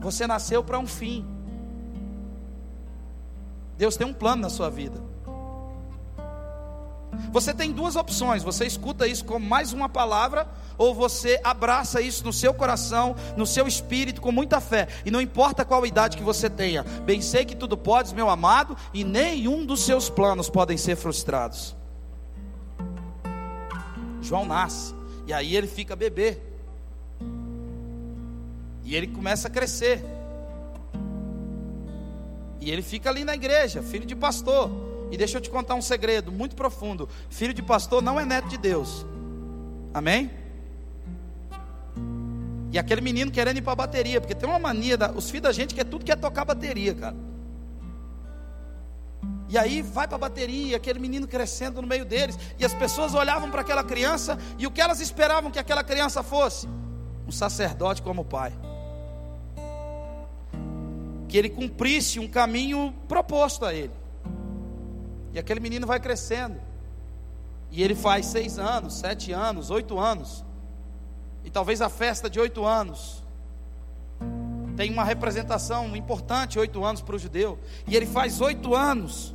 Você 0.00 0.26
nasceu 0.26 0.64
para 0.64 0.78
um 0.78 0.86
fim. 0.86 1.24
Deus 3.78 3.96
tem 3.96 4.06
um 4.06 4.12
plano 4.12 4.42
na 4.42 4.50
sua 4.50 4.68
vida. 4.68 5.00
Você 7.30 7.54
tem 7.54 7.72
duas 7.72 7.96
opções: 7.96 8.42
você 8.42 8.66
escuta 8.66 9.06
isso 9.06 9.24
como 9.24 9.46
mais 9.46 9.72
uma 9.72 9.88
palavra, 9.88 10.46
ou 10.76 10.94
você 10.94 11.40
abraça 11.42 12.00
isso 12.00 12.24
no 12.24 12.32
seu 12.32 12.52
coração, 12.52 13.16
no 13.36 13.46
seu 13.46 13.66
espírito, 13.66 14.20
com 14.20 14.32
muita 14.32 14.60
fé. 14.60 14.88
E 15.04 15.10
não 15.10 15.20
importa 15.20 15.64
qual 15.64 15.86
idade 15.86 16.16
que 16.16 16.22
você 16.22 16.50
tenha, 16.50 16.82
bem 17.04 17.22
sei 17.22 17.44
que 17.44 17.56
tudo 17.56 17.76
podes, 17.76 18.12
meu 18.12 18.28
amado, 18.28 18.76
e 18.92 19.04
nenhum 19.04 19.64
dos 19.64 19.84
seus 19.84 20.10
planos 20.10 20.50
podem 20.50 20.76
ser 20.76 20.96
frustrados. 20.96 21.74
João 24.22 24.46
nasce. 24.46 24.94
E 25.26 25.32
aí 25.32 25.54
ele 25.54 25.66
fica 25.66 25.94
bebê. 25.94 26.38
E 28.84 28.94
ele 28.96 29.08
começa 29.08 29.48
a 29.48 29.50
crescer. 29.50 30.02
E 32.60 32.70
ele 32.70 32.82
fica 32.82 33.10
ali 33.10 33.24
na 33.24 33.34
igreja, 33.34 33.82
filho 33.82 34.06
de 34.06 34.14
pastor. 34.14 34.70
E 35.10 35.16
deixa 35.16 35.36
eu 35.36 35.42
te 35.42 35.50
contar 35.50 35.74
um 35.74 35.82
segredo 35.82 36.32
muito 36.32 36.56
profundo: 36.56 37.08
filho 37.28 37.52
de 37.52 37.62
pastor 37.62 38.00
não 38.00 38.18
é 38.18 38.24
neto 38.24 38.48
de 38.48 38.56
Deus. 38.56 39.04
Amém? 39.92 40.30
E 42.72 42.78
aquele 42.78 43.02
menino 43.02 43.30
querendo 43.30 43.58
ir 43.58 43.62
para 43.62 43.74
a 43.74 43.76
bateria, 43.76 44.18
porque 44.18 44.34
tem 44.34 44.48
uma 44.48 44.58
mania, 44.58 44.96
da, 44.96 45.12
os 45.12 45.28
filhos 45.28 45.42
da 45.42 45.52
gente 45.52 45.74
que 45.74 45.84
tudo 45.84 46.04
quer 46.04 46.16
tocar 46.16 46.44
bateria, 46.46 46.94
cara. 46.94 47.31
E 49.52 49.58
aí 49.58 49.82
vai 49.82 50.08
para 50.08 50.16
a 50.16 50.18
bateria, 50.18 50.78
aquele 50.78 50.98
menino 50.98 51.28
crescendo 51.28 51.82
no 51.82 51.86
meio 51.86 52.06
deles, 52.06 52.38
e 52.58 52.64
as 52.64 52.72
pessoas 52.72 53.12
olhavam 53.12 53.50
para 53.50 53.60
aquela 53.60 53.84
criança 53.84 54.38
e 54.58 54.66
o 54.66 54.70
que 54.70 54.80
elas 54.80 54.98
esperavam 54.98 55.50
que 55.50 55.58
aquela 55.58 55.84
criança 55.84 56.22
fosse? 56.22 56.66
Um 57.28 57.30
sacerdote 57.30 58.00
como 58.00 58.22
o 58.22 58.24
pai. 58.24 58.50
Que 61.28 61.36
ele 61.36 61.50
cumprisse 61.50 62.18
um 62.18 62.26
caminho 62.26 62.94
proposto 63.06 63.66
a 63.66 63.74
ele. 63.74 63.92
E 65.34 65.38
aquele 65.38 65.60
menino 65.60 65.86
vai 65.86 66.00
crescendo. 66.00 66.58
E 67.70 67.82
ele 67.82 67.94
faz 67.94 68.24
seis 68.24 68.58
anos, 68.58 68.94
sete 68.94 69.32
anos, 69.32 69.70
oito 69.70 69.98
anos. 69.98 70.42
E 71.44 71.50
talvez 71.50 71.82
a 71.82 71.90
festa 71.90 72.30
de 72.30 72.40
oito 72.40 72.64
anos 72.64 73.22
tem 74.78 74.90
uma 74.90 75.04
representação 75.04 75.94
importante, 75.94 76.58
oito 76.58 76.82
anos 76.82 77.02
para 77.02 77.16
o 77.16 77.18
judeu. 77.18 77.58
E 77.86 77.94
ele 77.94 78.06
faz 78.06 78.40
oito 78.40 78.74
anos. 78.74 79.34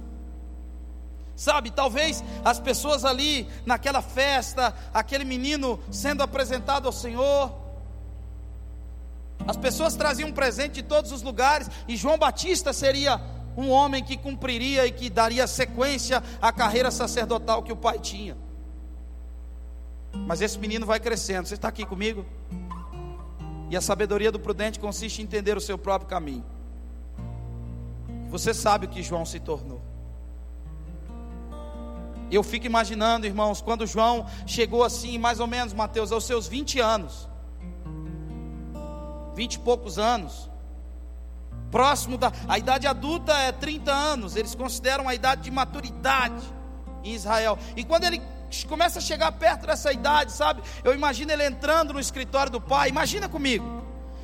Sabe, 1.38 1.70
talvez 1.70 2.24
as 2.44 2.60
pessoas 2.60 3.06
ali 3.06 3.48
naquela 3.64 4.02
festa, 4.02 4.76
aquele 4.92 5.24
menino 5.24 5.80
sendo 5.92 6.24
apresentado 6.24 6.88
ao 6.88 6.92
Senhor, 6.92 7.54
as 9.48 9.56
pessoas 9.56 9.96
traziam 9.96 10.30
um 10.30 10.34
presente 10.34 10.74
de 10.74 10.84
todos 10.84 11.12
os 11.12 11.22
lugares, 11.22 11.70
e 11.88 11.96
João 11.96 12.18
Batista 12.18 12.74
seria 12.74 13.22
um 13.56 13.70
homem 13.70 14.04
que 14.04 14.18
cumpriria 14.18 14.88
e 14.88 14.92
que 14.92 15.12
daria 15.12 15.46
sequência 15.46 16.24
à 16.42 16.52
carreira 16.52 16.90
sacerdotal 16.90 17.62
que 17.62 17.72
o 17.72 17.78
pai 17.78 18.00
tinha. 18.00 18.36
Mas 20.12 20.42
esse 20.42 20.58
menino 20.58 20.88
vai 20.88 21.00
crescendo, 21.00 21.48
você 21.48 21.54
está 21.54 21.68
aqui 21.68 21.86
comigo? 21.86 22.26
E 23.70 23.78
a 23.78 23.82
sabedoria 23.82 24.32
do 24.32 24.40
prudente 24.40 24.80
consiste 24.80 25.22
em 25.22 25.26
entender 25.26 25.56
o 25.56 25.62
seu 25.62 25.78
próprio 25.78 26.10
caminho. 26.10 26.44
Você 28.30 28.56
sabe 28.56 28.88
o 28.88 28.90
que 28.90 29.04
João 29.04 29.24
se 29.24 29.40
tornou. 29.40 29.77
Eu 32.32 32.44
fico 32.44 32.66
imaginando, 32.66 33.26
irmãos, 33.26 33.62
quando 33.62 33.88
João 33.88 34.26
chegou 34.46 34.84
assim, 34.84 35.18
mais 35.18 35.40
ou 35.40 35.48
menos, 35.48 35.74
Mateus, 35.74 36.12
aos 36.12 36.26
seus 36.26 36.48
20 36.48 36.80
anos, 36.80 37.28
20 39.36 39.54
e 39.54 39.60
poucos 39.60 39.98
anos, 39.98 40.50
próximo 41.72 42.18
da. 42.18 42.32
A 42.48 42.58
idade 42.58 42.88
adulta 42.88 43.34
é 43.34 43.52
30 43.52 43.92
anos, 43.92 44.36
eles 44.36 44.56
consideram 44.56 45.08
a 45.08 45.16
idade 45.16 45.42
de 45.42 45.52
maturidade 45.52 46.44
em 47.04 47.14
Israel. 47.14 47.58
E 47.76 47.84
quando 47.84 48.04
ele 48.04 48.22
começa 48.68 49.00
a 49.00 49.02
chegar 49.02 49.32
perto 49.34 49.66
dessa 49.66 49.92
idade, 49.92 50.32
sabe? 50.32 50.62
Eu 50.84 50.94
imagino 50.94 51.32
ele 51.32 51.46
entrando 51.46 51.94
no 51.94 52.00
escritório 52.00 52.52
do 52.52 52.62
pai, 52.62 52.90
imagina 52.90 53.30
comigo. 53.30 53.84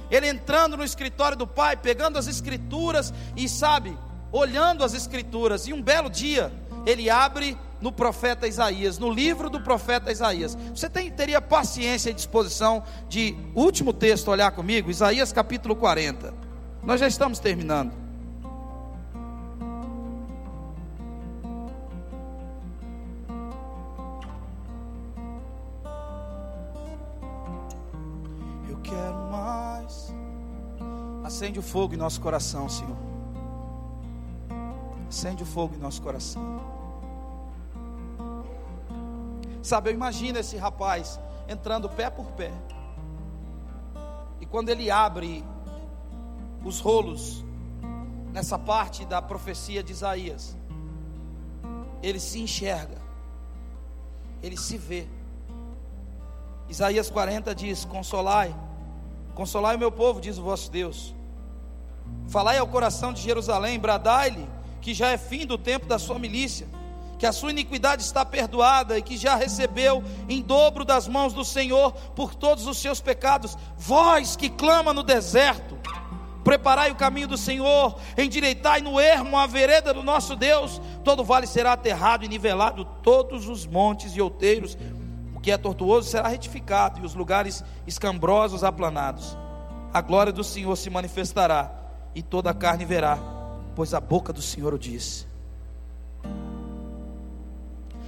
Ele 0.09 0.27
entrando 0.27 0.77
no 0.77 0.83
escritório 0.83 1.37
do 1.37 1.47
pai, 1.47 1.75
pegando 1.75 2.19
as 2.19 2.27
escrituras 2.27 3.13
e, 3.35 3.49
sabe, 3.49 3.97
olhando 4.31 4.83
as 4.83 4.93
escrituras, 4.93 5.67
e 5.67 5.73
um 5.73 5.81
belo 5.81 6.09
dia, 6.09 6.51
ele 6.85 7.09
abre 7.09 7.57
no 7.83 7.91
profeta 7.91 8.47
Isaías, 8.47 8.97
no 8.97 9.09
livro 9.11 9.49
do 9.49 9.59
profeta 9.59 10.09
Isaías. 10.09 10.57
Você 10.73 10.89
tem, 10.89 11.11
teria 11.11 11.41
paciência 11.41 12.09
e 12.09 12.13
disposição 12.13 12.81
de, 13.09 13.35
último 13.53 13.91
texto, 13.91 14.31
olhar 14.31 14.51
comigo? 14.51 14.89
Isaías 14.89 15.33
capítulo 15.33 15.75
40. 15.75 16.33
Nós 16.81 17.01
já 17.01 17.09
estamos 17.09 17.39
terminando. 17.39 17.91
Eu 28.69 28.77
quero 28.81 29.29
mais. 29.29 30.15
Acende 31.25 31.59
o 31.59 31.61
fogo 31.61 31.95
em 31.95 31.97
nosso 31.97 32.21
coração, 32.21 32.69
Senhor. 32.69 32.95
Acende 35.09 35.43
o 35.43 35.45
fogo 35.45 35.75
em 35.75 35.79
nosso 35.79 36.01
coração. 36.01 36.72
Sabe, 39.63 39.89
eu 39.89 39.93
imagino 39.93 40.37
esse 40.37 40.57
rapaz 40.57 41.17
entrando 41.47 41.89
pé 41.89 42.09
por 42.09 42.25
pé. 42.33 42.51
E 44.41 44.45
quando 44.45 44.67
ele 44.67 44.91
abre 44.91 45.41
os 46.65 46.81
rolos 46.81 47.45
nessa 48.33 48.59
parte 48.59 49.05
da 49.05 49.21
profecia 49.21 49.81
de 49.81 49.93
Isaías, 49.93 50.57
ele 52.01 52.19
se 52.19 52.41
enxerga, 52.41 53.01
ele 54.41 54.57
se 54.57 54.77
vê. 54.77 55.07
Isaías 56.67 57.09
40 57.09 57.55
diz: 57.55 57.85
Consolai, 57.85 58.53
consolai 59.33 59.77
o 59.77 59.79
meu 59.79 59.93
povo, 59.93 60.19
diz 60.19 60.37
o 60.37 60.43
vosso 60.43 60.69
Deus. 60.69 61.15
Falai 62.27 62.57
ao 62.57 62.67
coração 62.67 63.13
de 63.13 63.21
Jerusalém, 63.21 63.79
bradai-lhe 63.79 64.45
que 64.81 64.93
já 64.93 65.11
é 65.11 65.17
fim 65.17 65.45
do 65.45 65.57
tempo 65.57 65.85
da 65.85 65.97
sua 65.97 66.19
milícia, 66.19 66.67
que 67.23 67.27
a 67.27 67.31
sua 67.31 67.51
iniquidade 67.51 68.03
está 68.03 68.25
perdoada 68.25 68.97
e 68.97 69.01
que 69.01 69.15
já 69.15 69.33
recebeu 69.33 70.03
em 70.27 70.41
dobro 70.41 70.83
das 70.83 71.07
mãos 71.07 71.31
do 71.31 71.45
Senhor 71.45 71.93
por 72.13 72.35
todos 72.35 72.67
os 72.67 72.77
seus 72.77 72.99
pecados. 72.99 73.57
Vós 73.77 74.35
que 74.35 74.49
clama 74.49 74.93
no 74.93 75.03
deserto, 75.03 75.79
preparai 76.43 76.91
o 76.91 76.95
caminho 76.95 77.29
do 77.29 77.37
Senhor, 77.37 77.97
endireitai 78.17 78.81
no 78.81 78.99
ermo 78.99 79.37
a 79.37 79.47
vereda 79.47 79.93
do 79.93 80.03
nosso 80.03 80.35
Deus, 80.35 80.81
todo 81.01 81.23
vale 81.23 81.47
será 81.47 81.71
aterrado 81.71 82.25
e 82.25 82.27
nivelado, 82.27 82.83
todos 83.01 83.47
os 83.47 83.65
montes 83.65 84.17
e 84.17 84.21
outeiros, 84.21 84.77
o 85.33 85.39
que 85.39 85.49
é 85.49 85.57
tortuoso 85.57 86.09
será 86.09 86.27
retificado, 86.27 86.99
e 86.99 87.05
os 87.05 87.15
lugares 87.15 87.63
escambrosos 87.87 88.65
aplanados. 88.65 89.37
A 89.93 90.01
glória 90.01 90.33
do 90.33 90.43
Senhor 90.43 90.75
se 90.75 90.89
manifestará, 90.89 91.71
e 92.13 92.21
toda 92.21 92.49
a 92.49 92.53
carne 92.53 92.83
verá 92.83 93.17
pois 93.75 93.93
a 93.93 93.99
boca 94.01 94.33
do 94.33 94.41
Senhor 94.41 94.73
o 94.73 94.77
disse. 94.77 95.32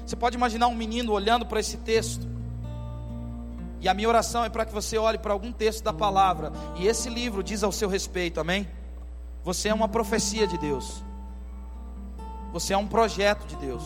Você 0.06 0.16
pode 0.16 0.36
imaginar 0.36 0.68
um 0.68 0.76
menino 0.76 1.12
olhando 1.12 1.46
para 1.46 1.60
esse 1.60 1.78
texto, 1.78 2.28
e 3.82 3.90
a 3.90 3.94
minha 3.94 4.08
oração 4.08 4.46
é 4.46 4.50
para 4.50 4.66
que 4.66 4.74
você 4.74 4.98
olhe 4.98 5.18
para 5.18 5.34
algum 5.34 5.52
texto 5.52 5.84
da 5.84 5.92
palavra, 5.92 6.52
e 6.76 6.88
esse 6.88 7.10
livro 7.10 7.44
diz 7.44 7.64
ao 7.64 7.72
seu 7.72 7.90
respeito, 7.90 8.40
amém? 8.40 8.68
Você 9.44 9.70
é 9.70 9.74
uma 9.74 9.88
profecia 9.88 10.46
de 10.46 10.58
Deus, 10.58 11.04
você 12.54 12.74
é 12.74 12.78
um 12.78 12.88
projeto 12.88 13.46
de 13.46 13.56
Deus, 13.56 13.84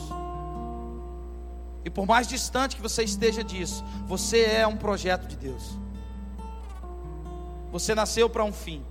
e 1.85 1.89
por 1.89 2.05
mais 2.05 2.27
distante 2.27 2.75
que 2.75 2.81
você 2.81 3.03
esteja 3.03 3.43
disso, 3.43 3.83
você 4.05 4.43
é 4.43 4.67
um 4.67 4.75
projeto 4.75 5.25
de 5.25 5.37
Deus, 5.37 5.77
você 7.71 7.95
nasceu 7.95 8.29
para 8.29 8.43
um 8.43 8.51
fim. 8.51 8.83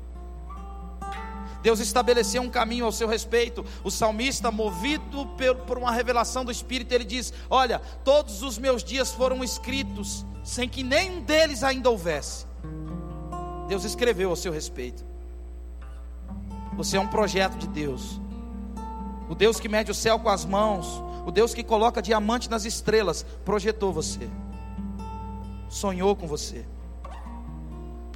Deus 1.63 1.81
estabeleceu 1.81 2.41
um 2.43 2.49
caminho 2.49 2.85
ao 2.85 2.93
seu 2.93 3.09
respeito. 3.09 3.65
O 3.83 3.91
salmista, 3.91 4.51
movido 4.51 5.27
por 5.67 5.79
uma 5.79 5.91
revelação 5.91 6.45
do 6.45 6.53
Espírito, 6.53 6.93
ele 6.93 7.05
diz: 7.05 7.33
Olha, 7.51 7.81
todos 8.05 8.43
os 8.43 8.59
meus 8.59 8.85
dias 8.85 9.13
foram 9.13 9.43
escritos, 9.43 10.25
sem 10.45 10.69
que 10.69 10.83
nenhum 10.83 11.23
deles 11.23 11.63
ainda 11.63 11.91
houvesse. 11.91 12.47
Deus 13.69 13.85
escreveu 13.85 14.31
ao 14.31 14.37
seu 14.37 14.53
respeito. 14.53 15.05
Você 16.77 16.97
é 16.97 17.01
um 17.01 17.09
projeto 17.09 17.59
de 17.59 17.67
Deus. 17.67 18.21
O 19.29 19.35
Deus 19.35 19.61
que 19.61 19.69
mede 19.69 19.91
o 19.91 19.95
céu 19.95 20.19
com 20.19 20.29
as 20.29 20.45
mãos, 20.45 21.03
o 21.27 21.31
Deus 21.31 21.53
que 21.53 21.63
coloca 21.63 22.01
diamante 22.01 22.49
nas 22.49 22.65
estrelas, 22.65 23.27
projetou 23.45 23.93
você, 23.93 24.31
sonhou 25.69 26.17
com 26.17 26.27
você. 26.27 26.65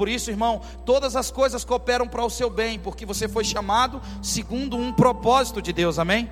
Por 0.02 0.08
isso, 0.08 0.32
irmão, 0.32 0.60
todas 0.84 1.14
as 1.14 1.30
coisas 1.30 1.64
cooperam 1.64 2.08
para 2.08 2.24
o 2.24 2.28
seu 2.28 2.50
bem, 2.50 2.76
porque 2.76 3.06
você 3.06 3.28
foi 3.28 3.44
chamado 3.44 4.02
segundo 4.20 4.76
um 4.76 4.92
propósito 4.92 5.62
de 5.62 5.72
Deus, 5.72 5.96
amém? 5.96 6.28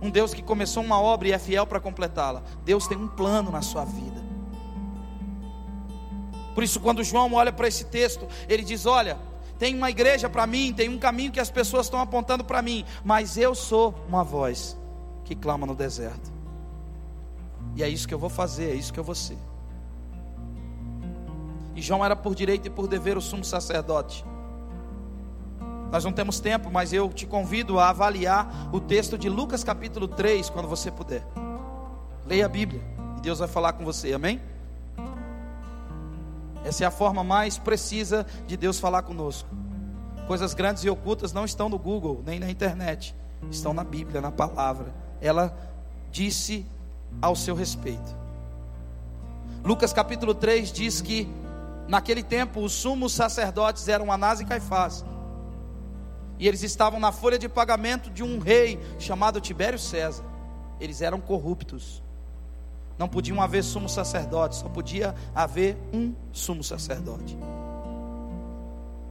Um 0.00 0.08
Deus 0.08 0.32
que 0.32 0.40
começou 0.40 0.80
uma 0.80 1.00
obra 1.00 1.26
e 1.26 1.32
é 1.32 1.38
fiel 1.40 1.66
para 1.66 1.80
completá-la. 1.80 2.44
Deus 2.64 2.86
tem 2.86 2.96
um 2.96 3.08
plano 3.08 3.50
na 3.50 3.60
sua 3.60 3.84
vida. 3.84 4.22
Por 6.54 6.62
isso, 6.62 6.78
quando 6.78 7.02
João 7.02 7.34
olha 7.34 7.52
para 7.52 7.66
esse 7.66 7.86
texto, 7.86 8.24
ele 8.48 8.62
diz: 8.62 8.86
Olha, 8.86 9.18
tem 9.58 9.74
uma 9.74 9.90
igreja 9.90 10.30
para 10.30 10.46
mim, 10.46 10.72
tem 10.72 10.88
um 10.88 10.96
caminho 10.96 11.32
que 11.32 11.40
as 11.40 11.50
pessoas 11.50 11.86
estão 11.86 11.98
apontando 11.98 12.44
para 12.44 12.62
mim, 12.62 12.84
mas 13.04 13.36
eu 13.36 13.52
sou 13.56 13.92
uma 14.06 14.22
voz 14.22 14.78
que 15.24 15.34
clama 15.34 15.66
no 15.66 15.74
deserto. 15.74 16.32
E 17.74 17.82
é 17.82 17.88
isso 17.88 18.06
que 18.06 18.14
eu 18.14 18.18
vou 18.20 18.30
fazer, 18.30 18.70
é 18.70 18.74
isso 18.76 18.92
que 18.92 19.00
eu 19.00 19.04
vou 19.04 19.16
ser. 19.16 19.38
E 21.74 21.82
João 21.82 22.04
era 22.04 22.14
por 22.14 22.34
direito 22.34 22.66
e 22.66 22.70
por 22.70 22.86
dever 22.86 23.16
o 23.16 23.20
sumo 23.20 23.44
sacerdote. 23.44 24.24
Nós 25.90 26.04
não 26.04 26.12
temos 26.12 26.40
tempo, 26.40 26.70
mas 26.72 26.92
eu 26.92 27.08
te 27.08 27.26
convido 27.26 27.78
a 27.78 27.90
avaliar 27.90 28.68
o 28.72 28.80
texto 28.80 29.16
de 29.16 29.28
Lucas 29.28 29.62
capítulo 29.62 30.08
3 30.08 30.50
quando 30.50 30.68
você 30.68 30.90
puder. 30.90 31.24
Leia 32.26 32.46
a 32.46 32.48
Bíblia 32.48 32.82
e 33.16 33.20
Deus 33.20 33.38
vai 33.38 33.48
falar 33.48 33.74
com 33.74 33.84
você, 33.84 34.12
amém? 34.12 34.40
Essa 36.64 36.84
é 36.84 36.86
a 36.86 36.90
forma 36.90 37.22
mais 37.22 37.58
precisa 37.58 38.26
de 38.46 38.56
Deus 38.56 38.80
falar 38.80 39.02
conosco. 39.02 39.48
Coisas 40.26 40.54
grandes 40.54 40.82
e 40.82 40.90
ocultas 40.90 41.32
não 41.32 41.44
estão 41.44 41.68
no 41.68 41.78
Google, 41.78 42.22
nem 42.24 42.40
na 42.40 42.50
internet, 42.50 43.14
estão 43.50 43.74
na 43.74 43.84
Bíblia, 43.84 44.20
na 44.20 44.32
palavra. 44.32 44.94
Ela 45.20 45.56
disse 46.10 46.66
ao 47.20 47.36
seu 47.36 47.54
respeito. 47.54 48.16
Lucas 49.62 49.92
capítulo 49.92 50.34
3 50.34 50.72
diz 50.72 51.00
que 51.00 51.28
Naquele 51.88 52.22
tempo, 52.22 52.60
os 52.60 52.72
sumos 52.72 53.12
sacerdotes 53.12 53.88
eram 53.88 54.10
Anás 54.10 54.40
e 54.40 54.44
Caifás. 54.44 55.04
E 56.38 56.48
eles 56.48 56.62
estavam 56.62 56.98
na 56.98 57.12
folha 57.12 57.38
de 57.38 57.48
pagamento 57.48 58.10
de 58.10 58.22
um 58.22 58.38
rei 58.38 58.78
chamado 58.98 59.40
Tibério 59.40 59.78
César. 59.78 60.24
Eles 60.80 61.00
eram 61.00 61.20
corruptos. 61.20 62.02
Não 62.98 63.08
podiam 63.08 63.40
haver 63.40 63.62
sumo 63.62 63.88
sacerdote, 63.88 64.56
só 64.56 64.68
podia 64.68 65.14
haver 65.34 65.76
um 65.92 66.14
sumo 66.32 66.62
sacerdote. 66.62 67.36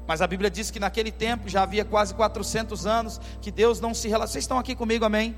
Mas 0.07 0.21
a 0.21 0.27
Bíblia 0.27 0.49
diz 0.49 0.69
que 0.69 0.79
naquele 0.79 1.11
tempo, 1.11 1.47
já 1.47 1.63
havia 1.63 1.85
quase 1.85 2.13
400 2.13 2.85
anos, 2.85 3.21
que 3.41 3.51
Deus 3.51 3.79
não 3.79 3.93
se 3.93 4.07
relaciona. 4.07 4.31
Vocês 4.31 4.43
estão 4.43 4.57
aqui 4.57 4.75
comigo, 4.75 5.05
amém? 5.05 5.35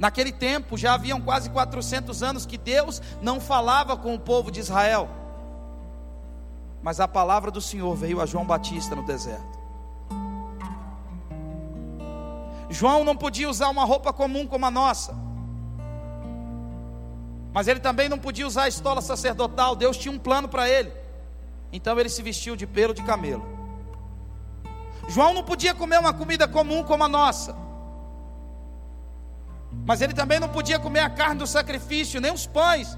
Naquele 0.00 0.32
tempo 0.32 0.78
já 0.78 0.94
haviam 0.94 1.20
quase 1.20 1.50
400 1.50 2.22
anos 2.22 2.46
que 2.46 2.56
Deus 2.56 3.02
não 3.20 3.38
falava 3.38 3.98
com 3.98 4.14
o 4.14 4.18
povo 4.18 4.50
de 4.50 4.58
Israel. 4.58 5.10
Mas 6.82 7.00
a 7.00 7.06
palavra 7.06 7.50
do 7.50 7.60
Senhor 7.60 7.94
veio 7.94 8.18
a 8.18 8.24
João 8.24 8.46
Batista 8.46 8.96
no 8.96 9.04
deserto. 9.04 9.60
João 12.70 13.04
não 13.04 13.14
podia 13.14 13.50
usar 13.50 13.68
uma 13.68 13.84
roupa 13.84 14.10
comum 14.10 14.46
como 14.46 14.64
a 14.64 14.70
nossa. 14.70 15.14
Mas 17.52 17.68
ele 17.68 17.80
também 17.80 18.08
não 18.08 18.18
podia 18.18 18.46
usar 18.46 18.62
a 18.62 18.68
estola 18.68 19.02
sacerdotal. 19.02 19.76
Deus 19.76 19.98
tinha 19.98 20.14
um 20.14 20.18
plano 20.18 20.48
para 20.48 20.66
ele. 20.66 20.90
Então 21.70 22.00
ele 22.00 22.08
se 22.08 22.22
vestiu 22.22 22.56
de 22.56 22.66
pelo 22.66 22.94
de 22.94 23.02
camelo. 23.02 23.46
João 25.08 25.34
não 25.34 25.44
podia 25.44 25.74
comer 25.74 26.00
uma 26.00 26.14
comida 26.14 26.48
comum 26.48 26.82
como 26.82 27.04
a 27.04 27.08
nossa. 27.08 27.54
Mas 29.84 30.00
ele 30.00 30.12
também 30.12 30.38
não 30.40 30.48
podia 30.48 30.78
comer 30.78 31.00
a 31.00 31.10
carne 31.10 31.38
do 31.38 31.46
sacrifício, 31.46 32.20
nem 32.20 32.32
os 32.32 32.46
pães 32.46 32.96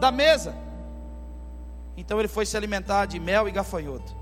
da 0.00 0.10
mesa. 0.10 0.54
Então 1.96 2.18
ele 2.18 2.28
foi 2.28 2.46
se 2.46 2.56
alimentar 2.56 3.06
de 3.06 3.18
mel 3.20 3.48
e 3.48 3.52
gafanhoto. 3.52 4.16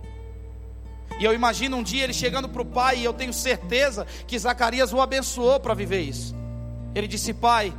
E 1.18 1.24
eu 1.24 1.32
imagino 1.32 1.76
um 1.76 1.82
dia 1.82 2.04
ele 2.04 2.12
chegando 2.12 2.48
para 2.48 2.62
o 2.62 2.66
pai, 2.66 2.98
e 2.98 3.04
eu 3.04 3.12
tenho 3.12 3.32
certeza 3.32 4.06
que 4.26 4.38
Zacarias 4.38 4.92
o 4.92 5.00
abençoou 5.00 5.58
para 5.58 5.74
viver 5.74 6.00
isso. 6.00 6.34
Ele 6.94 7.08
disse: 7.08 7.32
Pai, 7.32 7.72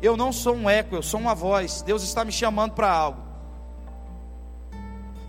eu 0.00 0.16
não 0.16 0.32
sou 0.32 0.54
um 0.54 0.68
eco, 0.68 0.94
eu 0.94 1.02
sou 1.02 1.20
uma 1.20 1.34
voz. 1.34 1.82
Deus 1.82 2.02
está 2.02 2.24
me 2.24 2.32
chamando 2.32 2.72
para 2.72 2.90
algo. 2.90 3.22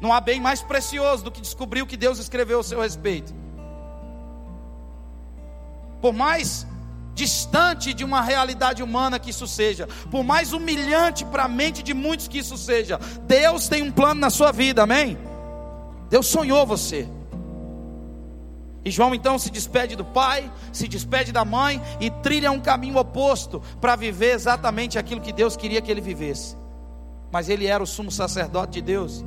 Não 0.02 0.12
há 0.12 0.20
bem 0.20 0.42
mais 0.42 0.62
precioso 0.62 1.24
do 1.24 1.32
que 1.32 1.40
descobrir 1.40 1.82
o 1.82 1.88
que 1.88 1.96
Deus 1.96 2.20
escreveu 2.20 2.60
a 2.60 2.64
seu 2.64 2.82
respeito. 2.82 3.34
Por 6.02 6.12
mais 6.12 6.68
distante 7.14 7.94
de 7.94 8.04
uma 8.04 8.22
realidade 8.22 8.82
humana 8.82 9.20
que 9.20 9.30
isso 9.30 9.48
seja, 9.48 9.88
por 10.10 10.24
mais 10.24 10.54
humilhante 10.54 11.26
para 11.26 11.44
a 11.44 11.48
mente 11.48 11.84
de 11.84 11.94
muitos 11.94 12.28
que 12.28 12.40
isso 12.40 12.58
seja, 12.58 13.00
Deus 13.28 13.68
tem 13.68 13.84
um 13.84 13.92
plano 13.92 14.20
na 14.20 14.30
sua 14.30 14.52
vida, 14.52 14.84
amém? 14.84 15.18
Deus 16.10 16.28
sonhou 16.28 16.66
você. 16.66 17.08
E 18.86 18.92
João 18.92 19.16
então 19.16 19.40
se 19.40 19.50
despede 19.50 19.96
do 19.96 20.04
pai, 20.04 20.52
se 20.72 20.88
despede 20.88 21.32
da 21.32 21.46
mãe 21.46 21.82
e 22.00 22.10
trilha 22.10 22.52
um 22.52 22.60
caminho 22.60 22.98
oposto 22.98 23.62
para 23.80 23.96
viver 23.96 24.34
exatamente 24.34 25.00
aquilo 25.00 25.22
que 25.22 25.32
Deus 25.32 25.56
queria 25.56 25.82
que 25.82 25.90
ele 25.90 26.02
vivesse. 26.02 26.58
Mas 27.32 27.48
ele 27.48 27.66
era 27.66 27.82
o 27.82 27.88
sumo 27.88 28.12
sacerdote 28.12 28.74
de 28.74 28.82
Deus 28.82 29.24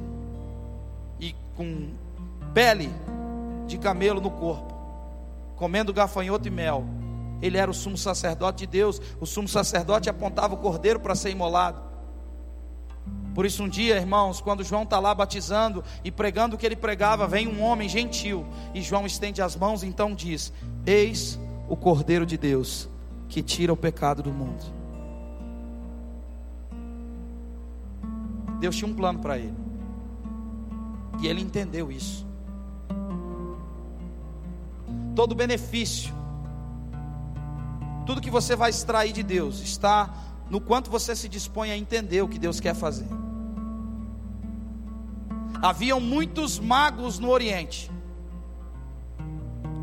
e 1.19 1.35
com 1.57 1.89
pele 2.53 2.93
de 3.67 3.79
camelo 3.79 4.21
no 4.21 4.31
corpo, 4.31 4.75
comendo 5.57 5.93
gafanhoto 5.93 6.47
e 6.47 6.51
mel. 6.51 6.85
Ele 7.41 7.59
era 7.59 7.71
o 7.71 7.75
sumo 7.75 7.97
sacerdote 7.97 8.59
de 8.59 8.67
Deus. 8.67 9.01
O 9.21 9.27
sumo 9.27 9.49
sacerdote 9.49 10.09
apontava 10.09 10.55
o 10.55 10.59
cordeiro 10.59 11.01
para 11.01 11.15
ser 11.15 11.31
imolado. 11.31 11.81
Por 13.35 13.45
isso, 13.45 13.63
um 13.63 13.69
dia, 13.69 13.97
irmãos, 13.97 14.41
quando 14.41 14.65
João 14.65 14.85
está 14.85 14.99
lá 14.99 15.15
batizando 15.15 15.85
e 16.03 16.11
pregando 16.11 16.57
o 16.57 16.59
que 16.59 16.65
ele 16.65 16.75
pregava, 16.75 17.27
vem 17.27 17.47
um 17.47 17.63
homem 17.63 17.87
gentil 17.87 18.47
e 18.73 18.81
João 18.81 19.05
estende 19.05 19.43
as 19.43 19.55
mãos 19.55 19.83
e 19.83 19.87
então 19.87 20.15
diz: 20.15 20.53
Eis 20.87 21.39
o 21.69 21.77
Cordeiro 21.77 22.25
de 22.25 22.39
Deus 22.39 22.89
que 23.29 23.43
tira 23.43 23.73
o 23.73 23.77
pecado 23.77 24.23
do 24.23 24.33
mundo. 24.33 24.65
Deus 28.59 28.75
tinha 28.75 28.91
um 28.91 28.95
plano 28.95 29.19
para 29.19 29.37
ele, 29.37 29.55
e 31.21 31.27
ele 31.27 31.43
entendeu 31.43 31.93
isso. 31.93 32.27
Todo 35.15 35.35
benefício, 35.35 36.15
tudo 38.07 38.21
que 38.21 38.31
você 38.31 38.55
vai 38.55 38.71
extrair 38.71 39.13
de 39.13 39.23
Deus, 39.23 39.61
está 39.61 40.15
no 40.49 40.61
quanto 40.61 40.91
você 40.91 41.15
se 41.17 41.29
dispõe 41.29 41.73
a 41.73 41.77
entender 41.77 42.23
o 42.23 42.29
que 42.29 42.39
Deus 42.39 42.61
quer 42.61 42.75
fazer. 42.75 43.09
Haviam 45.61 45.99
muitos 45.99 46.59
magos 46.59 47.19
no 47.19 47.29
Oriente, 47.31 47.91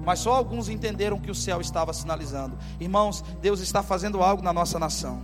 mas 0.06 0.20
só 0.20 0.34
alguns 0.34 0.70
entenderam 0.70 1.20
que 1.20 1.30
o 1.30 1.36
céu 1.36 1.60
estava 1.60 1.92
sinalizando. 1.94 2.58
Irmãos, 2.80 3.22
Deus 3.42 3.60
está 3.60 3.84
fazendo 3.84 4.24
algo 4.24 4.42
na 4.42 4.54
nossa 4.54 4.80
nação. 4.80 5.22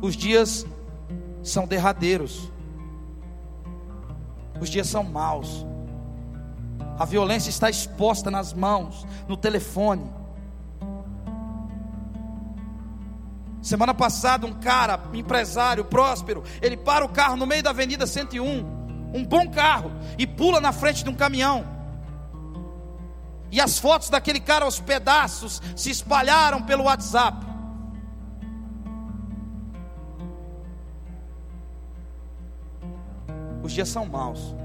Os 0.00 0.16
dias 0.16 0.66
são 1.42 1.66
derradeiros, 1.66 2.50
os 4.60 4.70
dias 4.70 4.88
são 4.88 5.04
maus, 5.04 5.66
a 6.98 7.04
violência 7.04 7.50
está 7.50 7.68
exposta 7.68 8.30
nas 8.30 8.52
mãos, 8.52 9.06
no 9.28 9.36
telefone 9.36 10.22
Semana 13.62 13.94
passada, 13.94 14.44
um 14.44 14.52
cara, 14.52 15.00
empresário, 15.14 15.84
próspero, 15.84 16.42
ele 16.60 16.76
para 16.76 17.04
o 17.04 17.08
carro 17.08 17.36
no 17.36 17.46
meio 17.46 17.62
da 17.62 17.70
Avenida 17.70 18.08
101, 18.08 18.44
um 19.14 19.24
bom 19.24 19.48
carro, 19.48 19.92
e 20.18 20.26
pula 20.26 20.60
na 20.60 20.72
frente 20.72 21.04
de 21.04 21.10
um 21.10 21.14
caminhão. 21.14 21.64
E 23.52 23.60
as 23.60 23.78
fotos 23.78 24.10
daquele 24.10 24.40
cara 24.40 24.64
aos 24.64 24.80
pedaços 24.80 25.62
se 25.76 25.90
espalharam 25.90 26.62
pelo 26.62 26.84
WhatsApp. 26.84 27.46
Os 33.62 33.72
dias 33.72 33.88
são 33.88 34.06
maus. 34.06 34.56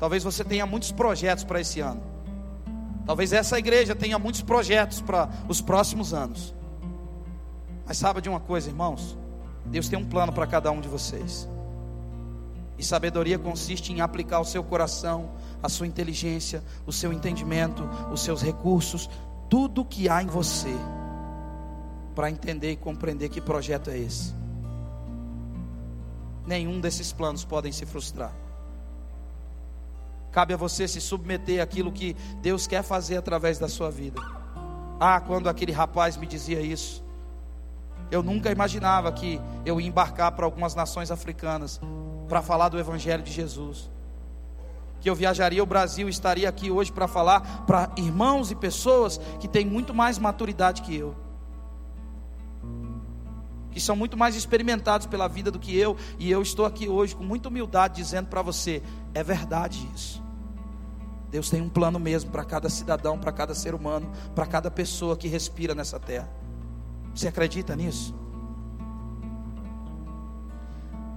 Talvez 0.00 0.24
você 0.24 0.42
tenha 0.42 0.64
muitos 0.64 0.90
projetos 0.90 1.44
para 1.44 1.60
esse 1.60 1.78
ano. 1.78 2.02
Talvez 3.04 3.34
essa 3.34 3.58
igreja 3.58 3.94
tenha 3.94 4.18
muitos 4.18 4.40
projetos 4.40 5.02
para 5.02 5.28
os 5.46 5.60
próximos 5.60 6.14
anos. 6.14 6.54
Mas 7.86 7.98
sabe 7.98 8.22
de 8.22 8.28
uma 8.28 8.40
coisa, 8.40 8.70
irmãos? 8.70 9.18
Deus 9.66 9.88
tem 9.88 9.98
um 9.98 10.04
plano 10.04 10.32
para 10.32 10.46
cada 10.46 10.70
um 10.70 10.80
de 10.80 10.88
vocês. 10.88 11.46
E 12.78 12.84
sabedoria 12.84 13.38
consiste 13.38 13.92
em 13.92 14.00
aplicar 14.00 14.40
o 14.40 14.44
seu 14.44 14.64
coração, 14.64 15.32
a 15.62 15.68
sua 15.68 15.86
inteligência, 15.86 16.62
o 16.86 16.92
seu 16.92 17.12
entendimento, 17.12 17.86
os 18.10 18.22
seus 18.22 18.40
recursos, 18.40 19.10
tudo 19.50 19.84
que 19.84 20.08
há 20.08 20.22
em 20.22 20.26
você, 20.26 20.74
para 22.14 22.30
entender 22.30 22.70
e 22.70 22.76
compreender 22.76 23.28
que 23.28 23.40
projeto 23.40 23.90
é 23.90 23.98
esse. 23.98 24.34
Nenhum 26.46 26.80
desses 26.80 27.12
planos 27.12 27.44
podem 27.44 27.70
se 27.70 27.84
frustrar. 27.84 28.32
Cabe 30.32 30.54
a 30.54 30.56
você 30.56 30.86
se 30.86 31.00
submeter 31.00 31.62
àquilo 31.62 31.90
que 31.90 32.16
Deus 32.40 32.66
quer 32.66 32.82
fazer 32.82 33.16
através 33.16 33.58
da 33.58 33.68
sua 33.68 33.90
vida. 33.90 34.20
Ah, 34.98 35.20
quando 35.20 35.48
aquele 35.48 35.72
rapaz 35.72 36.16
me 36.16 36.26
dizia 36.26 36.60
isso, 36.60 37.02
eu 38.10 38.22
nunca 38.22 38.50
imaginava 38.50 39.10
que 39.12 39.40
eu 39.64 39.80
ia 39.80 39.86
embarcar 39.86 40.32
para 40.32 40.44
algumas 40.44 40.74
nações 40.74 41.10
africanas 41.10 41.80
para 42.28 42.42
falar 42.42 42.68
do 42.68 42.78
Evangelho 42.78 43.22
de 43.22 43.32
Jesus. 43.32 43.90
Que 45.00 45.08
eu 45.08 45.14
viajaria 45.14 45.62
o 45.62 45.66
Brasil 45.66 46.08
e 46.08 46.10
estaria 46.10 46.48
aqui 46.48 46.70
hoje 46.70 46.92
para 46.92 47.08
falar 47.08 47.64
para 47.66 47.90
irmãos 47.96 48.50
e 48.50 48.54
pessoas 48.54 49.18
que 49.38 49.48
têm 49.48 49.64
muito 49.64 49.94
mais 49.94 50.18
maturidade 50.18 50.82
que 50.82 50.94
eu. 50.94 51.16
Que 53.70 53.80
são 53.80 53.94
muito 53.94 54.16
mais 54.16 54.34
experimentados 54.34 55.06
pela 55.06 55.28
vida 55.28 55.50
do 55.50 55.58
que 55.58 55.76
eu, 55.76 55.96
e 56.18 56.30
eu 56.30 56.42
estou 56.42 56.66
aqui 56.66 56.88
hoje 56.88 57.14
com 57.14 57.24
muita 57.24 57.48
humildade 57.48 57.96
dizendo 57.96 58.28
para 58.28 58.42
você: 58.42 58.82
é 59.14 59.22
verdade 59.22 59.88
isso. 59.94 60.22
Deus 61.30 61.48
tem 61.48 61.62
um 61.62 61.68
plano 61.68 61.98
mesmo 61.98 62.30
para 62.30 62.44
cada 62.44 62.68
cidadão, 62.68 63.18
para 63.18 63.30
cada 63.30 63.54
ser 63.54 63.74
humano, 63.74 64.10
para 64.34 64.46
cada 64.46 64.70
pessoa 64.70 65.16
que 65.16 65.28
respira 65.28 65.74
nessa 65.74 66.00
terra. 66.00 66.28
Você 67.14 67.28
acredita 67.28 67.76
nisso? 67.76 68.14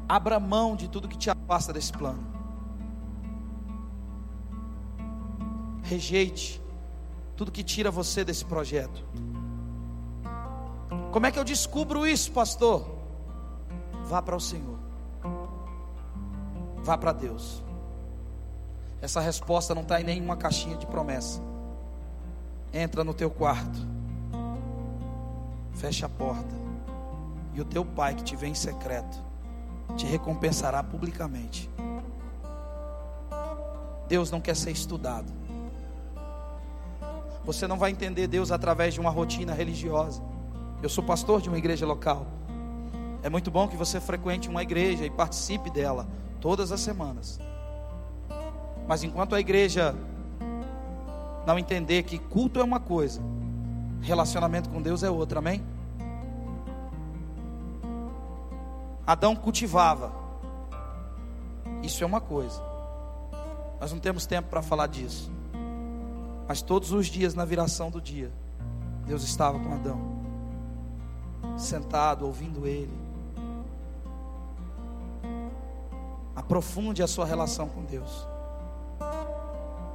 Abra 0.08 0.40
mão 0.40 0.76
de 0.76 0.88
tudo 0.88 1.08
que 1.08 1.18
te 1.18 1.30
afasta 1.30 1.74
desse 1.74 1.92
plano. 1.92 2.24
Rejeite 5.82 6.62
tudo 7.36 7.52
que 7.52 7.64
tira 7.64 7.90
você 7.90 8.24
desse 8.24 8.46
projeto. 8.46 9.04
Como 11.14 11.28
é 11.28 11.32
que 11.32 11.38
eu 11.38 11.44
descubro 11.44 12.08
isso, 12.08 12.32
pastor? 12.32 12.84
Vá 14.06 14.20
para 14.20 14.36
o 14.36 14.40
Senhor. 14.40 14.80
Vá 16.78 16.98
para 16.98 17.12
Deus. 17.12 17.64
Essa 19.00 19.22
resposta 19.22 19.76
não 19.76 19.84
está 19.84 20.02
em 20.02 20.04
nenhuma 20.04 20.36
caixinha 20.36 20.76
de 20.76 20.88
promessa. 20.88 21.40
Entra 22.74 23.04
no 23.04 23.14
teu 23.14 23.30
quarto, 23.30 23.78
fecha 25.76 26.08
a 26.08 26.10
porta, 26.10 26.56
e 27.54 27.62
o 27.62 27.66
teu 27.66 27.86
pai 27.86 28.16
que 28.16 28.24
te 28.24 28.36
vê 28.36 28.48
em 28.48 28.56
secreto 28.56 29.22
te 29.96 30.08
recompensará 30.08 30.82
publicamente. 30.82 31.70
Deus 34.08 34.32
não 34.32 34.42
quer 34.42 34.56
ser 34.56 34.72
estudado. 34.72 35.32
Você 37.46 37.68
não 37.68 37.78
vai 37.78 37.92
entender 37.92 38.26
Deus 38.26 38.52
através 38.52 38.96
de 38.96 39.00
uma 39.00 39.12
rotina 39.12 39.54
religiosa. 39.54 40.33
Eu 40.84 40.90
sou 40.90 41.02
pastor 41.02 41.42
de 41.42 41.48
uma 41.48 41.58
igreja 41.58 41.86
local. 41.86 42.28
É 43.24 43.30
muito 43.30 43.50
bom 43.50 43.70
que 43.70 43.78
você 43.78 44.02
frequente 44.02 44.50
uma 44.50 44.62
igreja 44.62 45.06
e 45.06 45.10
participe 45.10 45.70
dela 45.70 46.06
todas 46.42 46.74
as 46.74 46.82
semanas. 46.82 47.40
Mas 48.86 49.02
enquanto 49.02 49.34
a 49.34 49.40
igreja 49.40 49.96
não 51.48 51.58
entender 51.58 52.04
que 52.04 52.20
culto 52.20 52.60
é 52.60 52.64
uma 52.66 52.82
coisa, 52.82 53.22
relacionamento 54.02 54.70
com 54.70 54.82
Deus 54.82 55.04
é 55.04 55.10
outra, 55.10 55.40
amém? 55.40 55.64
Adão 59.08 59.38
cultivava, 59.38 60.12
isso 61.82 62.04
é 62.04 62.06
uma 62.06 62.20
coisa, 62.20 62.62
nós 63.80 63.94
não 63.94 64.00
temos 64.00 64.26
tempo 64.26 64.50
para 64.50 64.62
falar 64.62 64.88
disso, 64.88 65.32
mas 66.46 66.62
todos 66.62 66.92
os 66.92 67.08
dias, 67.08 67.34
na 67.34 67.46
viração 67.46 67.90
do 67.90 68.02
dia, 68.02 68.32
Deus 69.06 69.24
estava 69.24 69.60
com 69.60 69.74
Adão, 69.74 70.23
sentado, 71.58 72.26
ouvindo 72.26 72.68
ele. 72.68 72.94
Aprofunde 76.36 77.04
a 77.04 77.08
sua 77.08 77.26
relação 77.26 77.68
com 77.68 77.84
Deus. 77.84 78.28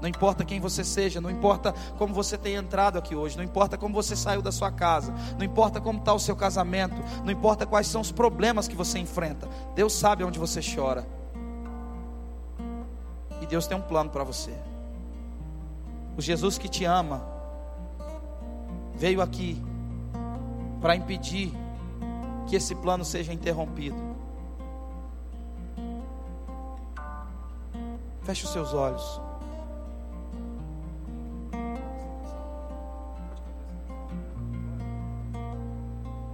Não 0.00 0.08
importa 0.08 0.44
quem 0.44 0.60
você 0.60 0.84
seja, 0.84 1.20
não 1.20 1.30
importa 1.30 1.74
como 1.98 2.14
você 2.14 2.38
tenha 2.38 2.60
entrado 2.60 2.98
aqui 2.98 3.16
hoje, 3.16 3.36
não 3.36 3.42
importa 3.42 3.76
como 3.76 3.94
você 3.94 4.14
saiu 4.14 4.40
da 4.40 4.52
sua 4.52 4.70
casa, 4.70 5.12
não 5.36 5.44
importa 5.44 5.80
como 5.80 5.98
está 5.98 6.14
o 6.14 6.20
seu 6.20 6.36
casamento, 6.36 7.02
não 7.24 7.32
importa 7.32 7.66
quais 7.66 7.88
são 7.88 8.00
os 8.00 8.12
problemas 8.12 8.68
que 8.68 8.76
você 8.76 8.98
enfrenta. 8.98 9.48
Deus 9.74 9.92
sabe 9.92 10.22
onde 10.22 10.38
você 10.38 10.60
chora. 10.62 11.04
E 13.40 13.46
Deus 13.46 13.66
tem 13.66 13.76
um 13.76 13.82
plano 13.82 14.10
para 14.10 14.22
você. 14.22 14.54
O 16.16 16.22
Jesus 16.22 16.58
que 16.58 16.68
te 16.68 16.84
ama 16.84 17.22
veio 18.94 19.20
aqui 19.20 19.62
para 20.80 20.96
impedir 20.96 21.52
que 22.48 22.56
esse 22.56 22.74
plano 22.74 23.04
seja 23.04 23.32
interrompido. 23.32 23.96
Feche 28.22 28.44
os 28.44 28.52
seus 28.52 28.74
olhos. 28.74 29.20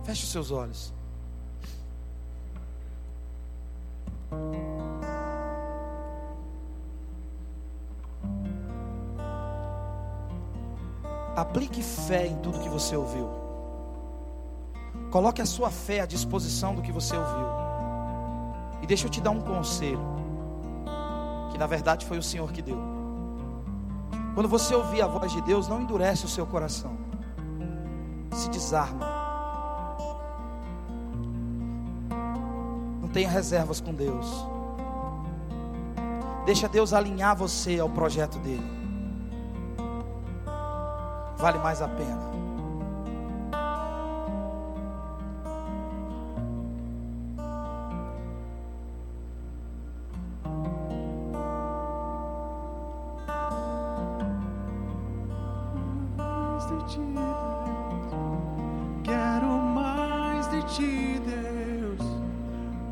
Feche 0.04 0.24
os 0.24 0.32
seus 0.32 0.50
olhos. 0.50 0.92
Aplique 11.36 11.82
fé 11.82 12.26
em 12.26 12.36
tudo 12.38 12.60
que 12.60 12.68
você 12.68 12.96
ouviu. 12.96 13.43
Coloque 15.14 15.40
a 15.40 15.46
sua 15.46 15.70
fé 15.70 16.00
à 16.00 16.06
disposição 16.06 16.74
do 16.74 16.82
que 16.82 16.90
você 16.90 17.16
ouviu. 17.16 17.46
E 18.82 18.86
deixa 18.86 19.06
eu 19.06 19.10
te 19.10 19.20
dar 19.20 19.30
um 19.30 19.40
conselho, 19.40 20.00
que 21.52 21.56
na 21.56 21.68
verdade 21.68 22.04
foi 22.04 22.18
o 22.18 22.22
Senhor 22.22 22.50
que 22.50 22.60
deu. 22.60 22.76
Quando 24.34 24.48
você 24.48 24.74
ouvir 24.74 25.02
a 25.02 25.06
voz 25.06 25.30
de 25.30 25.40
Deus, 25.42 25.68
não 25.68 25.82
endurece 25.82 26.24
o 26.24 26.28
seu 26.28 26.44
coração. 26.44 26.98
Se 28.32 28.50
desarma. 28.50 29.06
Não 33.00 33.08
tenha 33.08 33.30
reservas 33.30 33.80
com 33.80 33.94
Deus. 33.94 34.44
Deixa 36.44 36.68
Deus 36.68 36.92
alinhar 36.92 37.36
você 37.36 37.78
ao 37.78 37.88
projeto 37.88 38.36
dele. 38.40 38.68
Vale 41.36 41.58
mais 41.58 41.80
a 41.80 41.86
pena. 41.86 42.43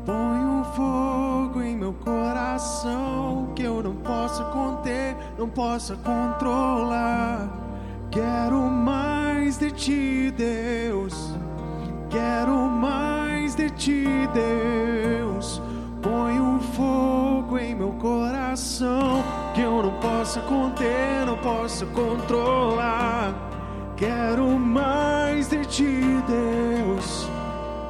Põe 0.05 0.39
um 0.39 0.63
fogo 0.65 1.61
em 1.61 1.77
meu 1.77 1.93
coração 1.93 3.53
que 3.55 3.63
eu 3.63 3.81
não 3.81 3.95
possa 3.95 4.43
conter, 4.45 5.15
não 5.37 5.47
possa 5.47 5.95
controlar. 5.95 7.47
Quero 8.11 8.57
mais 8.59 9.57
de 9.57 9.71
ti, 9.71 10.33
Deus. 10.37 11.33
Quero 12.09 12.53
mais 12.69 13.55
de 13.55 13.69
ti, 13.69 14.05
Deus. 14.33 15.61
Põe 16.01 16.37
um 16.37 16.59
fogo 16.59 17.57
em 17.57 17.73
meu 17.73 17.93
coração 17.93 19.23
que 19.53 19.61
eu 19.61 19.83
não 19.83 19.93
possa 20.01 20.41
conter, 20.41 21.25
não 21.25 21.37
possa 21.37 21.85
controlar. 21.85 23.33
Quero 23.95 24.59
mais 24.59 25.47
de 25.47 25.65
ti, 25.65 26.01
Deus. 26.27 27.29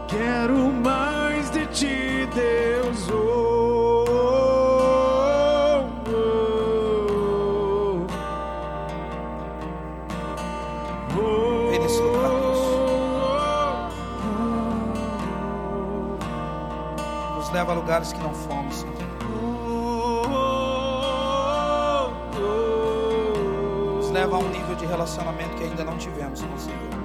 Quero 0.07 0.71
mais 0.71 1.12
de 1.73 2.27
Deus. 2.27 3.09
Oh, 3.09 4.05
oh, 4.07 4.43
oh. 11.17 11.69
Vem 11.71 11.79
nesse 11.79 11.99
lugar, 11.99 12.29
Nos 17.35 17.49
leva 17.51 17.71
a 17.71 17.75
lugares 17.75 18.13
que 18.13 18.19
não 18.21 18.33
fomos. 18.33 18.85
Nos 23.97 24.11
leva 24.11 24.35
a 24.35 24.39
um 24.39 24.49
nível 24.49 24.75
de 24.75 24.85
relacionamento 24.85 25.55
que 25.55 25.63
ainda 25.63 25.83
não 25.83 25.97
tivemos 25.97 26.39
com 26.39 26.53
o 26.53 26.59
Senhor. 26.59 27.02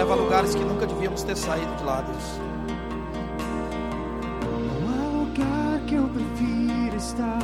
Leva 0.00 0.14
a 0.14 0.16
lugares 0.16 0.54
que 0.54 0.64
nunca 0.64 0.86
devíamos 0.86 1.22
ter 1.22 1.36
saído 1.36 1.74
de 1.76 1.84
lá, 1.84 2.00
Deus. 2.00 2.40
Não 4.80 4.88
há 4.88 5.08
lugar 5.18 5.80
que 5.86 5.94
eu 5.94 6.08
prefira 6.08 6.96
estar. 6.96 7.38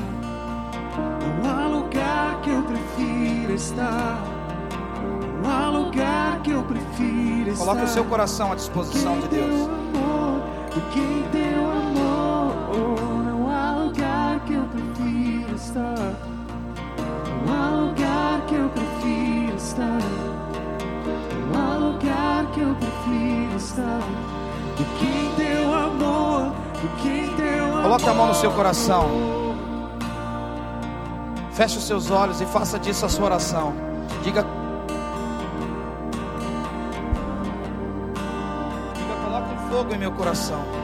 Não 1.42 1.50
há 1.50 1.66
lugar 1.68 2.40
que 2.40 2.50
eu 2.50 2.62
prefira 2.62 3.52
estar. 3.52 4.22
Não 5.42 5.50
há 5.50 5.68
lugar 5.68 6.40
que 6.40 6.50
eu 6.52 6.62
prefira 6.62 7.50
estar. 7.50 7.64
Coloque 7.66 7.84
o 7.84 7.88
seu 7.88 8.04
coração 8.07 8.52
à 8.52 8.54
disposição 8.54 9.20
de 9.20 9.28
Deus. 9.28 9.68
Amor, 9.68 10.40
Coloque 27.82 28.09
a 28.09 28.14
mão 28.14 28.26
no 28.28 28.34
seu 28.34 28.50
coração. 28.52 29.09
Feche 31.52 31.78
os 31.78 31.84
seus 31.84 32.11
olhos 32.11 32.40
e 32.40 32.46
faça 32.46 32.78
disso 32.78 33.07
a 33.07 33.09
sua 33.09 33.26
oração. 33.26 33.72
Diga. 34.22 34.44
Diga, 38.94 39.14
coloque 39.24 39.54
um 39.54 39.70
fogo 39.70 39.94
em 39.94 39.98
meu 39.98 40.12
coração. 40.12 40.76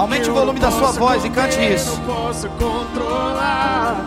Aumente 0.00 0.30
o 0.30 0.32
volume 0.32 0.58
da 0.58 0.70
sua 0.70 0.92
voz 0.92 1.22
e 1.26 1.28
cante 1.28 1.60
isso. 1.60 2.00
Não 2.00 2.14
posso 2.14 2.48
controlar. 2.48 4.02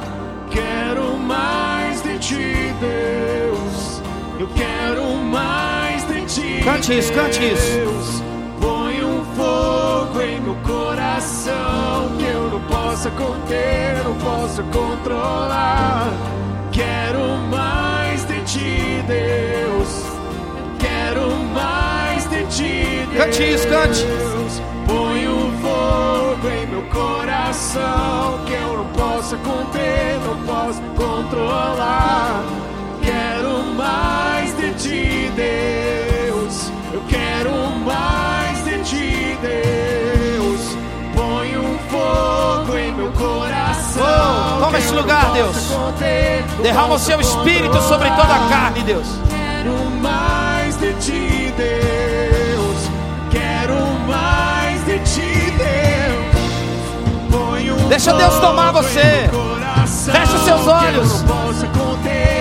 Quero 0.50 1.16
mais 1.20 2.02
de 2.02 2.18
ti, 2.18 2.74
Deus. 2.82 4.02
Eu 4.40 4.48
quero 4.56 5.06
mais 5.18 6.04
de 6.08 6.26
ti. 6.26 6.64
Cante 6.64 6.98
isso, 6.98 7.14
cante 7.14 7.54
isso. 7.54 8.24
Põe 8.60 9.04
um 9.04 9.24
fogo 9.36 10.20
em 10.20 10.42
meu 10.42 10.56
coração 10.64 12.10
que 12.18 12.26
eu 12.26 12.50
não 12.50 12.62
possa 12.62 13.12
conter, 13.12 14.04
não 14.04 14.16
posso 14.16 14.64
controlar. 14.64 16.10
Quero 16.72 17.38
mais 17.52 18.26
de 18.26 18.42
ti, 18.46 19.04
Deus. 19.08 20.04
Quero 20.80 21.36
mais 21.54 22.26
de 22.26 22.44
ti, 22.48 23.08
Deus. 23.12 23.26
Cante 23.26 23.54
isso, 23.54 23.68
cante. 23.68 24.73
Um 25.84 26.36
fogo 26.36 26.50
em 26.50 26.68
meu 26.68 26.82
coração 26.84 28.40
que 28.46 28.54
eu 28.54 28.78
não 28.78 28.86
possa 28.88 29.36
conter, 29.38 30.20
não 30.26 30.38
posso 30.46 30.82
controlar. 30.96 32.44
Quero 33.02 33.64
mais 33.76 34.56
de 34.58 34.74
ti, 34.76 35.32
Deus. 35.36 36.72
Eu 36.94 37.02
quero 37.10 37.52
mais 37.86 38.64
de 38.64 38.80
ti, 38.84 39.38
Deus. 39.42 40.78
Põe 41.16 41.58
um 41.58 41.78
fogo 41.90 42.78
em 42.78 42.94
meu 42.94 43.12
coração. 43.12 44.04
Oh, 44.04 44.64
toma 44.66 44.78
esse 44.80 44.94
lugar, 44.94 45.32
Deus. 45.34 45.56
conter, 45.68 46.44
Derrama 46.62 46.96
o 46.96 47.00
seu 47.00 47.20
espírito 47.20 47.82
sobre 47.84 48.10
toda 48.12 48.22
a 48.24 48.28
controlar. 48.28 48.50
carne, 48.50 48.82
Deus. 48.84 49.08
Quero 49.30 49.74
mais 50.02 50.78
de 50.78 50.94
ti, 50.94 51.54
Deus. 51.58 52.03
Deixa 57.90 58.14
Deus 58.14 58.40
tomar 58.40 58.72
você. 58.72 59.30
Fecha 60.12 60.36
os 60.36 60.42
seus 60.44 60.68
olhos. 60.68 61.22
não 61.22 61.28
posso 61.28 61.68
conter, 61.68 62.34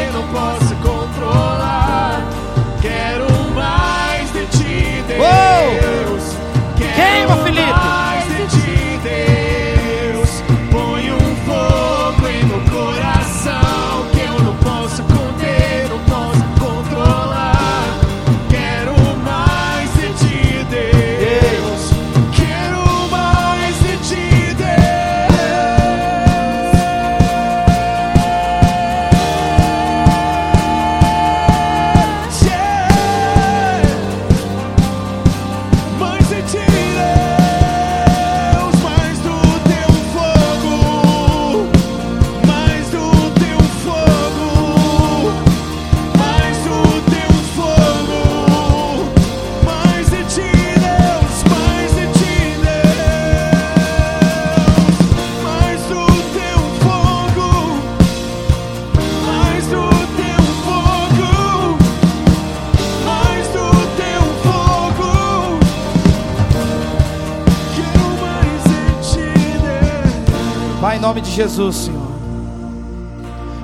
nome 71.12 71.20
de 71.20 71.30
Jesus, 71.30 71.76
Senhor. 71.76 72.10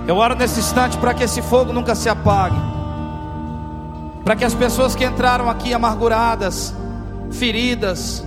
Eu 0.06 0.16
oro 0.18 0.34
nesse 0.34 0.60
instante 0.60 0.98
para 0.98 1.14
que 1.14 1.24
esse 1.24 1.40
fogo 1.40 1.72
nunca 1.72 1.94
se 1.94 2.06
apague. 2.06 2.58
Para 4.22 4.36
que 4.36 4.44
as 4.44 4.52
pessoas 4.52 4.94
que 4.94 5.02
entraram 5.02 5.48
aqui 5.48 5.72
amarguradas, 5.72 6.74
feridas, 7.30 8.22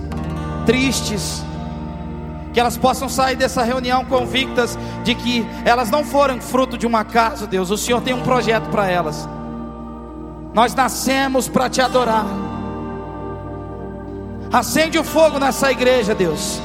tristes, 0.66 1.44
que 2.52 2.58
elas 2.58 2.76
possam 2.76 3.08
sair 3.08 3.36
dessa 3.36 3.62
reunião 3.62 4.04
convictas 4.04 4.76
de 5.04 5.14
que 5.14 5.46
elas 5.64 5.88
não 5.88 6.04
foram 6.04 6.40
fruto 6.40 6.76
de 6.76 6.84
um 6.84 6.96
acaso, 6.96 7.46
Deus. 7.46 7.70
O 7.70 7.76
Senhor 7.76 8.02
tem 8.02 8.12
um 8.12 8.22
projeto 8.22 8.70
para 8.70 8.90
elas. 8.90 9.28
Nós 10.52 10.74
nascemos 10.74 11.46
para 11.46 11.70
te 11.70 11.80
adorar. 11.80 12.26
Acende 14.52 14.98
o 14.98 15.04
fogo 15.04 15.38
nessa 15.38 15.70
igreja, 15.70 16.12
Deus. 16.12 16.60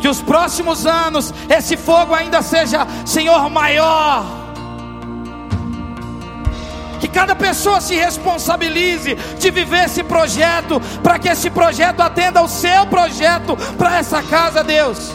Que 0.00 0.08
os 0.08 0.20
próximos 0.20 0.86
anos 0.86 1.32
esse 1.48 1.76
fogo 1.76 2.14
ainda 2.14 2.42
seja, 2.42 2.86
Senhor, 3.04 3.48
maior. 3.50 4.24
Que 7.00 7.08
cada 7.08 7.34
pessoa 7.34 7.80
se 7.80 7.94
responsabilize 7.94 9.14
de 9.14 9.50
viver 9.50 9.84
esse 9.84 10.02
projeto, 10.02 10.80
para 11.02 11.18
que 11.18 11.28
esse 11.28 11.50
projeto 11.50 12.00
atenda 12.00 12.40
ao 12.40 12.48
seu 12.48 12.86
projeto 12.86 13.56
para 13.76 13.98
essa 13.98 14.22
casa, 14.22 14.62
Deus. 14.62 15.14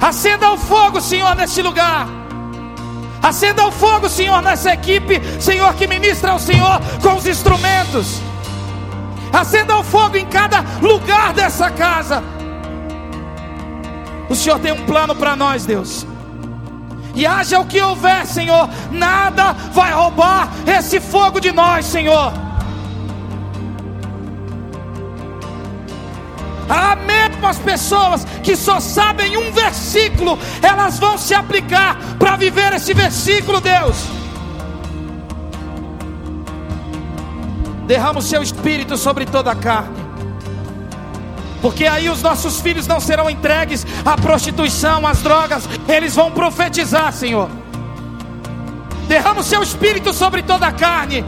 Acenda 0.00 0.50
o 0.50 0.58
fogo, 0.58 1.00
Senhor, 1.00 1.34
nesse 1.34 1.62
lugar. 1.62 2.06
Acenda 3.22 3.66
o 3.66 3.72
fogo, 3.72 4.08
Senhor, 4.08 4.42
nessa 4.42 4.72
equipe, 4.72 5.20
Senhor, 5.40 5.72
que 5.74 5.86
ministra 5.86 6.32
ao 6.32 6.38
Senhor 6.38 6.78
com 7.00 7.14
os 7.14 7.26
instrumentos. 7.26 8.20
Acenda 9.34 9.76
o 9.76 9.82
fogo 9.82 10.16
em 10.16 10.26
cada 10.26 10.64
lugar 10.80 11.32
dessa 11.32 11.68
casa. 11.68 12.22
O 14.28 14.34
Senhor 14.36 14.60
tem 14.60 14.72
um 14.72 14.86
plano 14.86 15.14
para 15.14 15.34
nós, 15.34 15.66
Deus. 15.66 16.06
E 17.16 17.26
haja 17.26 17.58
o 17.58 17.66
que 17.66 17.80
houver, 17.80 18.26
Senhor, 18.26 18.68
nada 18.92 19.52
vai 19.72 19.92
roubar 19.92 20.48
esse 20.66 21.00
fogo 21.00 21.40
de 21.40 21.50
nós, 21.50 21.84
Senhor. 21.84 22.32
Há 26.68 26.96
mesmo 26.96 27.46
as 27.46 27.58
pessoas 27.58 28.24
que 28.42 28.56
só 28.56 28.78
sabem 28.78 29.36
um 29.36 29.50
versículo, 29.52 30.38
elas 30.62 30.98
vão 30.98 31.18
se 31.18 31.34
aplicar 31.34 31.98
para 32.18 32.36
viver 32.36 32.72
esse 32.72 32.94
versículo, 32.94 33.60
Deus. 33.60 34.23
Derrama 37.86 38.20
o 38.20 38.22
seu 38.22 38.42
espírito 38.42 38.96
sobre 38.96 39.26
toda 39.26 39.50
a 39.50 39.54
carne. 39.54 40.04
Porque 41.60 41.86
aí 41.86 42.10
os 42.10 42.20
nossos 42.20 42.60
filhos 42.60 42.86
não 42.86 43.00
serão 43.00 43.30
entregues 43.30 43.86
à 44.04 44.16
prostituição, 44.16 45.06
às 45.06 45.22
drogas, 45.22 45.66
eles 45.88 46.14
vão 46.14 46.30
profetizar, 46.30 47.10
Senhor. 47.12 47.48
Derrama 49.08 49.40
o 49.40 49.44
seu 49.44 49.62
espírito 49.62 50.12
sobre 50.12 50.42
toda 50.42 50.66
a 50.66 50.72
carne. 50.72 51.24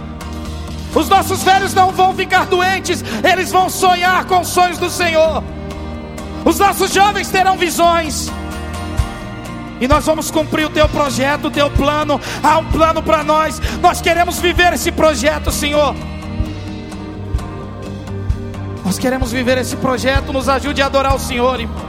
Os 0.94 1.08
nossos 1.08 1.42
velhos 1.42 1.74
não 1.74 1.90
vão 1.90 2.14
ficar 2.14 2.46
doentes, 2.46 3.02
eles 3.24 3.50
vão 3.50 3.68
sonhar 3.68 4.24
com 4.26 4.40
os 4.40 4.48
sonhos 4.48 4.78
do 4.78 4.90
Senhor. 4.90 5.42
Os 6.44 6.58
nossos 6.58 6.92
jovens 6.92 7.28
terão 7.28 7.56
visões. 7.56 8.30
E 9.80 9.86
nós 9.86 10.06
vamos 10.06 10.30
cumprir 10.30 10.66
o 10.66 10.70
teu 10.70 10.88
projeto, 10.88 11.48
o 11.48 11.50
teu 11.50 11.70
plano. 11.70 12.20
Há 12.42 12.58
um 12.58 12.64
plano 12.66 13.02
para 13.02 13.22
nós. 13.22 13.60
Nós 13.80 14.00
queremos 14.00 14.38
viver 14.38 14.72
esse 14.72 14.90
projeto, 14.90 15.50
Senhor. 15.50 15.94
Nós 18.86 19.00
queremos 19.00 19.32
viver 19.32 19.58
esse 19.58 19.74
projeto. 19.74 20.32
Nos 20.32 20.48
ajude 20.48 20.80
a 20.80 20.86
adorar 20.86 21.16
o 21.16 21.18
Senhor, 21.18 21.58
irmão. 21.58 21.84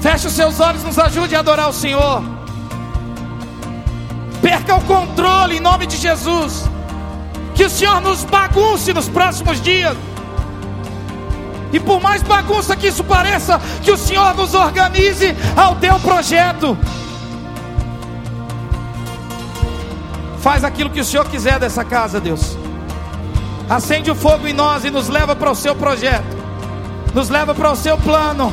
Feche 0.00 0.26
os 0.26 0.32
seus 0.32 0.58
olhos, 0.58 0.82
nos 0.82 0.98
ajude 0.98 1.36
a 1.36 1.40
adorar 1.40 1.68
o 1.68 1.72
Senhor. 1.72 2.22
Perca 4.40 4.74
o 4.74 4.80
controle 4.84 5.58
em 5.58 5.60
nome 5.60 5.86
de 5.86 5.98
Jesus. 5.98 6.64
Que 7.54 7.64
o 7.64 7.68
Senhor 7.68 8.00
nos 8.00 8.24
bagunce 8.24 8.94
nos 8.94 9.06
próximos 9.06 9.60
dias. 9.60 9.94
E 11.74 11.78
por 11.78 12.00
mais 12.00 12.22
bagunça 12.22 12.74
que 12.74 12.86
isso 12.86 13.04
pareça, 13.04 13.60
que 13.82 13.90
o 13.90 13.96
Senhor 13.98 14.34
nos 14.34 14.54
organize 14.54 15.36
ao 15.54 15.76
teu 15.76 16.00
projeto. 16.00 16.78
Faz 20.40 20.64
aquilo 20.64 20.88
que 20.88 21.00
o 21.00 21.04
Senhor 21.04 21.26
quiser 21.26 21.58
dessa 21.60 21.84
casa, 21.84 22.18
Deus. 22.18 22.56
Acende 23.68 24.10
o 24.10 24.14
fogo 24.14 24.48
em 24.48 24.54
nós 24.54 24.84
e 24.84 24.90
nos 24.90 25.08
leva 25.08 25.36
para 25.36 25.50
o 25.50 25.54
seu 25.54 25.74
projeto. 25.76 26.36
Nos 27.14 27.28
leva 27.28 27.54
para 27.54 27.70
o 27.70 27.76
seu 27.76 27.98
plano. 27.98 28.52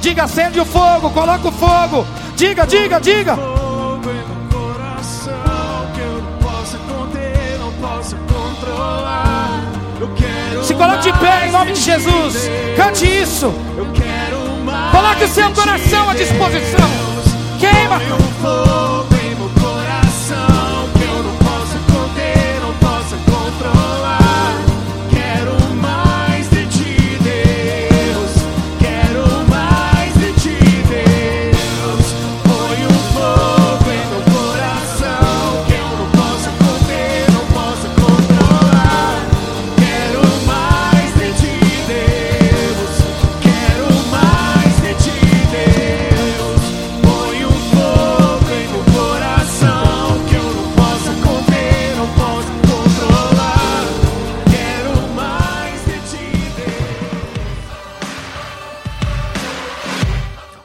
Diga, 0.00 0.24
acende 0.24 0.60
o 0.60 0.64
fogo, 0.64 1.10
coloca 1.10 1.48
o 1.48 1.52
fogo. 1.52 2.06
Diga, 2.36 2.64
diga, 2.64 3.00
diga. 3.00 3.36
Se 10.62 10.74
coloque 10.74 11.02
de 11.02 11.18
pé 11.18 11.48
em 11.48 11.50
nome 11.50 11.72
de 11.72 11.80
Jesus. 11.80 12.50
Cante 12.76 13.04
isso. 13.04 13.52
Coloque 14.92 15.24
o 15.24 15.28
seu 15.28 15.50
coração 15.50 16.08
à 16.08 16.14
disposição. 16.14 16.90
Queima. 17.58 19.01